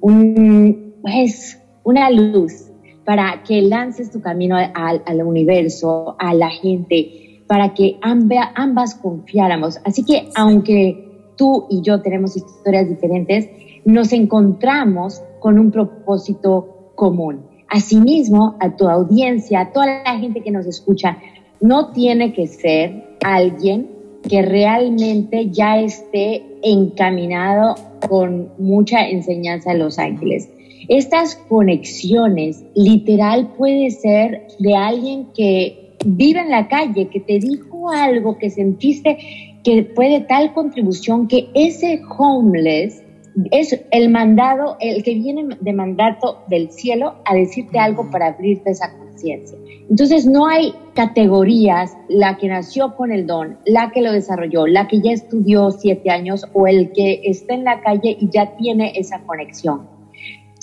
un, 0.00 0.94
pues, 1.02 1.60
una 1.82 2.08
luz 2.10 2.70
para 3.04 3.42
que 3.42 3.62
lances 3.62 4.12
tu 4.12 4.20
camino 4.20 4.56
al, 4.56 5.02
al 5.04 5.22
universo, 5.22 6.14
a 6.20 6.34
la 6.34 6.50
gente, 6.50 7.25
para 7.46 7.74
que 7.74 7.98
ambas 8.02 8.94
confiáramos. 8.94 9.78
Así 9.84 10.04
que 10.04 10.28
aunque 10.34 11.06
tú 11.36 11.66
y 11.70 11.82
yo 11.82 12.02
tenemos 12.02 12.36
historias 12.36 12.88
diferentes, 12.88 13.48
nos 13.84 14.12
encontramos 14.12 15.22
con 15.38 15.58
un 15.58 15.70
propósito 15.70 16.92
común. 16.94 17.46
Asimismo, 17.68 18.56
a 18.60 18.76
tu 18.76 18.88
audiencia, 18.88 19.60
a 19.60 19.72
toda 19.72 20.02
la 20.04 20.18
gente 20.18 20.40
que 20.40 20.50
nos 20.50 20.66
escucha, 20.66 21.18
no 21.60 21.92
tiene 21.92 22.32
que 22.32 22.46
ser 22.46 23.16
alguien 23.24 23.90
que 24.28 24.42
realmente 24.42 25.50
ya 25.50 25.78
esté 25.78 26.42
encaminado 26.62 27.76
con 28.08 28.50
mucha 28.58 29.08
enseñanza 29.08 29.72
de 29.72 29.78
los 29.78 29.98
ángeles. 29.98 30.50
Estas 30.88 31.36
conexiones 31.48 32.64
literal 32.74 33.52
puede 33.56 33.90
ser 33.90 34.46
de 34.58 34.74
alguien 34.74 35.28
que 35.34 35.85
vive 36.04 36.40
en 36.40 36.50
la 36.50 36.68
calle, 36.68 37.08
que 37.08 37.20
te 37.20 37.38
dijo 37.38 37.90
algo, 37.90 38.38
que 38.38 38.50
sentiste 38.50 39.18
que 39.64 39.90
fue 39.94 40.08
de 40.08 40.20
tal 40.20 40.52
contribución 40.52 41.26
que 41.26 41.48
ese 41.54 42.00
homeless 42.16 43.02
es 43.50 43.78
el 43.90 44.10
mandado, 44.10 44.76
el 44.80 45.02
que 45.02 45.14
viene 45.14 45.56
de 45.60 45.72
mandato 45.72 46.44
del 46.48 46.70
cielo 46.70 47.16
a 47.24 47.34
decirte 47.34 47.78
algo 47.78 48.10
para 48.10 48.28
abrirte 48.28 48.70
esa 48.70 48.96
conciencia. 48.96 49.58
Entonces 49.90 50.26
no 50.26 50.46
hay 50.46 50.72
categorías, 50.94 51.96
la 52.08 52.38
que 52.38 52.48
nació 52.48 52.96
con 52.96 53.12
el 53.12 53.26
don, 53.26 53.58
la 53.66 53.90
que 53.90 54.02
lo 54.02 54.12
desarrolló, 54.12 54.66
la 54.66 54.88
que 54.88 55.00
ya 55.00 55.12
estudió 55.12 55.70
siete 55.70 56.10
años 56.10 56.46
o 56.54 56.66
el 56.66 56.92
que 56.92 57.20
está 57.24 57.54
en 57.54 57.64
la 57.64 57.80
calle 57.80 58.16
y 58.18 58.30
ya 58.30 58.56
tiene 58.56 58.92
esa 58.96 59.20
conexión 59.24 59.95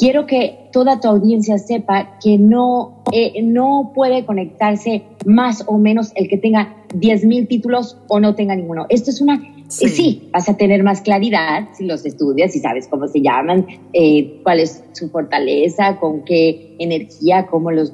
quiero 0.03 0.25
que 0.25 0.67
toda 0.73 0.99
tu 0.99 1.07
audiencia 1.07 1.57
sepa 1.57 2.19
que 2.21 2.37
no, 2.37 3.01
eh, 3.13 3.41
no 3.41 3.93
puede 3.95 4.25
conectarse 4.25 5.03
más 5.25 5.63
o 5.65 5.77
menos 5.77 6.11
el 6.15 6.27
que 6.27 6.37
tenga 6.37 6.75
10 6.93 7.23
mil 7.23 7.47
títulos 7.47 7.97
o 8.09 8.19
no 8.19 8.35
tenga 8.35 8.53
ninguno. 8.53 8.85
Esto 8.89 9.11
es 9.11 9.21
una... 9.21 9.41
Sí. 9.69 9.87
sí. 9.87 10.29
vas 10.33 10.49
a 10.49 10.57
tener 10.57 10.83
más 10.83 11.01
claridad 11.01 11.69
si 11.73 11.85
los 11.85 12.05
estudias, 12.05 12.51
si 12.51 12.59
sabes 12.59 12.89
cómo 12.89 13.07
se 13.07 13.21
llaman, 13.21 13.65
eh, 13.93 14.41
cuál 14.43 14.59
es 14.59 14.83
su 14.91 15.09
fortaleza, 15.09 15.97
con 16.01 16.25
qué 16.25 16.75
energía, 16.79 17.47
cómo 17.47 17.71
los... 17.71 17.93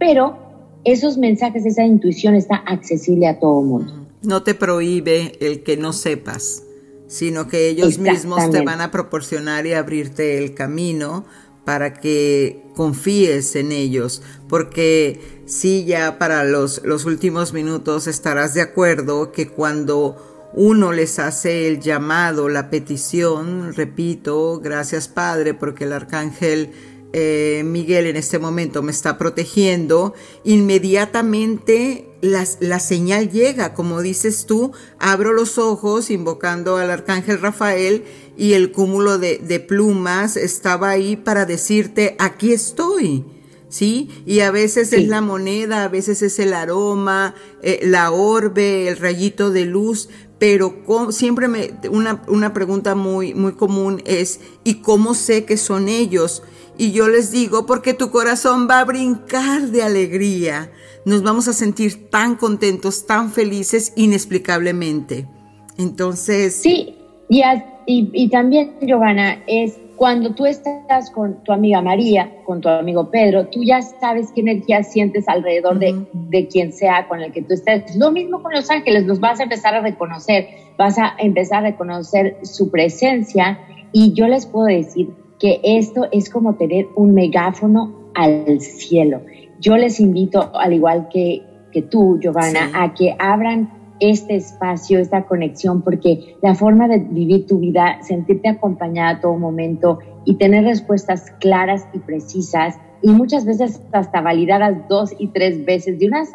Pero 0.00 0.36
esos 0.82 1.16
mensajes, 1.16 1.64
esa 1.64 1.84
intuición 1.84 2.34
está 2.34 2.56
accesible 2.56 3.28
a 3.28 3.38
todo 3.38 3.62
mundo. 3.62 3.92
No 4.24 4.42
te 4.42 4.54
prohíbe 4.54 5.32
el 5.40 5.62
que 5.62 5.76
no 5.76 5.92
sepas 5.92 6.64
sino 7.10 7.48
que 7.48 7.68
ellos 7.68 7.98
mismos 7.98 8.50
te 8.52 8.62
van 8.62 8.80
a 8.80 8.92
proporcionar 8.92 9.66
y 9.66 9.74
abrirte 9.74 10.38
el 10.38 10.54
camino 10.54 11.26
para 11.64 11.92
que 11.92 12.62
confíes 12.76 13.56
en 13.56 13.72
ellos, 13.72 14.22
porque 14.48 15.42
sí 15.44 15.84
ya 15.84 16.18
para 16.18 16.44
los, 16.44 16.82
los 16.84 17.06
últimos 17.06 17.52
minutos 17.52 18.06
estarás 18.06 18.54
de 18.54 18.62
acuerdo 18.62 19.32
que 19.32 19.48
cuando 19.48 20.50
uno 20.54 20.92
les 20.92 21.18
hace 21.18 21.66
el 21.66 21.80
llamado, 21.80 22.48
la 22.48 22.70
petición, 22.70 23.74
repito, 23.74 24.60
gracias 24.60 25.08
Padre, 25.08 25.52
porque 25.52 25.84
el 25.84 25.92
arcángel 25.92 26.70
eh, 27.12 27.62
Miguel 27.64 28.06
en 28.06 28.16
este 28.16 28.38
momento 28.38 28.82
me 28.84 28.92
está 28.92 29.18
protegiendo, 29.18 30.14
inmediatamente 30.44 32.09
la, 32.20 32.80
señal 32.80 33.30
llega, 33.30 33.74
como 33.74 34.02
dices 34.02 34.46
tú, 34.46 34.72
abro 34.98 35.32
los 35.32 35.58
ojos 35.58 36.10
invocando 36.10 36.76
al 36.76 36.90
arcángel 36.90 37.40
Rafael 37.40 38.04
y 38.36 38.52
el 38.54 38.72
cúmulo 38.72 39.18
de, 39.18 39.64
plumas 39.66 40.36
estaba 40.36 40.90
ahí 40.90 41.16
para 41.16 41.46
decirte, 41.46 42.16
aquí 42.18 42.52
estoy. 42.52 43.24
¿Sí? 43.68 44.08
Y 44.26 44.40
a 44.40 44.50
veces 44.50 44.92
es 44.92 45.06
la 45.06 45.20
moneda, 45.20 45.84
a 45.84 45.88
veces 45.88 46.22
es 46.22 46.40
el 46.40 46.54
aroma, 46.54 47.36
eh, 47.62 47.78
la 47.84 48.10
orbe, 48.10 48.88
el 48.88 48.96
rayito 48.96 49.52
de 49.52 49.64
luz, 49.64 50.08
pero 50.40 50.74
siempre 51.10 51.46
me, 51.46 51.74
una, 51.88 52.20
una 52.26 52.52
pregunta 52.52 52.96
muy, 52.96 53.32
muy 53.32 53.52
común 53.52 54.02
es, 54.06 54.40
¿y 54.64 54.80
cómo 54.80 55.14
sé 55.14 55.44
que 55.44 55.56
son 55.56 55.88
ellos? 55.88 56.42
Y 56.80 56.92
yo 56.92 57.08
les 57.08 57.30
digo, 57.30 57.66
porque 57.66 57.92
tu 57.92 58.10
corazón 58.10 58.66
va 58.66 58.80
a 58.80 58.86
brincar 58.86 59.64
de 59.64 59.82
alegría. 59.82 60.70
Nos 61.04 61.22
vamos 61.22 61.46
a 61.46 61.52
sentir 61.52 62.08
tan 62.08 62.36
contentos, 62.36 63.06
tan 63.06 63.32
felices, 63.32 63.92
inexplicablemente. 63.96 65.28
Entonces... 65.76 66.56
Sí, 66.56 66.96
y, 67.28 67.42
y, 67.86 68.28
también, 68.30 68.76
Giovanna, 68.80 69.42
es 69.46 69.78
cuando 69.96 70.34
tú 70.34 70.46
estás 70.46 71.10
con 71.10 71.44
tu 71.44 71.52
amiga 71.52 71.82
María, 71.82 72.32
con 72.46 72.62
tu 72.62 72.70
amigo 72.70 73.10
Pedro, 73.10 73.48
tú 73.48 73.62
ya 73.62 73.82
sabes 73.82 74.28
qué 74.34 74.40
energía 74.40 74.82
sientes 74.82 75.28
alrededor 75.28 75.78
de, 75.80 76.06
de, 76.14 76.48
quien 76.48 76.72
sea 76.72 77.06
con 77.08 77.20
el 77.20 77.30
que 77.30 77.42
tú 77.42 77.52
estés. 77.52 77.94
Lo 77.94 78.10
mismo 78.10 78.42
con 78.42 78.52
los 78.52 78.70
ángeles, 78.70 79.04
los 79.04 79.20
vas 79.20 79.38
a 79.38 79.42
empezar 79.42 79.74
a 79.74 79.82
reconocer, 79.82 80.48
vas 80.78 80.96
a 80.96 81.14
empezar 81.18 81.58
a 81.58 81.72
reconocer 81.72 82.38
su 82.42 82.70
presencia 82.70 83.58
y 83.92 84.14
yo 84.14 84.28
les 84.28 84.46
puedo 84.46 84.64
decir 84.64 85.10
que 85.40 85.60
esto 85.64 86.06
es 86.12 86.30
como 86.30 86.54
tener 86.54 86.86
un 86.94 87.14
megáfono 87.14 88.12
al 88.14 88.60
cielo. 88.60 89.22
Yo 89.58 89.76
les 89.76 89.98
invito, 89.98 90.50
al 90.54 90.72
igual 90.74 91.08
que, 91.12 91.42
que 91.72 91.82
tú, 91.82 92.18
Giovanna, 92.20 92.70
a 92.74 92.94
que 92.94 93.16
abran 93.18 93.96
este 94.00 94.36
espacio, 94.36 94.98
esta 94.98 95.24
conexión, 95.24 95.82
porque 95.82 96.36
la 96.42 96.54
forma 96.54 96.88
de 96.88 96.98
vivir 96.98 97.46
tu 97.46 97.58
vida, 97.58 98.02
sentirte 98.02 98.48
acompañada 98.48 99.10
a 99.10 99.20
todo 99.20 99.36
momento 99.36 99.98
y 100.24 100.34
tener 100.34 100.64
respuestas 100.64 101.30
claras 101.40 101.86
y 101.92 101.98
precisas 101.98 102.78
y 103.02 103.10
muchas 103.10 103.44
veces 103.44 103.80
hasta 103.92 104.20
validadas 104.20 104.88
dos 104.88 105.14
y 105.18 105.28
tres 105.28 105.64
veces 105.64 105.98
de 105.98 106.06
unas 106.06 106.30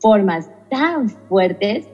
formas 0.00 0.50
tan 0.68 1.08
fuertes 1.08 1.86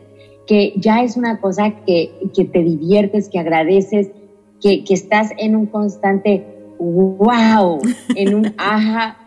que 0.47 0.75
ya 0.77 1.03
es 1.03 1.17
una 1.17 1.41
cosa 1.41 1.71
que, 1.87 2.31
que 2.35 2.45
te 2.45 2.63
diviertes, 2.63 3.29
que 3.29 3.39
agradeces, 3.39 4.11
que, 4.61 4.85
que 4.85 4.95
estás 4.95 5.31
en 5.39 5.57
un 5.57 5.67
constante 5.67 6.54
wow, 6.93 7.81
en 8.17 8.35
un 8.35 8.55
aja 8.59 9.19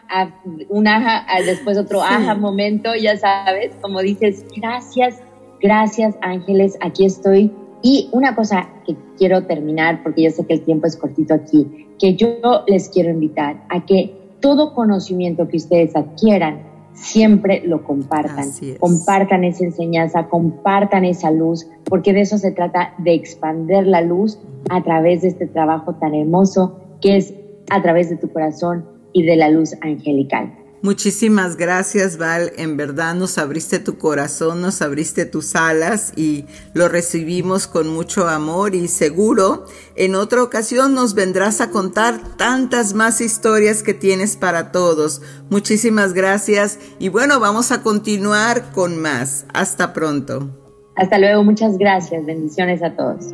un 0.70 0.88
aja, 0.88 1.26
después 1.46 1.78
otro 1.78 2.02
aja 2.02 2.36
momento, 2.36 2.96
ya 2.96 3.18
sabes, 3.18 3.72
como 3.82 4.02
dices, 4.02 4.46
gracias, 4.56 5.22
gracias 5.62 6.16
ángeles, 6.22 6.78
aquí 6.82 7.06
estoy. 7.06 7.52
Y 7.82 8.10
una 8.12 8.36
cosa 8.36 8.70
que 8.86 8.96
quiero 9.18 9.46
terminar, 9.46 10.02
porque 10.04 10.24
yo 10.24 10.32
sé 10.32 10.46
que 10.46 10.54
el 10.54 10.62
tiempo 10.62 10.88
es 10.88 10.96
cortito 10.96 11.34
aquí, 11.34 11.88
que 12.00 12.16
yo 12.16 12.64
les 12.68 12.90
quiero 12.90 13.10
invitar 13.10 13.64
a 13.70 13.86
que 13.86 14.16
todo 14.40 14.74
conocimiento 14.74 15.48
que 15.48 15.58
ustedes 15.58 15.96
adquieran, 15.96 16.66
siempre 16.94 17.62
lo 17.64 17.84
compartan. 17.84 18.50
Compartan 18.80 19.44
esa 19.44 19.64
enseñanza, 19.64 20.28
compartan 20.30 21.06
esa 21.06 21.30
luz, 21.30 21.68
porque 21.84 22.14
de 22.14 22.22
eso 22.22 22.38
se 22.40 22.52
trata, 22.52 22.96
de 22.98 23.14
expander 23.14 23.86
la 23.86 24.02
luz 24.02 24.40
a 24.70 24.84
través 24.84 25.22
de 25.22 25.28
este 25.28 25.46
trabajo 25.46 25.94
tan 25.96 26.16
hermoso 26.16 26.80
que 27.00 27.18
es 27.18 27.34
a 27.70 27.82
través 27.82 28.10
de 28.10 28.18
tu 28.18 28.32
corazón 28.32 28.86
y 29.14 29.26
de 29.26 29.36
la 29.36 29.50
luz 29.50 29.74
angelical. 29.82 30.54
Muchísimas 30.84 31.58
gracias, 31.58 32.18
Val. 32.18 32.52
En 32.56 32.78
verdad 32.78 33.16
nos 33.16 33.40
abriste 33.40 33.80
tu 33.80 33.98
corazón, 33.98 34.62
nos 34.62 34.84
abriste 34.84 35.26
tus 35.26 35.56
alas 35.56 36.14
y 36.16 36.46
lo 36.74 36.88
recibimos 36.88 37.66
con 37.66 37.92
mucho 37.92 38.28
amor 38.28 38.76
y 38.76 38.88
seguro 38.88 39.66
en 39.96 40.14
otra 40.14 40.44
ocasión 40.44 40.94
nos 40.94 41.16
vendrás 41.16 41.62
a 41.62 41.72
contar 41.72 42.38
tantas 42.38 42.94
más 42.94 43.22
historias 43.22 43.82
que 43.82 43.96
tienes 43.96 44.38
para 44.38 44.72
todos. 44.72 45.24
Muchísimas 45.50 46.14
gracias 46.14 46.78
y 47.00 47.10
bueno, 47.10 47.40
vamos 47.40 47.72
a 47.72 47.82
continuar 47.82 48.72
con 48.72 49.02
más. 49.02 49.48
Hasta 49.54 49.94
pronto. 49.94 50.50
Hasta 50.96 51.18
luego, 51.18 51.44
muchas 51.44 51.78
gracias. 51.78 52.24
Bendiciones 52.26 52.84
a 52.84 52.96
todos. 52.96 53.34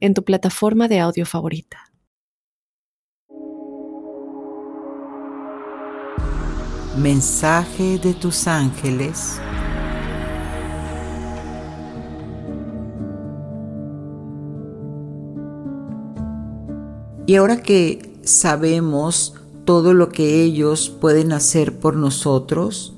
en 0.00 0.14
tu 0.14 0.24
plataforma 0.24 0.88
de 0.88 1.00
audio 1.00 1.26
favorita. 1.26 1.78
Mensaje 6.96 7.98
de 7.98 8.14
tus 8.14 8.46
ángeles. 8.46 9.38
Y 17.26 17.34
ahora 17.34 17.60
que 17.60 18.18
sabemos 18.22 19.34
todo 19.64 19.94
lo 19.94 20.10
que 20.10 20.42
ellos 20.42 20.88
pueden 20.88 21.32
hacer 21.32 21.78
por 21.78 21.96
nosotros, 21.96 22.94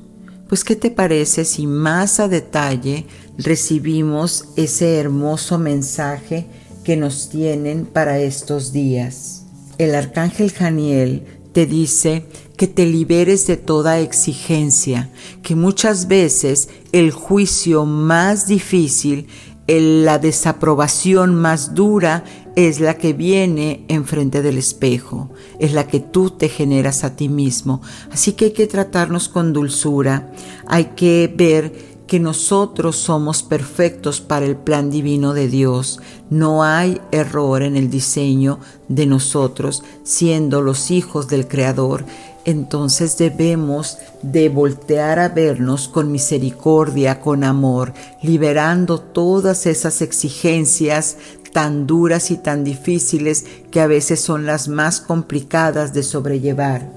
pues 0.48 0.64
¿qué 0.64 0.76
te 0.76 0.90
parece 0.90 1.44
si 1.44 1.66
más 1.66 2.20
a 2.20 2.28
detalle 2.28 3.06
recibimos 3.38 4.50
ese 4.56 4.98
hermoso 4.98 5.58
mensaje 5.58 6.46
que 6.88 6.96
nos 6.96 7.28
tienen 7.28 7.84
para 7.84 8.18
estos 8.18 8.72
días. 8.72 9.42
El 9.76 9.94
arcángel 9.94 10.50
Janiel 10.50 11.22
te 11.52 11.66
dice 11.66 12.24
que 12.56 12.66
te 12.66 12.86
liberes 12.86 13.46
de 13.46 13.58
toda 13.58 14.00
exigencia, 14.00 15.10
que 15.42 15.54
muchas 15.54 16.08
veces 16.08 16.70
el 16.92 17.10
juicio 17.10 17.84
más 17.84 18.46
difícil, 18.46 19.26
la 19.66 20.18
desaprobación 20.18 21.34
más 21.34 21.74
dura 21.74 22.24
es 22.56 22.80
la 22.80 22.96
que 22.96 23.12
viene 23.12 23.84
enfrente 23.88 24.40
del 24.40 24.56
espejo, 24.56 25.28
es 25.58 25.74
la 25.74 25.86
que 25.86 26.00
tú 26.00 26.30
te 26.30 26.48
generas 26.48 27.04
a 27.04 27.16
ti 27.16 27.28
mismo. 27.28 27.82
Así 28.10 28.32
que 28.32 28.46
hay 28.46 28.52
que 28.52 28.66
tratarnos 28.66 29.28
con 29.28 29.52
dulzura, 29.52 30.32
hay 30.66 30.86
que 30.96 31.30
ver 31.36 31.97
que 32.08 32.18
nosotros 32.18 32.96
somos 32.96 33.44
perfectos 33.44 34.20
para 34.20 34.46
el 34.46 34.56
plan 34.56 34.90
divino 34.90 35.34
de 35.34 35.46
Dios. 35.46 36.00
No 36.30 36.64
hay 36.64 37.00
error 37.12 37.62
en 37.62 37.76
el 37.76 37.90
diseño 37.90 38.58
de 38.88 39.06
nosotros, 39.06 39.84
siendo 40.02 40.62
los 40.62 40.90
hijos 40.90 41.28
del 41.28 41.46
Creador. 41.46 42.06
Entonces 42.46 43.18
debemos 43.18 43.98
de 44.22 44.48
voltear 44.48 45.18
a 45.18 45.28
vernos 45.28 45.86
con 45.86 46.10
misericordia, 46.10 47.20
con 47.20 47.44
amor, 47.44 47.92
liberando 48.22 49.00
todas 49.00 49.66
esas 49.66 50.00
exigencias 50.00 51.18
tan 51.52 51.86
duras 51.86 52.30
y 52.30 52.38
tan 52.38 52.64
difíciles 52.64 53.44
que 53.70 53.80
a 53.80 53.86
veces 53.86 54.20
son 54.20 54.46
las 54.46 54.68
más 54.68 55.02
complicadas 55.02 55.92
de 55.92 56.02
sobrellevar. 56.02 56.90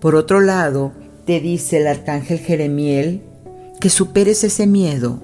Por 0.00 0.14
otro 0.14 0.40
lado, 0.40 0.92
te 1.26 1.40
dice 1.40 1.78
el 1.78 1.86
arcángel 1.86 2.38
Jeremiel, 2.38 3.22
que 3.80 3.90
superes 3.90 4.44
ese 4.44 4.66
miedo. 4.66 5.18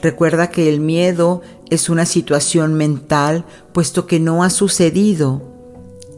Recuerda 0.00 0.50
que 0.50 0.68
el 0.68 0.80
miedo 0.80 1.42
es 1.70 1.88
una 1.88 2.06
situación 2.06 2.74
mental 2.74 3.44
puesto 3.72 4.06
que 4.06 4.20
no 4.20 4.44
ha 4.44 4.50
sucedido. 4.50 5.42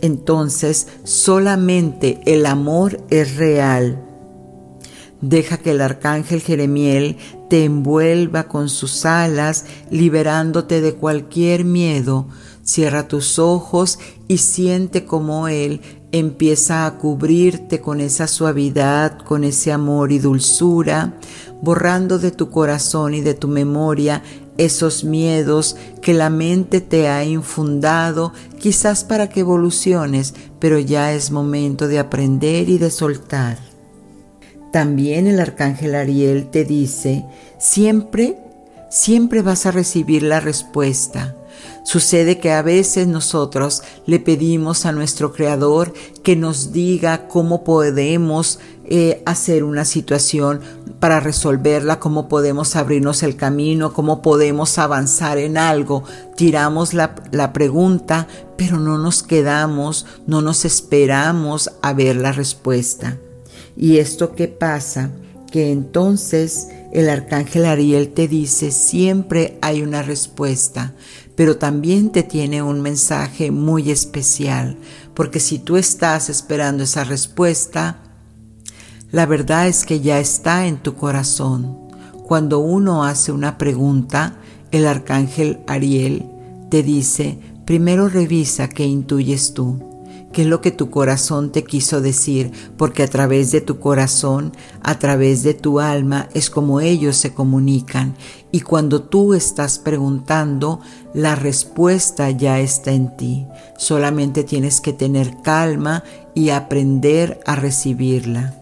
Entonces 0.02 0.88
solamente 1.04 2.20
el 2.26 2.46
amor 2.46 3.00
es 3.10 3.36
real. 3.36 4.04
Deja 5.20 5.58
que 5.58 5.72
el 5.72 5.82
arcángel 5.82 6.40
Jeremiel 6.40 7.16
te 7.50 7.64
envuelva 7.64 8.44
con 8.44 8.70
sus 8.70 9.04
alas, 9.04 9.66
liberándote 9.90 10.80
de 10.80 10.94
cualquier 10.94 11.64
miedo. 11.64 12.26
Cierra 12.62 13.06
tus 13.06 13.38
ojos 13.38 13.98
y 14.28 14.38
siente 14.38 15.04
como 15.04 15.48
Él 15.48 15.80
empieza 16.12 16.86
a 16.86 16.98
cubrirte 16.98 17.80
con 17.80 18.00
esa 18.00 18.26
suavidad, 18.26 19.18
con 19.18 19.44
ese 19.44 19.72
amor 19.72 20.12
y 20.12 20.18
dulzura, 20.18 21.14
borrando 21.62 22.18
de 22.18 22.30
tu 22.30 22.50
corazón 22.50 23.14
y 23.14 23.20
de 23.20 23.34
tu 23.34 23.48
memoria 23.48 24.22
esos 24.58 25.04
miedos 25.04 25.76
que 26.02 26.12
la 26.12 26.28
mente 26.28 26.80
te 26.80 27.08
ha 27.08 27.24
infundado, 27.24 28.32
quizás 28.58 29.04
para 29.04 29.28
que 29.28 29.40
evoluciones, 29.40 30.34
pero 30.58 30.78
ya 30.78 31.12
es 31.14 31.30
momento 31.30 31.88
de 31.88 31.98
aprender 31.98 32.68
y 32.68 32.78
de 32.78 32.90
soltar. 32.90 33.58
También 34.72 35.26
el 35.26 35.40
arcángel 35.40 35.94
Ariel 35.94 36.50
te 36.50 36.64
dice, 36.64 37.24
siempre, 37.58 38.38
siempre 38.90 39.42
vas 39.42 39.66
a 39.66 39.70
recibir 39.70 40.22
la 40.22 40.40
respuesta. 40.40 41.34
Sucede 41.84 42.38
que 42.38 42.52
a 42.52 42.62
veces 42.62 43.06
nosotros 43.06 43.82
le 44.06 44.20
pedimos 44.20 44.86
a 44.86 44.92
nuestro 44.92 45.32
Creador 45.32 45.92
que 46.22 46.36
nos 46.36 46.72
diga 46.72 47.28
cómo 47.28 47.64
podemos 47.64 48.58
eh, 48.84 49.22
hacer 49.24 49.62
una 49.64 49.84
situación 49.84 50.60
para 50.98 51.20
resolverla, 51.20 52.00
cómo 52.00 52.28
podemos 52.28 52.76
abrirnos 52.76 53.22
el 53.22 53.36
camino, 53.36 53.92
cómo 53.92 54.20
podemos 54.20 54.78
avanzar 54.78 55.38
en 55.38 55.56
algo. 55.56 56.04
Tiramos 56.36 56.92
la, 56.92 57.14
la 57.32 57.52
pregunta, 57.52 58.26
pero 58.56 58.78
no 58.78 58.98
nos 58.98 59.22
quedamos, 59.22 60.06
no 60.26 60.42
nos 60.42 60.64
esperamos 60.64 61.70
a 61.82 61.92
ver 61.92 62.16
la 62.16 62.32
respuesta. 62.32 63.16
¿Y 63.76 63.98
esto 63.98 64.34
qué 64.34 64.48
pasa? 64.48 65.10
Que 65.50 65.72
entonces 65.72 66.68
el 66.92 67.08
arcángel 67.08 67.64
Ariel 67.64 68.12
te 68.12 68.28
dice, 68.28 68.70
siempre 68.70 69.58
hay 69.62 69.82
una 69.82 70.02
respuesta, 70.02 70.92
pero 71.40 71.56
también 71.56 72.10
te 72.10 72.22
tiene 72.22 72.62
un 72.62 72.82
mensaje 72.82 73.50
muy 73.50 73.90
especial, 73.90 74.76
porque 75.14 75.40
si 75.40 75.58
tú 75.58 75.78
estás 75.78 76.28
esperando 76.28 76.84
esa 76.84 77.02
respuesta, 77.02 78.02
la 79.10 79.24
verdad 79.24 79.66
es 79.66 79.86
que 79.86 80.00
ya 80.00 80.20
está 80.20 80.66
en 80.66 80.76
tu 80.76 80.96
corazón. 80.96 81.78
Cuando 82.26 82.58
uno 82.58 83.04
hace 83.04 83.32
una 83.32 83.56
pregunta, 83.56 84.36
el 84.70 84.86
arcángel 84.86 85.60
Ariel 85.66 86.26
te 86.70 86.82
dice, 86.82 87.38
primero 87.64 88.10
revisa 88.10 88.68
qué 88.68 88.84
intuyes 88.84 89.54
tú 89.54 89.89
qué 90.32 90.42
es 90.42 90.48
lo 90.48 90.60
que 90.60 90.70
tu 90.70 90.90
corazón 90.90 91.50
te 91.50 91.64
quiso 91.64 92.00
decir, 92.00 92.52
porque 92.76 93.02
a 93.02 93.08
través 93.08 93.50
de 93.50 93.60
tu 93.60 93.78
corazón, 93.78 94.52
a 94.82 94.98
través 94.98 95.42
de 95.42 95.54
tu 95.54 95.80
alma, 95.80 96.28
es 96.34 96.50
como 96.50 96.80
ellos 96.80 97.16
se 97.16 97.34
comunican. 97.34 98.14
Y 98.52 98.60
cuando 98.60 99.02
tú 99.02 99.34
estás 99.34 99.78
preguntando, 99.78 100.80
la 101.14 101.34
respuesta 101.34 102.30
ya 102.30 102.60
está 102.60 102.92
en 102.92 103.16
ti. 103.16 103.46
Solamente 103.76 104.44
tienes 104.44 104.80
que 104.80 104.92
tener 104.92 105.42
calma 105.42 106.04
y 106.34 106.50
aprender 106.50 107.40
a 107.46 107.56
recibirla. 107.56 108.54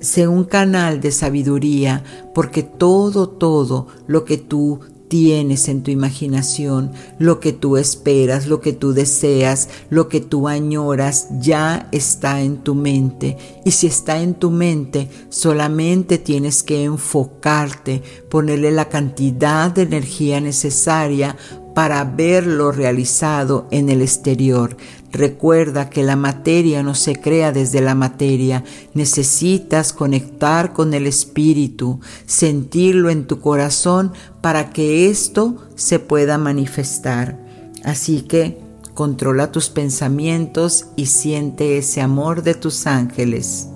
Sé 0.00 0.26
un 0.26 0.44
canal 0.44 1.00
de 1.00 1.12
sabiduría 1.12 2.02
porque 2.34 2.64
todo, 2.64 3.28
todo 3.28 3.86
lo 4.08 4.24
que 4.24 4.36
tú 4.36 4.80
tienes 5.12 5.68
en 5.68 5.82
tu 5.82 5.90
imaginación, 5.90 6.90
lo 7.18 7.38
que 7.38 7.52
tú 7.52 7.76
esperas, 7.76 8.46
lo 8.46 8.62
que 8.62 8.72
tú 8.72 8.94
deseas, 8.94 9.68
lo 9.90 10.08
que 10.08 10.22
tú 10.22 10.48
añoras, 10.48 11.28
ya 11.38 11.86
está 11.92 12.40
en 12.40 12.56
tu 12.56 12.74
mente. 12.74 13.36
Y 13.62 13.72
si 13.72 13.88
está 13.88 14.22
en 14.22 14.32
tu 14.32 14.50
mente, 14.50 15.10
solamente 15.28 16.16
tienes 16.16 16.62
que 16.62 16.84
enfocarte, 16.84 18.02
ponerle 18.30 18.70
la 18.70 18.88
cantidad 18.88 19.70
de 19.70 19.82
energía 19.82 20.40
necesaria 20.40 21.36
para 21.74 22.04
verlo 22.04 22.72
realizado 22.72 23.66
en 23.70 23.90
el 23.90 24.00
exterior. 24.00 24.78
Recuerda 25.12 25.90
que 25.90 26.02
la 26.02 26.16
materia 26.16 26.82
no 26.82 26.94
se 26.94 27.16
crea 27.16 27.52
desde 27.52 27.82
la 27.82 27.94
materia. 27.94 28.64
Necesitas 28.94 29.92
conectar 29.92 30.72
con 30.72 30.94
el 30.94 31.06
espíritu, 31.06 32.00
sentirlo 32.24 33.10
en 33.10 33.26
tu 33.26 33.38
corazón 33.38 34.12
para 34.40 34.70
que 34.70 35.10
esto 35.10 35.56
se 35.74 35.98
pueda 35.98 36.38
manifestar. 36.38 37.38
Así 37.84 38.22
que 38.22 38.58
controla 38.94 39.52
tus 39.52 39.68
pensamientos 39.68 40.86
y 40.96 41.06
siente 41.06 41.76
ese 41.76 42.00
amor 42.00 42.42
de 42.42 42.54
tus 42.54 42.86
ángeles. 42.86 43.68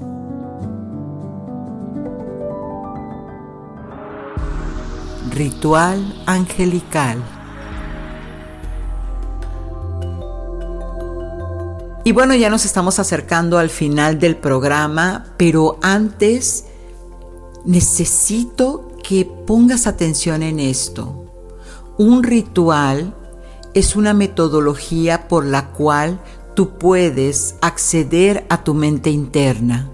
Ritual 5.34 6.22
angelical. 6.24 7.35
Y 12.06 12.12
bueno, 12.12 12.36
ya 12.36 12.50
nos 12.50 12.64
estamos 12.64 13.00
acercando 13.00 13.58
al 13.58 13.68
final 13.68 14.20
del 14.20 14.36
programa, 14.36 15.24
pero 15.36 15.76
antes 15.82 16.66
necesito 17.64 18.92
que 19.02 19.24
pongas 19.24 19.88
atención 19.88 20.44
en 20.44 20.60
esto. 20.60 21.24
Un 21.98 22.22
ritual 22.22 23.12
es 23.74 23.96
una 23.96 24.14
metodología 24.14 25.26
por 25.26 25.44
la 25.44 25.72
cual 25.72 26.20
tú 26.54 26.78
puedes 26.78 27.56
acceder 27.60 28.46
a 28.50 28.62
tu 28.62 28.72
mente 28.72 29.10
interna 29.10 29.90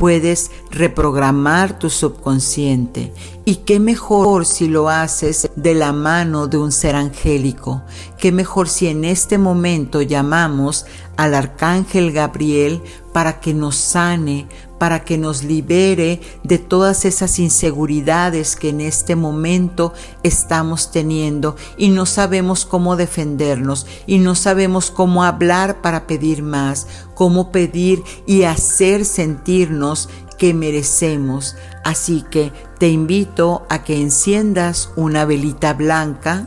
puedes 0.00 0.50
reprogramar 0.70 1.78
tu 1.78 1.90
subconsciente. 1.90 3.12
Y 3.44 3.56
qué 3.56 3.78
mejor 3.78 4.46
si 4.46 4.66
lo 4.66 4.88
haces 4.88 5.50
de 5.56 5.74
la 5.74 5.92
mano 5.92 6.46
de 6.46 6.56
un 6.56 6.72
ser 6.72 6.96
angélico. 6.96 7.82
Qué 8.16 8.32
mejor 8.32 8.70
si 8.70 8.86
en 8.86 9.04
este 9.04 9.36
momento 9.36 10.00
llamamos 10.00 10.86
al 11.18 11.34
arcángel 11.34 12.12
Gabriel 12.12 12.80
para 13.12 13.40
que 13.40 13.52
nos 13.52 13.76
sane, 13.76 14.48
para 14.80 15.04
que 15.04 15.18
nos 15.18 15.44
libere 15.44 16.22
de 16.42 16.56
todas 16.56 17.04
esas 17.04 17.38
inseguridades 17.38 18.56
que 18.56 18.70
en 18.70 18.80
este 18.80 19.14
momento 19.14 19.92
estamos 20.22 20.90
teniendo 20.90 21.54
y 21.76 21.90
no 21.90 22.06
sabemos 22.06 22.64
cómo 22.64 22.96
defendernos 22.96 23.86
y 24.06 24.20
no 24.20 24.34
sabemos 24.34 24.90
cómo 24.90 25.22
hablar 25.22 25.82
para 25.82 26.06
pedir 26.06 26.42
más, 26.42 26.86
cómo 27.14 27.52
pedir 27.52 28.02
y 28.26 28.44
hacer 28.44 29.04
sentirnos 29.04 30.08
que 30.38 30.54
merecemos. 30.54 31.56
Así 31.84 32.24
que 32.30 32.50
te 32.78 32.88
invito 32.88 33.66
a 33.68 33.84
que 33.84 34.00
enciendas 34.00 34.88
una 34.96 35.26
velita 35.26 35.74
blanca, 35.74 36.46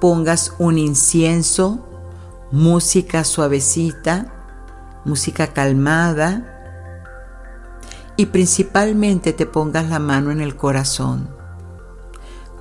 pongas 0.00 0.54
un 0.58 0.78
incienso, 0.78 1.86
música 2.50 3.24
suavecita, 3.24 4.32
música 5.04 5.48
calmada, 5.48 6.55
y 8.16 8.26
principalmente 8.26 9.32
te 9.32 9.46
pongas 9.46 9.88
la 9.88 9.98
mano 9.98 10.30
en 10.30 10.40
el 10.40 10.56
corazón. 10.56 11.28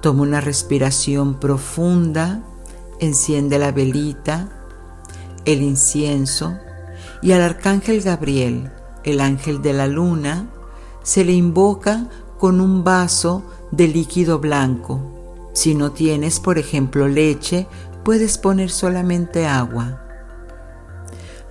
Toma 0.01 0.23
una 0.23 0.41
respiración 0.41 1.39
profunda, 1.39 2.43
enciende 2.99 3.57
la 3.57 3.71
velita, 3.71 4.49
el 5.45 5.61
incienso 5.61 6.57
y 7.21 7.31
al 7.31 7.41
arcángel 7.41 8.01
Gabriel, 8.01 8.71
el 9.03 9.21
ángel 9.21 9.61
de 9.61 9.73
la 9.73 9.87
luna, 9.87 10.49
se 11.03 11.23
le 11.23 11.33
invoca 11.33 12.09
con 12.37 12.59
un 12.59 12.83
vaso 12.83 13.43
de 13.71 13.87
líquido 13.87 14.39
blanco. 14.39 14.99
Si 15.53 15.73
no 15.73 15.91
tienes, 15.91 16.39
por 16.39 16.57
ejemplo, 16.57 17.07
leche, 17.07 17.67
puedes 18.03 18.37
poner 18.37 18.69
solamente 18.69 19.47
agua. 19.47 20.01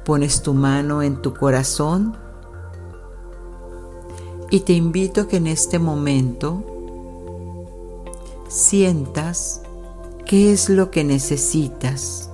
Pones 0.05 0.43
tu 0.43 0.53
mano 0.53 1.03
en 1.03 1.23
tu 1.23 1.33
corazón 1.33 2.24
y 4.51 4.61
te 4.61 4.73
invito 4.73 5.23
a 5.23 5.29
que 5.29 5.37
en 5.37 5.47
este 5.47 5.79
momento 5.79 6.63
sientas 8.49 9.63
qué 10.27 10.53
es 10.53 10.69
lo 10.69 10.91
que 10.91 11.05
necesitas. 11.05 12.31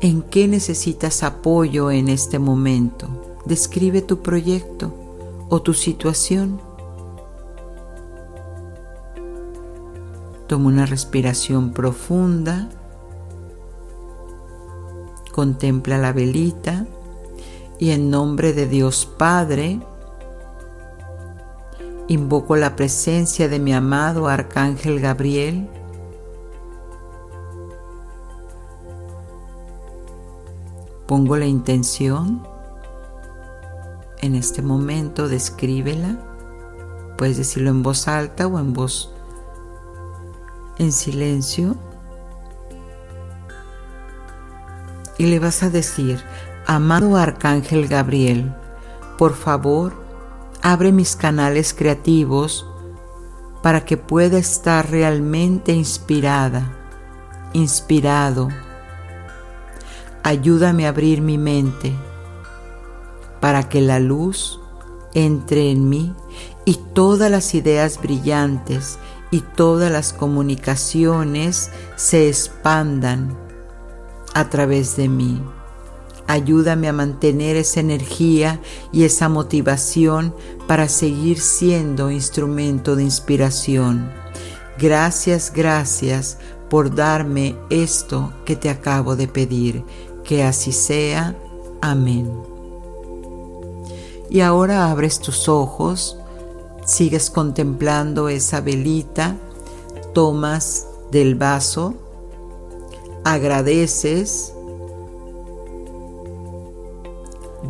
¿En 0.00 0.22
qué 0.22 0.48
necesitas 0.48 1.22
apoyo 1.22 1.90
en 1.90 2.08
este 2.08 2.38
momento? 2.38 3.08
Describe 3.44 4.02
tu 4.02 4.20
proyecto 4.20 4.92
o 5.48 5.62
tu 5.62 5.74
situación. 5.74 6.60
Toma 10.46 10.68
una 10.68 10.86
respiración 10.86 11.72
profunda. 11.72 12.68
Contempla 15.32 15.98
la 15.98 16.12
velita 16.12 16.86
y 17.78 17.90
en 17.90 18.10
nombre 18.10 18.52
de 18.52 18.66
Dios 18.66 19.06
Padre, 19.06 19.80
invoco 22.08 22.56
la 22.56 22.76
presencia 22.76 23.48
de 23.48 23.58
mi 23.58 23.72
amado 23.72 24.28
Arcángel 24.28 25.00
Gabriel, 25.00 25.68
pongo 31.06 31.36
la 31.36 31.46
intención, 31.46 32.46
en 34.20 34.34
este 34.34 34.62
momento 34.62 35.28
descríbela, 35.28 36.18
puedes 37.18 37.36
decirlo 37.36 37.70
en 37.70 37.82
voz 37.82 38.08
alta 38.08 38.46
o 38.46 38.58
en 38.58 38.72
voz 38.72 39.12
en 40.78 40.92
silencio, 40.92 41.76
y 45.18 45.26
le 45.26 45.38
vas 45.38 45.62
a 45.62 45.70
decir, 45.70 46.22
Amado 46.66 47.18
Arcángel 47.18 47.88
Gabriel, 47.88 48.50
por 49.18 49.34
favor, 49.34 49.92
abre 50.62 50.92
mis 50.92 51.14
canales 51.14 51.74
creativos 51.74 52.66
para 53.62 53.84
que 53.84 53.98
pueda 53.98 54.38
estar 54.38 54.90
realmente 54.90 55.72
inspirada, 55.72 56.74
inspirado. 57.52 58.48
Ayúdame 60.22 60.86
a 60.86 60.88
abrir 60.88 61.20
mi 61.20 61.36
mente 61.36 61.94
para 63.40 63.68
que 63.68 63.82
la 63.82 64.00
luz 64.00 64.58
entre 65.12 65.70
en 65.70 65.90
mí 65.90 66.14
y 66.64 66.76
todas 66.94 67.30
las 67.30 67.54
ideas 67.54 68.00
brillantes 68.00 68.98
y 69.30 69.40
todas 69.40 69.92
las 69.92 70.14
comunicaciones 70.14 71.70
se 71.96 72.26
expandan 72.26 73.36
a 74.32 74.48
través 74.48 74.96
de 74.96 75.10
mí. 75.10 75.42
Ayúdame 76.26 76.88
a 76.88 76.92
mantener 76.92 77.56
esa 77.56 77.80
energía 77.80 78.60
y 78.92 79.04
esa 79.04 79.28
motivación 79.28 80.34
para 80.66 80.88
seguir 80.88 81.38
siendo 81.38 82.10
instrumento 82.10 82.96
de 82.96 83.02
inspiración. 83.02 84.10
Gracias, 84.78 85.52
gracias 85.54 86.38
por 86.70 86.94
darme 86.94 87.56
esto 87.68 88.32
que 88.44 88.56
te 88.56 88.70
acabo 88.70 89.16
de 89.16 89.28
pedir. 89.28 89.84
Que 90.24 90.42
así 90.42 90.72
sea. 90.72 91.36
Amén. 91.82 92.32
Y 94.30 94.40
ahora 94.40 94.90
abres 94.90 95.20
tus 95.20 95.48
ojos, 95.48 96.16
sigues 96.86 97.30
contemplando 97.30 98.30
esa 98.30 98.62
velita, 98.62 99.36
tomas 100.14 100.88
del 101.12 101.34
vaso, 101.34 101.94
agradeces, 103.22 104.53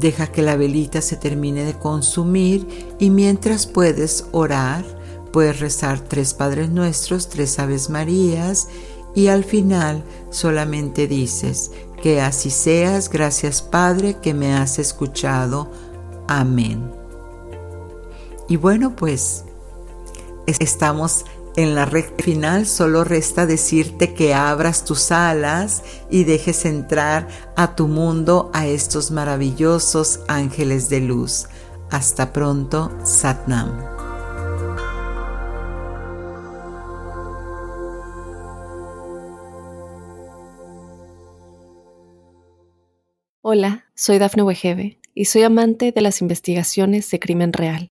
Deja 0.01 0.26
que 0.26 0.42
la 0.42 0.57
velita 0.57 1.01
se 1.01 1.16
termine 1.16 1.64
de 1.64 1.78
consumir 1.78 2.66
y 2.99 3.11
mientras 3.11 3.66
puedes 3.66 4.26
orar, 4.32 4.84
puedes 5.32 5.61
rezar 5.61 6.01
tres 6.01 6.34
Padres 6.34 6.70
Nuestros, 6.70 7.28
tres 7.28 7.59
Aves 7.59 7.90
Marías 7.90 8.68
y 9.14 9.28
al 9.28 9.45
final 9.45 10.03
solamente 10.30 11.07
dices, 11.07 11.70
que 12.03 12.20
así 12.20 12.51
seas, 12.51 13.09
gracias 13.09 13.62
Padre 13.62 14.18
que 14.20 14.34
me 14.34 14.55
has 14.55 14.78
escuchado. 14.78 15.70
Amén. 16.28 16.90
Y 18.49 18.57
bueno, 18.57 18.95
pues 18.95 19.45
estamos 20.47 21.24
en 21.57 21.75
la 21.75 21.85
recta 21.85 22.25
final, 22.25 22.67
solo 22.67 23.05
resta 23.05 23.47
decirte 23.47 24.13
que 24.13 24.35
abras 24.35 24.85
tus 24.85 25.13
alas 25.13 25.83
y 26.11 26.25
dejes 26.25 26.65
entrar 26.65 27.29
a 27.57 27.77
tu 27.77 27.87
mundo 27.87 28.51
a 28.53 28.67
estos 28.67 29.11
maravillosos 29.11 30.21
ángeles 30.27 30.89
de 30.89 31.01
luz. 31.01 31.47
Hasta 31.91 32.33
pronto, 32.33 32.91
Satnam. 33.05 33.95
Hola, 43.43 43.85
soy 43.95 44.19
Dafne 44.19 44.43
Wegebe 44.43 44.99
y 45.15 45.27
soy 45.27 45.43
amante 45.43 45.93
de 45.93 46.01
las 46.01 46.21
investigaciones 46.21 47.11
de 47.11 47.21
crimen 47.21 47.53
real. 47.53 47.93